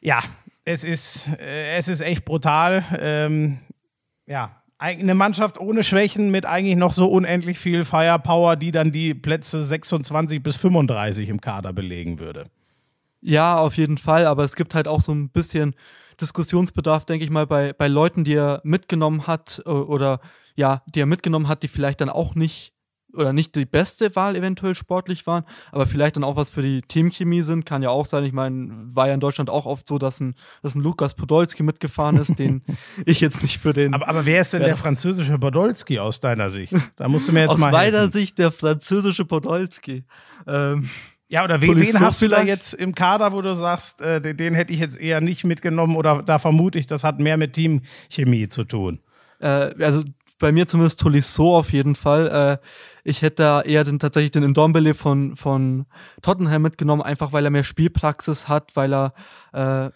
Ja, 0.00 0.20
es 0.64 0.84
ist, 0.84 1.28
äh, 1.40 1.76
es 1.76 1.88
ist 1.88 2.02
echt 2.02 2.24
brutal. 2.24 2.84
Ähm, 3.00 3.58
ja, 4.26 4.62
eine 4.78 5.14
Mannschaft 5.14 5.58
ohne 5.58 5.82
Schwächen 5.82 6.30
mit 6.30 6.46
eigentlich 6.46 6.76
noch 6.76 6.92
so 6.92 7.08
unendlich 7.08 7.58
viel 7.58 7.84
Firepower, 7.84 8.54
die 8.54 8.70
dann 8.70 8.92
die 8.92 9.12
Plätze 9.12 9.64
26 9.64 10.40
bis 10.40 10.56
35 10.56 11.28
im 11.28 11.40
Kader 11.40 11.72
belegen 11.72 12.20
würde. 12.20 12.46
Ja, 13.20 13.58
auf 13.58 13.76
jeden 13.76 13.98
Fall, 13.98 14.24
aber 14.26 14.44
es 14.44 14.54
gibt 14.54 14.76
halt 14.76 14.86
auch 14.86 15.00
so 15.00 15.12
ein 15.12 15.30
bisschen 15.30 15.74
Diskussionsbedarf, 16.20 17.04
denke 17.04 17.24
ich 17.24 17.30
mal, 17.30 17.46
bei, 17.46 17.72
bei 17.72 17.88
Leuten, 17.88 18.24
die 18.24 18.34
er 18.34 18.60
mitgenommen 18.64 19.26
hat 19.26 19.62
oder 19.66 20.20
ja, 20.54 20.82
die 20.94 21.00
er 21.00 21.06
mitgenommen 21.06 21.48
hat, 21.48 21.62
die 21.62 21.68
vielleicht 21.68 22.00
dann 22.00 22.10
auch 22.10 22.34
nicht 22.34 22.72
oder 23.14 23.32
nicht 23.32 23.54
die 23.54 23.66
beste 23.66 24.14
Wahl 24.16 24.36
eventuell 24.36 24.74
sportlich 24.74 25.26
waren, 25.26 25.44
aber 25.70 25.86
vielleicht 25.86 26.16
dann 26.16 26.24
auch 26.24 26.36
was 26.36 26.50
für 26.50 26.62
die 26.62 26.82
Teamchemie 26.82 27.42
sind, 27.42 27.66
kann 27.66 27.82
ja 27.82 27.90
auch 27.90 28.06
sein. 28.06 28.24
Ich 28.24 28.32
meine, 28.32 28.70
war 28.86 29.08
ja 29.08 29.14
in 29.14 29.20
Deutschland 29.20 29.50
auch 29.50 29.66
oft 29.66 29.86
so, 29.86 29.98
dass 29.98 30.20
ein, 30.20 30.34
dass 30.62 30.74
ein 30.74 30.80
Lukas 30.80 31.14
Podolski 31.14 31.62
mitgefahren 31.62 32.16
ist, 32.16 32.38
den 32.38 32.62
ich 33.06 33.20
jetzt 33.20 33.42
nicht 33.42 33.58
für 33.58 33.72
den. 33.72 33.94
Aber, 33.94 34.08
aber 34.08 34.26
wer 34.26 34.40
ist 34.40 34.52
denn 34.52 34.62
der 34.62 34.76
französische 34.76 35.38
Podolski 35.38 35.98
aus 35.98 36.20
deiner 36.20 36.50
Sicht? 36.50 36.74
Da 36.96 37.08
musst 37.08 37.28
du 37.28 37.32
mir 37.32 37.40
jetzt 37.40 37.50
aus 37.50 37.58
mal. 37.58 37.68
Aus 37.68 37.72
meiner 37.72 38.10
Sicht 38.10 38.38
der 38.38 38.52
französische 38.52 39.24
Podolski. 39.24 40.04
Ähm, 40.46 40.88
ja, 41.32 41.44
oder 41.44 41.62
wen, 41.62 41.80
wen 41.80 41.98
hast 41.98 42.20
du 42.20 42.28
da 42.28 42.42
jetzt 42.42 42.74
im 42.74 42.94
Kader, 42.94 43.32
wo 43.32 43.40
du 43.40 43.56
sagst, 43.56 44.02
äh, 44.02 44.20
den, 44.20 44.36
den, 44.36 44.54
hätte 44.54 44.74
ich 44.74 44.80
jetzt 44.80 44.98
eher 44.98 45.22
nicht 45.22 45.44
mitgenommen 45.44 45.96
oder 45.96 46.22
da 46.22 46.38
vermute 46.38 46.78
ich, 46.78 46.86
das 46.86 47.04
hat 47.04 47.20
mehr 47.20 47.38
mit 47.38 47.54
Teamchemie 47.54 48.48
zu 48.48 48.64
tun? 48.64 49.00
Äh, 49.40 49.70
also 49.82 50.02
bei 50.38 50.52
mir 50.52 50.66
zumindest 50.66 51.00
Tolisso 51.00 51.56
auf 51.56 51.72
jeden 51.72 51.94
Fall. 51.94 52.58
Äh, 52.60 52.66
ich 53.02 53.22
hätte 53.22 53.36
da 53.36 53.62
eher 53.62 53.82
den, 53.82 53.98
tatsächlich 53.98 54.32
den 54.32 54.44
Ndombele 54.50 54.92
von, 54.92 55.34
von 55.34 55.86
Tottenham 56.20 56.60
mitgenommen, 56.60 57.00
einfach 57.00 57.32
weil 57.32 57.46
er 57.46 57.50
mehr 57.50 57.64
Spielpraxis 57.64 58.48
hat, 58.48 58.76
weil 58.76 58.92
er 58.92 59.14
äh, 59.54 59.90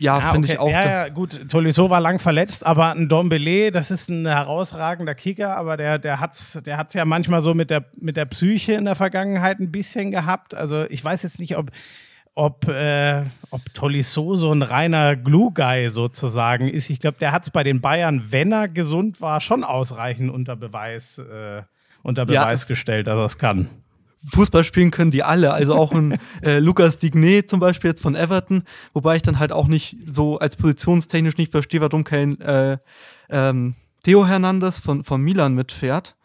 ja, 0.00 0.18
ja 0.18 0.32
finde 0.32 0.46
okay. 0.46 0.52
ich 0.54 0.58
auch. 0.58 0.70
Ja, 0.70 0.84
ja, 0.84 1.08
gut, 1.08 1.48
Tolisso 1.50 1.90
war 1.90 2.00
lang 2.00 2.18
verletzt, 2.18 2.64
aber 2.64 2.92
ein 2.92 3.08
Dombele, 3.08 3.70
das 3.70 3.90
ist 3.90 4.08
ein 4.08 4.26
herausragender 4.26 5.14
Kicker, 5.14 5.56
aber 5.56 5.76
der, 5.76 5.98
der 5.98 6.20
hat's, 6.20 6.58
der 6.64 6.78
hat's 6.78 6.94
ja 6.94 7.04
manchmal 7.04 7.42
so 7.42 7.52
mit 7.52 7.68
der, 7.68 7.84
mit 8.00 8.16
der 8.16 8.24
Psyche 8.24 8.72
in 8.72 8.86
der 8.86 8.94
Vergangenheit 8.94 9.60
ein 9.60 9.70
bisschen 9.70 10.10
gehabt. 10.10 10.54
Also 10.54 10.84
ich 10.88 11.04
weiß 11.04 11.22
jetzt 11.22 11.38
nicht, 11.38 11.58
ob, 11.58 11.70
ob, 12.34 12.66
äh, 12.66 13.24
ob 13.50 13.74
Tolisso 13.74 14.36
so 14.36 14.50
ein 14.52 14.62
reiner 14.62 15.16
Glue-Guy 15.16 15.90
sozusagen 15.90 16.68
ist. 16.68 16.88
Ich 16.88 16.98
glaube, 16.98 17.18
der 17.20 17.32
hat 17.32 17.42
es 17.42 17.50
bei 17.50 17.62
den 17.62 17.82
Bayern, 17.82 18.24
wenn 18.30 18.52
er 18.52 18.68
gesund 18.68 19.20
war, 19.20 19.42
schon 19.42 19.64
ausreichend 19.64 20.30
unter 20.30 20.56
Beweis, 20.56 21.18
äh, 21.18 21.62
unter 22.02 22.24
Beweis 22.24 22.62
ja. 22.62 22.68
gestellt, 22.68 23.06
dass 23.06 23.18
er 23.18 23.26
es 23.26 23.36
kann. 23.36 23.68
Fußball 24.26 24.64
spielen 24.64 24.90
können 24.90 25.10
die 25.10 25.22
alle. 25.22 25.52
Also 25.52 25.74
auch 25.74 25.92
ein 25.92 26.18
äh, 26.42 26.58
Lukas 26.58 27.00
Digné 27.00 27.46
zum 27.46 27.60
Beispiel 27.60 27.90
jetzt 27.90 28.02
von 28.02 28.14
Everton, 28.14 28.64
wobei 28.92 29.16
ich 29.16 29.22
dann 29.22 29.38
halt 29.38 29.52
auch 29.52 29.66
nicht 29.66 29.96
so 30.06 30.38
als 30.38 30.56
positionstechnisch 30.56 31.36
nicht 31.36 31.52
verstehe, 31.52 31.80
warum 31.80 32.04
kein 32.04 32.40
äh, 32.40 32.78
ähm, 33.30 33.76
Theo 34.02 34.26
Hernandez 34.26 34.78
von, 34.78 35.04
von 35.04 35.20
Milan 35.20 35.54
mitfährt, 35.54 36.16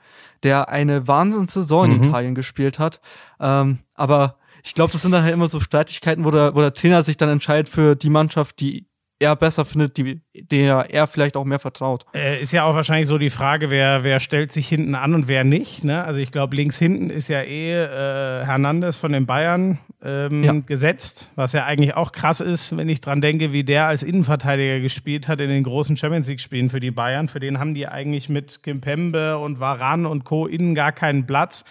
der 0.43 0.69
eine 0.69 1.07
Wahnsinnssaison 1.07 1.89
mhm. 1.89 1.95
in 1.95 2.03
Italien 2.03 2.35
gespielt 2.35 2.79
hat. 2.79 3.01
Ähm, 3.39 3.79
aber 3.93 4.37
ich 4.63 4.73
glaube, 4.73 4.91
das 4.91 5.01
sind 5.01 5.11
dann 5.11 5.23
halt 5.23 5.33
immer 5.33 5.47
so 5.47 5.59
Streitigkeiten, 5.59 6.25
wo 6.25 6.31
der, 6.31 6.55
wo 6.55 6.61
der 6.61 6.73
Trainer 6.73 7.03
sich 7.03 7.17
dann 7.17 7.29
entscheidet 7.29 7.69
für 7.69 7.95
die 7.95 8.09
Mannschaft, 8.09 8.59
die 8.59 8.87
er 9.20 9.36
besser 9.36 9.63
findet, 9.63 9.97
die, 9.97 10.22
der 10.34 10.88
er 10.89 11.07
vielleicht 11.07 11.38
auch 11.38 11.45
mehr 11.45 11.59
vertraut. 11.59 12.05
Äh, 12.13 12.41
ist 12.41 12.51
ja 12.51 12.63
auch 12.63 12.76
wahrscheinlich 12.76 13.07
so 13.07 13.18
die 13.18 13.30
Frage, 13.30 13.70
wer, 13.70 14.03
wer 14.03 14.20
stellt 14.20 14.51
sich 14.51 14.68
hinten 14.68 14.93
an 14.95 15.13
und 15.13 15.28
wer 15.28 15.43
nicht. 15.43 15.84
Ne? 15.84 16.03
Also 16.03 16.20
ich 16.20 16.32
glaube, 16.32 16.55
links 16.55 16.78
hinten 16.78 17.09
ist 17.09 17.30
ja 17.30 17.41
eh 17.41 17.84
äh, 17.84 18.45
Hernandez 18.45 18.97
von 18.97 19.13
den 19.13 19.26
Bayern 19.26 19.80
ähm, 20.03 20.43
ja. 20.43 20.53
gesetzt, 20.53 21.32
was 21.36 21.53
ja 21.53 21.66
eigentlich 21.66 21.95
auch 21.95 22.11
krass 22.11 22.41
ist, 22.41 22.76
wenn 22.76 22.89
ich 22.89 22.99
dran 22.99 23.22
denke, 23.22 23.53
wie 23.53 23.63
der 23.63 23.88
als 23.88 24.03
Innenverteidiger 24.03 24.82
gespielt 24.82 25.28
hat 25.28 25.39
in 25.39 25.49
den 25.49 25.63
großen 25.63 25.95
Champions 25.95 26.28
League-Spielen 26.28 26.70
für 26.70 26.82
die 26.82 26.91
Bayern. 26.91 27.30
Für 27.30 27.39
den 27.39 27.57
haben 27.57 27.74
die 27.74 27.88
eigentlich 27.88 28.28
mit 28.28 28.63
Kimpembe 28.63 29.38
und 29.38 29.59
Varan 29.59 30.05
und 30.05 30.26
Co. 30.26 30.45
innen 30.45 30.76
gar 30.76 30.91
keinen 30.91 31.26
Platz. 31.26 31.63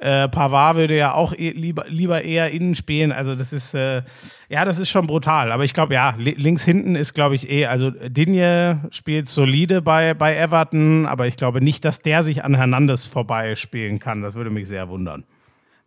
Äh, 0.00 0.28
Pavard 0.28 0.76
würde 0.76 0.96
ja 0.96 1.14
auch 1.14 1.32
e 1.32 1.50
lieber, 1.50 1.84
lieber 1.88 2.22
eher 2.22 2.50
innen 2.50 2.74
spielen. 2.74 3.12
Also 3.12 3.36
das 3.36 3.52
ist, 3.52 3.74
äh, 3.74 4.02
ja, 4.48 4.64
das 4.64 4.80
ist 4.80 4.90
schon 4.90 5.06
brutal. 5.06 5.52
Aber 5.52 5.64
ich 5.64 5.72
glaube, 5.72 5.94
ja, 5.94 6.14
links 6.18 6.64
hinten 6.64 6.96
ist, 6.96 7.14
glaube 7.14 7.36
ich, 7.36 7.48
eh, 7.48 7.66
also 7.66 7.90
Dinje 7.90 8.80
spielt 8.90 9.28
solide 9.28 9.82
bei, 9.82 10.14
bei 10.14 10.36
Everton, 10.36 11.06
aber 11.06 11.28
ich 11.28 11.36
glaube 11.36 11.62
nicht, 11.62 11.84
dass 11.84 12.00
der 12.00 12.22
sich 12.24 12.44
an 12.44 12.54
Hernandez 12.54 13.06
vorbei 13.06 13.54
spielen 13.54 14.00
kann. 14.00 14.22
Das 14.22 14.34
würde 14.34 14.50
mich 14.50 14.66
sehr 14.66 14.88
wundern. 14.88 15.24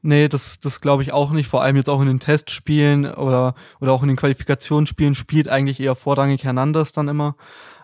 Nee, 0.01 0.29
das, 0.29 0.59
das 0.61 0.79
glaube 0.79 1.03
ich 1.03 1.11
auch 1.11 1.31
nicht. 1.31 1.47
Vor 1.47 1.61
allem 1.61 1.75
jetzt 1.75 1.89
auch 1.89 1.99
in 2.01 2.07
den 2.07 2.21
Testspielen 2.21 3.05
oder, 3.05 3.55
oder 3.81 3.91
auch 3.91 4.03
in 4.03 4.07
den 4.07 4.15
Qualifikationsspielen 4.15 5.15
spielt 5.15 5.49
eigentlich 5.49 5.81
eher 5.81 5.95
vorrangig 5.95 6.45
Hernandez 6.45 6.93
dann 6.93 7.09
immer. 7.09 7.35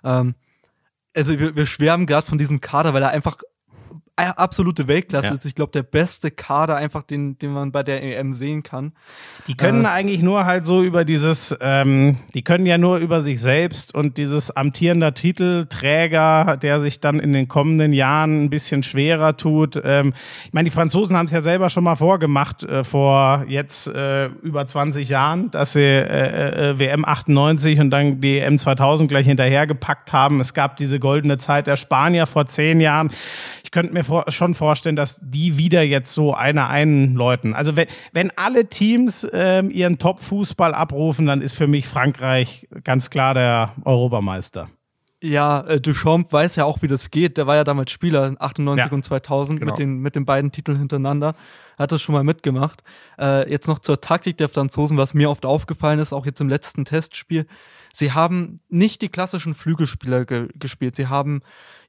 Ähm, 0.06 0.36
also 1.16 1.38
wir, 1.38 1.56
wir 1.56 1.66
schwärmen 1.66 2.06
gerade 2.06 2.26
von 2.26 2.38
diesem 2.38 2.62
Kader, 2.62 2.94
weil 2.94 3.04
er 3.04 3.10
einfach 3.10 3.38
absolute 4.16 4.88
Weltklasse 4.88 5.28
ja. 5.28 5.34
ist. 5.34 5.46
Ich 5.46 5.56
glaube, 5.56 5.72
der 5.72 5.82
beste 5.82 6.30
Kader 6.30 6.76
einfach, 6.76 7.04
den, 7.04 7.38
den 7.40 7.52
man 7.52 7.72
bei 7.72 7.82
der 7.82 8.04
EM 8.04 8.34
sehen 8.36 8.62
kann. 8.62 8.94
Die 9.48 9.56
können 9.56 9.86
äh, 9.86 9.90
eigentlich 9.90 10.22
nur 10.22 10.46
halt 10.46 10.68
so 10.68 10.84
über 10.84 11.04
dieses, 11.04 11.56
ähm, 11.62 12.18
die 12.36 12.44
können 12.44 12.68
ja 12.68 12.78
nur 12.78 12.98
über 12.98 13.24
sich 13.24 13.42
selbst 13.42 13.96
und 13.96 14.18
dieses 14.18 14.52
amtierender 14.56 15.16
Titelträger, 15.16 16.58
der 16.62 16.80
sich 16.82 17.00
dann 17.00 17.20
in 17.20 17.34
den 17.34 17.48
kommenden 17.48 17.92
Jahren 17.92 18.44
ein 18.44 18.50
bisschen 18.52 18.84
schwerer 18.84 19.36
tut. 19.36 19.82
Ähm, 19.84 20.14
ich 20.46 20.54
meine, 20.54 20.70
die 20.70 20.76
Franzosen 20.76 21.18
haben 21.18 21.26
es 21.26 21.32
ja 21.32 21.42
selber 21.42 21.70
schon 21.70 21.84
mal 21.84 21.96
vorgemacht, 21.96 22.64
äh, 22.64 22.84
vor 22.84 23.46
jetzt 23.48 23.88
äh, 23.88 24.28
über 24.28 24.66
20 24.68 25.10
Jahren, 25.10 25.50
dass 25.50 25.74
sie 25.74 25.82
äh, 25.82 26.72
äh 26.72 26.80
WM 26.80 27.04
98 27.04 27.80
und 27.80 27.90
dann 27.90 28.22
die 28.22 28.38
EM 28.38 28.60
2000 28.60 29.10
gleich 29.10 29.26
hinterhergepackt 29.26 30.14
haben. 30.14 30.40
Es 30.40 30.54
gab 30.54 30.78
diese 30.78 31.00
goldene 31.00 31.40
Zeit 31.40 31.66
der 31.66 31.78
Spanier 31.78 32.28
vor 32.28 32.46
zehn 32.46 32.80
Jahren. 32.80 33.10
Ich 33.64 33.72
könnte 33.72 33.94
mir 33.94 34.03
mir 34.04 34.08
vor, 34.08 34.26
schon 34.30 34.54
vorstellen, 34.54 34.96
dass 34.96 35.20
die 35.22 35.58
wieder 35.58 35.82
jetzt 35.82 36.14
so 36.14 36.34
eine 36.34 36.68
einläuten. 36.68 37.54
Also 37.54 37.76
wenn, 37.76 37.88
wenn 38.12 38.32
alle 38.38 38.68
Teams 38.68 39.28
ähm, 39.34 39.72
ihren 39.72 39.98
Top-Fußball 39.98 40.74
abrufen, 40.74 41.26
dann 41.26 41.42
ist 41.42 41.56
für 41.56 41.68
mich 41.68 41.88
Frankreich 41.88 42.68
ganz 42.84 43.10
klar 43.10 43.34
der 43.34 43.74
Europameister. 43.84 44.70
Ja, 45.22 45.62
äh, 45.62 45.80
Duchamp 45.80 46.34
weiß 46.34 46.58
ja 46.58 46.66
auch, 46.66 46.82
wie 46.82 46.88
das 46.88 47.10
geht. 47.10 47.38
Der 47.38 47.48
war 47.48 47.56
ja 47.56 47.64
damals 47.64 47.92
Spieler 47.92 48.36
98 48.40 48.92
Ja, 48.92 48.94
und 48.94 49.04
2000 49.06 49.60
genau. 49.60 49.72
mit, 49.72 49.80
den, 49.80 50.00
mit 50.00 50.16
den 50.16 50.26
beiden 50.26 50.52
Titeln 50.52 50.78
hintereinander. 50.78 51.34
Hat 51.78 51.94
das 51.94 52.02
schon 52.02 52.14
mal 52.14 52.26
mitgemacht. 52.26 52.84
Äh, 53.18 53.50
jetzt 53.50 53.70
noch 53.70 53.80
zur 53.80 54.02
Taktik 54.02 54.36
der 54.38 54.50
Franzosen, 54.50 54.98
was 54.98 55.14
mir 55.14 55.30
oft 55.30 55.46
aufgefallen 55.46 56.00
ist, 56.00 56.12
auch 56.12 56.26
jetzt 56.26 56.42
im 56.42 56.50
letzten 56.50 56.84
Testspiel. 56.84 57.48
Sie 57.94 58.12
haben 58.12 58.60
nicht 58.68 59.02
die 59.02 59.08
klassischen 59.08 59.54
Flügelspieler 59.54 60.26
ge 60.26 60.50
gespielt. 60.56 60.98
Sie 60.98 61.08
haben 61.08 61.42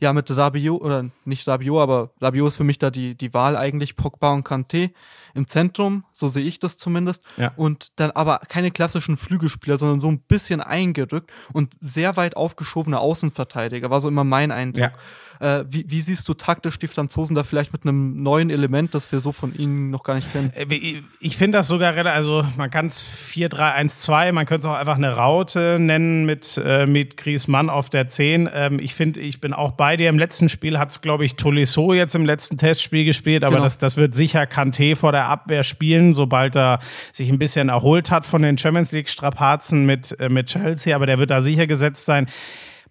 ja 0.05 0.13
mit 0.13 0.35
Rabiot, 0.35 0.81
oder 0.81 1.07
nicht 1.25 1.49
Rabiot, 1.49 1.81
aber 1.81 2.11
Rabiot 2.21 2.49
ist 2.49 2.57
für 2.57 2.65
mich 2.65 2.79
da 2.79 2.91
die, 2.91 3.15
die 3.15 3.35
Wahl 3.35 3.57
eigentlich, 3.57 3.97
Pogba 3.97 4.33
und 4.33 4.47
Kanté 4.47 4.91
im 5.35 5.47
Zentrum, 5.47 6.05
so 6.13 6.29
sehe 6.29 6.45
ich 6.45 6.59
das 6.59 6.77
zumindest. 6.77 7.25
Ja. 7.37 7.53
Und 7.57 7.89
dann 7.97 8.11
aber 8.13 8.39
keine 8.49 8.71
klassischen 8.71 9.17
Flügelspieler, 9.17 9.77
sondern 9.77 10.01
so 10.01 10.09
ein 10.11 10.21
bisschen 10.21 10.61
eingerückt 10.61 11.31
und 11.53 11.75
sehr 11.81 12.17
weit 12.17 12.37
aufgeschobene 12.37 12.99
Außenverteidiger, 13.01 13.91
war 13.91 14.01
so 14.01 14.09
immer 14.09 14.25
mein 14.25 14.51
Eindruck. 14.51 14.93
Äh, 15.41 15.65
wie, 15.69 15.85
wie 15.89 16.01
siehst 16.01 16.29
du 16.29 16.35
taktisch 16.35 16.79
die 16.79 16.87
Franzosen 16.87 17.35
da 17.35 17.43
vielleicht 17.43 17.73
mit 17.73 17.83
einem 17.83 18.23
neuen 18.23 18.51
Element, 18.51 18.95
das 18.95 19.11
wir 19.11 19.19
so 19.19 19.33
von 19.33 19.53
ihnen 19.53 19.91
noch 19.91 20.05
gar 20.05 20.15
nicht 20.15 20.31
kennen? 20.33 20.53
Äh, 20.55 21.03
Ich 21.19 21.37
finde 21.37 21.59
das 21.59 21.67
sogar, 21.67 21.93
rela- 21.93 22.13
also 22.13 22.45
man 22.57 22.71
kann 22.71 22.87
es 22.87 23.09
4-3-1-2, 23.09 24.33
man 24.33 24.47
könnte 24.47 24.69
es 24.69 24.73
auch 24.73 24.79
einfach 24.79 24.95
eine 24.97 25.15
Raute 25.17 25.79
nennen 25.81 26.25
mit, 26.25 26.61
äh, 26.65 26.87
mit 26.87 27.17
Griezmann 27.17 27.69
auf 27.69 27.91
der 27.91 28.09
10. 28.09 28.49
Ähm, 28.53 28.79
ich 28.79 28.95
finde, 28.95 29.21
ich 29.21 29.41
bin 29.41 29.53
auch 29.53 29.73
bei 29.73 29.97
dir. 29.97 30.09
Im 30.09 30.19
letzten 30.19 30.49
Spiel 30.49 30.79
hat 30.79 30.91
es, 30.91 31.01
glaube 31.01 31.25
ich, 31.25 31.35
Tolisso 31.37 31.93
jetzt 31.95 32.15
im 32.15 32.25
letzten 32.25 32.57
Testspiel 32.59 33.05
gespielt, 33.05 33.43
aber 33.45 33.55
Genau. 33.57 33.65
das, 33.65 33.79
das 33.79 33.97
wird 33.97 34.15
sicher 34.15 34.43
Kanté 34.45 34.95
vor 34.97 35.13
der 35.13 35.24
Abwehr 35.27 35.63
spielen, 35.63 36.15
sobald 36.15 36.57
er 36.57 36.81
sich 37.13 37.31
ein 37.31 37.39
bisschen 37.39 37.69
erholt 37.69 38.11
hat 38.11 38.27
von 38.27 38.43
den 38.43 38.59
Champions 38.59 38.93
League-Strapazen 38.93 39.87
mit, 39.87 40.19
äh, 40.21 40.29
mit 40.29 40.47
Chelsea, 40.47 40.95
aber 40.95 41.07
der 41.07 41.19
wird 41.19 41.31
da 41.31 41.41
sicher 41.41 41.67
gesetzt 41.67 42.07
sein. 42.07 42.29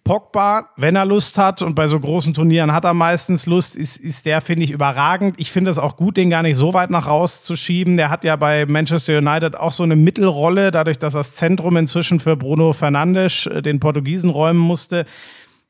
Pogba, 0.04 0.68
wenn 0.76 0.96
er 0.96 1.06
Lust 1.06 1.38
hat, 1.38 1.62
und 1.62 1.74
bei 1.74 1.86
so 1.86 1.98
großen 1.98 2.34
Turnieren 2.34 2.72
hat 2.72 2.84
er 2.84 2.92
meistens 2.92 3.46
Lust, 3.46 3.74
ist, 3.74 3.96
ist 3.96 4.26
der, 4.26 4.42
finde 4.42 4.64
ich, 4.64 4.70
überragend. 4.70 5.36
Ich 5.38 5.50
finde 5.50 5.70
es 5.70 5.78
auch 5.78 5.96
gut, 5.96 6.18
den 6.18 6.28
gar 6.28 6.42
nicht 6.42 6.56
so 6.56 6.74
weit 6.74 6.90
nach 6.90 7.06
rauszuschieben. 7.06 7.96
Der 7.96 8.10
hat 8.10 8.22
ja 8.22 8.36
bei 8.36 8.66
Manchester 8.66 9.16
United 9.16 9.56
auch 9.56 9.72
so 9.72 9.82
eine 9.82 9.96
Mittelrolle, 9.96 10.70
dadurch, 10.70 10.98
dass 10.98 11.14
das 11.14 11.36
Zentrum 11.36 11.78
inzwischen 11.78 12.20
für 12.20 12.36
Bruno 12.36 12.74
Fernandes, 12.74 13.46
äh, 13.46 13.62
den 13.62 13.80
Portugiesen, 13.80 14.28
räumen 14.28 14.60
musste. 14.60 15.06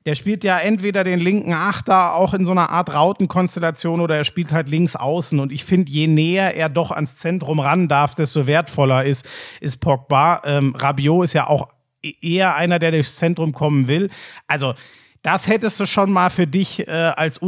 Der 0.07 0.15
spielt 0.15 0.45
ja 0.45 0.59
entweder 0.59 1.03
den 1.03 1.19
linken 1.19 1.55
Achter 1.55 2.15
auch 2.15 2.35
in 2.35 2.45
so 2.45 2.53
einer 2.53 2.69
Art 2.69 2.93
Rautenkonstellation 2.93 4.01
oder 4.01 4.17
er 4.17 4.25
spielt 4.25 4.53
halt 4.53 4.69
links 4.69 4.97
außen. 4.97 5.41
Und 5.41 5.51
ich 5.51 5.65
finde, 5.65 5.91
je 5.91 6.07
näher 6.07 6.55
er 6.55 6.69
doch 6.69 6.91
ans 6.91 7.17
Zentrum 7.17 7.59
ran 7.59 7.89
darf, 7.89 8.15
desto 8.15 8.47
wertvoller 8.47 9.05
ist, 9.05 9.27
ist 9.61 9.79
Pogba. 9.79 10.43
Ähm, 10.45 10.75
Rabiot 10.77 11.25
ist 11.25 11.33
ja 11.33 11.47
auch 11.47 11.69
e- 12.03 12.13
eher 12.21 12.55
einer, 12.55 12.79
der 12.79 12.91
durchs 12.91 13.17
Zentrum 13.17 13.53
kommen 13.53 13.89
will. 13.89 14.11
Also, 14.47 14.75
das 15.23 15.49
hättest 15.49 15.81
du 15.81 15.87
schon 15.87 16.13
mal 16.13 16.29
für 16.29 16.47
dich 16.47 16.87
äh, 16.87 16.91
als 16.91 17.39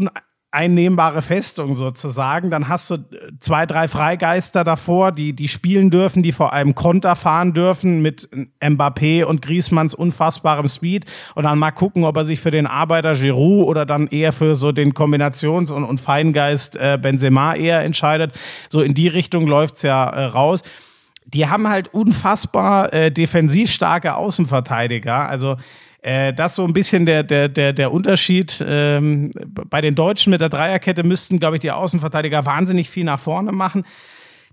uneinnehmbare 0.56 1.22
Festung 1.22 1.74
sozusagen. 1.74 2.50
Dann 2.50 2.68
hast 2.68 2.90
du 2.90 2.94
äh, 2.94 2.98
zwei, 3.40 3.66
drei 3.66 3.88
Freigeister 3.88 4.64
davor, 4.64 5.12
die, 5.12 5.34
die 5.34 5.48
spielen 5.48 5.90
dürfen, 5.90 6.22
die 6.22 6.32
vor 6.32 6.52
allem 6.52 6.74
Konter 6.74 7.14
fahren 7.16 7.52
dürfen 7.52 8.02
mit 8.02 8.28
Mbappé 8.60 9.24
und 9.24 9.42
Griezmanns 9.42 9.94
unfassbarem 9.94 10.68
Speed. 10.68 11.04
Und 11.34 11.44
dann 11.44 11.58
mal 11.58 11.70
gucken, 11.70 12.04
ob 12.04 12.16
er 12.16 12.24
sich 12.24 12.40
für 12.40 12.50
den 12.50 12.66
Arbeiter 12.66 13.14
Giroud 13.14 13.66
oder 13.66 13.86
dann 13.86 14.06
eher 14.08 14.32
für 14.32 14.54
so 14.54 14.72
den 14.72 14.94
Kombinations- 14.94 15.72
und, 15.72 15.84
und 15.84 16.00
Feingeist 16.00 16.76
äh, 16.76 16.98
Benzema 17.00 17.54
eher 17.54 17.82
entscheidet. 17.82 18.32
So 18.70 18.80
in 18.80 18.94
die 18.94 19.08
Richtung 19.08 19.46
läuft's 19.46 19.82
ja 19.82 20.08
äh, 20.08 20.24
raus 20.24 20.62
die 21.28 21.48
haben 21.48 21.68
halt 21.68 21.92
unfassbar 21.92 22.92
äh, 22.92 23.10
defensiv 23.10 23.72
starke 23.72 24.14
Außenverteidiger. 24.14 25.28
Also 25.28 25.56
äh, 26.06 26.32
das 26.32 26.54
so 26.54 26.64
ein 26.64 26.72
bisschen 26.72 27.04
der, 27.04 27.24
der, 27.24 27.48
der, 27.48 27.72
der 27.72 27.90
Unterschied. 27.90 28.64
Ähm, 28.66 29.32
bei 29.68 29.80
den 29.80 29.96
Deutschen 29.96 30.30
mit 30.30 30.40
der 30.40 30.48
Dreierkette 30.48 31.02
müssten, 31.02 31.40
glaube 31.40 31.56
ich, 31.56 31.60
die 31.60 31.72
Außenverteidiger 31.72 32.46
wahnsinnig 32.46 32.88
viel 32.90 33.02
nach 33.02 33.18
vorne 33.18 33.50
machen. 33.50 33.84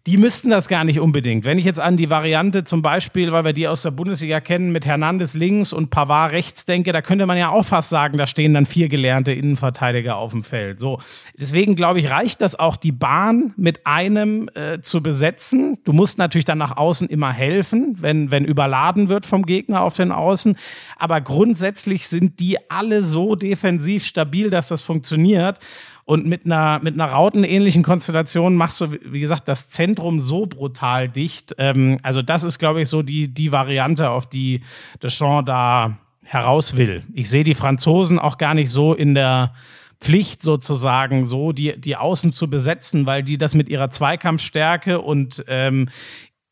Die 0.05 0.17
müssten 0.17 0.49
das 0.49 0.67
gar 0.67 0.83
nicht 0.83 0.99
unbedingt. 0.99 1.45
Wenn 1.45 1.57
ich 1.57 1.63
jetzt 1.63 1.79
an 1.79 1.95
die 1.95 2.09
Variante 2.09 2.65
zum 2.65 2.81
Beispiel, 2.81 3.31
weil 3.31 3.45
wir 3.45 3.53
die 3.53 3.69
aus 3.69 3.83
der 3.83 3.91
Bundesliga 3.91 4.41
kennen, 4.41 4.73
mit 4.73 4.85
Hernandez 4.85 5.33
links 5.33 5.71
und 5.71 5.91
Pavard 5.91 6.33
rechts 6.33 6.65
denke, 6.65 6.91
da 6.91 7.01
könnte 7.01 7.25
man 7.25 7.37
ja 7.37 7.51
auch 7.51 7.63
fast 7.63 7.87
sagen, 7.87 8.17
da 8.17 8.27
stehen 8.27 8.53
dann 8.53 8.65
vier 8.65 8.89
gelernte 8.89 9.31
Innenverteidiger 9.31 10.17
auf 10.17 10.33
dem 10.33 10.43
Feld. 10.43 10.81
So, 10.81 10.99
deswegen 11.39 11.77
glaube 11.77 12.01
ich, 12.01 12.09
reicht 12.09 12.41
das 12.41 12.59
auch, 12.59 12.75
die 12.75 12.91
Bahn 12.91 13.53
mit 13.55 13.87
einem 13.87 14.49
äh, 14.55 14.81
zu 14.81 15.01
besetzen. 15.01 15.77
Du 15.85 15.93
musst 15.93 16.17
natürlich 16.17 16.43
dann 16.43 16.57
nach 16.57 16.75
außen 16.75 17.07
immer 17.07 17.31
helfen, 17.31 17.95
wenn, 18.01 18.29
wenn 18.29 18.43
überladen 18.43 19.07
wird 19.07 19.25
vom 19.25 19.45
Gegner 19.45 19.83
auf 19.83 19.95
den 19.95 20.11
Außen. 20.11 20.57
Aber 20.97 21.21
grundsätzlich 21.21 22.09
sind 22.09 22.41
die 22.41 22.57
alle 22.69 23.03
so 23.03 23.35
defensiv 23.35 24.03
stabil, 24.03 24.49
dass 24.49 24.67
das 24.67 24.81
funktioniert. 24.81 25.59
Und 26.05 26.25
mit 26.25 26.45
einer, 26.45 26.79
mit 26.83 26.95
einer 26.95 27.05
rautenähnlichen 27.05 27.81
Konstellation 27.81 28.55
machst 28.55 28.81
du, 28.81 28.91
wie 28.91 29.21
gesagt, 29.21 29.47
das 29.47 29.69
Zentrum 29.69 30.19
so 30.19 30.45
brutal 30.45 31.07
dicht. 31.07 31.55
Ähm, 31.57 31.97
also, 32.03 32.21
das 32.21 32.43
ist, 32.43 32.59
glaube 32.59 32.81
ich, 32.81 32.89
so 32.89 33.03
die, 33.03 33.33
die 33.33 33.51
Variante, 33.51 34.09
auf 34.09 34.27
die 34.27 34.61
Deschamps 35.01 35.45
da 35.45 35.97
heraus 36.23 36.77
will. 36.77 37.03
Ich 37.13 37.29
sehe 37.29 37.43
die 37.43 37.53
Franzosen 37.53 38.19
auch 38.19 38.37
gar 38.37 38.53
nicht 38.53 38.69
so 38.69 38.93
in 38.93 39.13
der 39.13 39.53
Pflicht 39.99 40.41
sozusagen, 40.41 41.23
so 41.23 41.53
die, 41.53 41.79
die 41.79 41.95
Außen 41.95 42.33
zu 42.33 42.49
besetzen, 42.49 43.05
weil 43.05 43.23
die 43.23 43.37
das 43.37 43.53
mit 43.53 43.69
ihrer 43.69 43.89
Zweikampfstärke 43.89 44.99
und 44.99 45.45
ähm, 45.47 45.89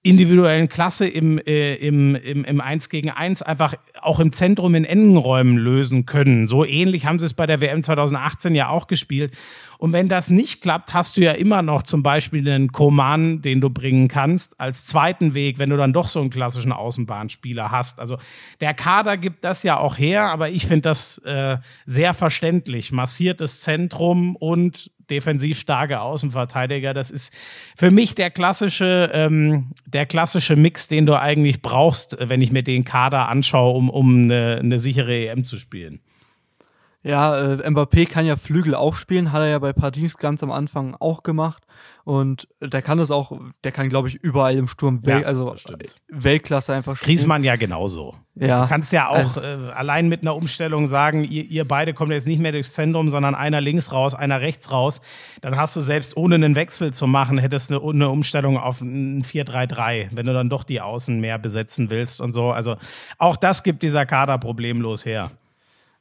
individuellen 0.03 0.67
Klasse 0.67 1.07
im, 1.07 1.37
äh, 1.37 1.75
im, 1.75 2.15
im, 2.15 2.43
im 2.43 2.61
1 2.61 2.89
gegen 2.89 3.11
1 3.11 3.43
einfach 3.43 3.75
auch 4.01 4.19
im 4.19 4.33
Zentrum 4.33 4.73
in 4.73 4.83
engen 4.83 5.15
Räumen 5.15 5.57
lösen 5.57 6.07
können. 6.07 6.47
So 6.47 6.65
ähnlich 6.65 7.05
haben 7.05 7.19
sie 7.19 7.25
es 7.25 7.33
bei 7.33 7.45
der 7.45 7.61
WM 7.61 7.83
2018 7.83 8.55
ja 8.55 8.69
auch 8.69 8.87
gespielt. 8.87 9.31
Und 9.82 9.93
wenn 9.93 10.07
das 10.07 10.29
nicht 10.29 10.61
klappt, 10.61 10.93
hast 10.93 11.17
du 11.17 11.21
ja 11.21 11.32
immer 11.32 11.63
noch 11.63 11.82
zum 11.82 12.03
Beispiel 12.03 12.47
einen 12.47 12.71
Koman, 12.71 13.41
den 13.41 13.61
du 13.61 13.71
bringen 13.71 14.09
kannst, 14.09 14.59
als 14.59 14.86
zweiten 14.86 15.34
Weg, 15.34 15.57
wenn 15.57 15.71
du 15.71 15.75
dann 15.75 15.91
doch 15.91 16.07
so 16.07 16.21
einen 16.21 16.29
klassischen 16.29 16.71
Außenbahnspieler 16.71 17.71
hast. 17.71 17.99
Also 17.99 18.19
der 18.59 18.75
Kader 18.75 19.17
gibt 19.17 19.43
das 19.43 19.63
ja 19.63 19.77
auch 19.77 19.97
her, 19.97 20.29
aber 20.29 20.51
ich 20.51 20.67
finde 20.67 20.84
das 20.84 21.17
äh, 21.25 21.57
sehr 21.88 22.13
verständlich. 22.13 22.91
Massiertes 22.91 23.61
Zentrum 23.61 24.36
und 24.36 24.91
defensiv 25.09 25.57
starke 25.57 25.99
Außenverteidiger. 26.01 26.93
Das 26.93 27.09
ist 27.09 27.34
für 27.75 27.89
mich 27.89 28.13
der 28.13 28.29
klassische, 28.29 29.09
ähm, 29.15 29.71
der 29.88 30.05
klassische 30.05 30.55
Mix, 30.55 30.89
den 30.89 31.07
du 31.07 31.19
eigentlich 31.19 31.63
brauchst, 31.63 32.17
wenn 32.19 32.41
ich 32.41 32.51
mir 32.51 32.61
den 32.61 32.86
Kader 32.86 33.29
anschaue, 33.29 33.75
um, 33.75 33.89
um 33.89 34.25
eine, 34.25 34.59
eine 34.59 34.77
sichere 34.77 35.27
EM 35.27 35.43
zu 35.43 35.57
spielen. 35.57 36.01
Ja, 37.03 37.35
äh, 37.35 37.67
Mbappé 37.67 38.07
kann 38.07 38.27
ja 38.27 38.35
Flügel 38.35 38.75
auch 38.75 38.93
spielen, 38.93 39.31
hat 39.31 39.41
er 39.41 39.47
ja 39.47 39.59
bei 39.59 39.73
Paris 39.73 40.17
ganz 40.17 40.43
am 40.43 40.51
Anfang 40.51 40.95
auch 40.99 41.23
gemacht. 41.23 41.63
Und 42.03 42.47
der 42.59 42.81
kann 42.81 42.99
das 42.99 43.09
auch, 43.09 43.31
der 43.63 43.71
kann, 43.71 43.89
glaube 43.89 44.07
ich, 44.07 44.15
überall 44.15 44.55
im 44.55 44.67
Sturm, 44.67 45.05
Wel 45.05 45.21
Ja, 45.21 45.27
also 45.27 45.55
stimmt. 45.55 45.95
Weltklasse 46.09 46.73
einfach 46.73 46.95
spielen. 46.95 47.17
Griezmann 47.17 47.43
ja 47.43 47.55
genauso. 47.55 48.15
Ja. 48.35 48.63
Du 48.63 48.69
kannst 48.69 48.93
ja 48.93 49.07
auch 49.09 49.37
äh, 49.37 49.71
allein 49.73 50.09
mit 50.09 50.21
einer 50.21 50.35
Umstellung 50.35 50.87
sagen, 50.87 51.23
ihr, 51.23 51.43
ihr 51.45 51.67
beide 51.67 51.93
kommt 51.93 52.11
jetzt 52.11 52.27
nicht 52.27 52.39
mehr 52.39 52.51
durchs 52.51 52.73
Zentrum, 52.73 53.09
sondern 53.09 53.35
einer 53.35 53.61
links 53.61 53.91
raus, 53.91 54.13
einer 54.13 54.41
rechts 54.41 54.71
raus. 54.71 55.01
Dann 55.41 55.57
hast 55.57 55.75
du 55.75 55.81
selbst 55.81 56.15
ohne 56.17 56.35
einen 56.35 56.55
Wechsel 56.55 56.93
zu 56.93 57.07
machen, 57.07 57.37
hättest 57.39 57.71
eine, 57.71 57.81
eine 57.81 58.09
Umstellung 58.09 58.57
auf 58.57 58.81
ein 58.81 59.23
4-3-3, 59.23 60.09
wenn 60.11 60.25
du 60.25 60.33
dann 60.33 60.49
doch 60.49 60.63
die 60.63 60.81
Außen 60.81 61.19
mehr 61.19 61.39
besetzen 61.39 61.89
willst 61.89 62.21
und 62.21 62.31
so. 62.31 62.51
Also 62.51 62.77
auch 63.17 63.37
das 63.37 63.63
gibt 63.63 63.81
dieser 63.83 64.05
Kader 64.05 64.37
problemlos 64.37 65.05
her. 65.05 65.31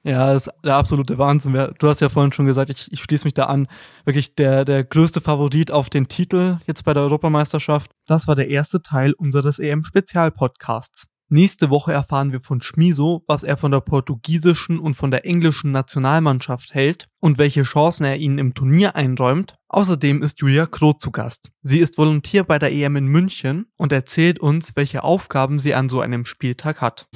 Ja, 0.02 0.32
das 0.32 0.46
ist 0.46 0.52
der 0.64 0.76
absolute 0.76 1.18
Wahnsinn. 1.18 1.52
Du 1.78 1.88
hast 1.88 2.00
ja 2.00 2.08
vorhin 2.08 2.32
schon 2.32 2.46
gesagt, 2.46 2.70
ich, 2.70 2.90
ich 2.90 3.02
schließe 3.02 3.26
mich 3.26 3.34
da 3.34 3.46
an. 3.46 3.68
Wirklich 4.04 4.34
der, 4.34 4.64
der 4.64 4.82
größte 4.82 5.20
Favorit 5.20 5.70
auf 5.70 5.90
den 5.90 6.08
Titel 6.08 6.58
jetzt 6.66 6.84
bei 6.84 6.94
der 6.94 7.02
Europameisterschaft. 7.02 7.90
Das 8.06 8.26
war 8.26 8.34
der 8.34 8.48
erste 8.48 8.80
Teil 8.80 9.12
unseres 9.12 9.58
EM-Spezialpodcasts. 9.58 11.06
Nächste 11.32 11.70
Woche 11.70 11.92
erfahren 11.92 12.32
wir 12.32 12.40
von 12.40 12.60
Schmiso, 12.60 13.22
was 13.28 13.44
er 13.44 13.56
von 13.56 13.70
der 13.70 13.78
portugiesischen 13.80 14.80
und 14.80 14.94
von 14.94 15.12
der 15.12 15.24
englischen 15.24 15.70
Nationalmannschaft 15.70 16.74
hält 16.74 17.06
und 17.20 17.38
welche 17.38 17.62
Chancen 17.62 18.04
er 18.04 18.16
ihnen 18.16 18.38
im 18.38 18.52
Turnier 18.52 18.96
einräumt. 18.96 19.54
Außerdem 19.68 20.24
ist 20.24 20.40
Julia 20.40 20.66
Kroh 20.66 20.94
zu 20.94 21.12
Gast. 21.12 21.52
Sie 21.62 21.78
ist 21.78 21.98
Volontär 21.98 22.42
bei 22.42 22.58
der 22.58 22.72
EM 22.72 22.96
in 22.96 23.06
München 23.06 23.66
und 23.76 23.92
erzählt 23.92 24.40
uns, 24.40 24.74
welche 24.74 25.04
Aufgaben 25.04 25.60
sie 25.60 25.74
an 25.76 25.88
so 25.88 26.00
einem 26.00 26.24
Spieltag 26.24 26.80
hat. 26.80 27.06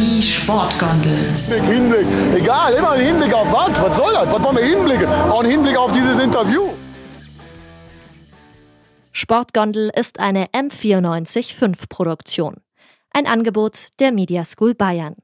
Die 0.00 0.22
Sportgondel. 0.22 1.12
Hinblick, 1.46 2.06
Hinblick. 2.06 2.06
Egal, 2.34 2.72
immer 2.72 2.92
ein 2.92 3.04
Hinblick 3.04 3.34
auf 3.34 3.52
was? 3.52 3.82
Was 3.82 3.96
soll 3.96 4.10
das? 4.14 4.32
Was 4.32 4.42
wollen 4.42 4.56
wir 4.56 4.64
hinblicken? 4.64 5.06
Auch 5.06 5.42
ein 5.42 5.50
Hinblick 5.50 5.76
auf 5.76 5.92
dieses 5.92 6.18
Interview. 6.18 6.70
Sportgondel 9.12 9.90
ist 9.94 10.18
eine 10.18 10.46
M945 10.46 11.88
Produktion. 11.90 12.62
Ein 13.10 13.26
Angebot 13.26 13.88
der 13.98 14.10
Media 14.10 14.46
School 14.46 14.74
Bayern. 14.74 15.16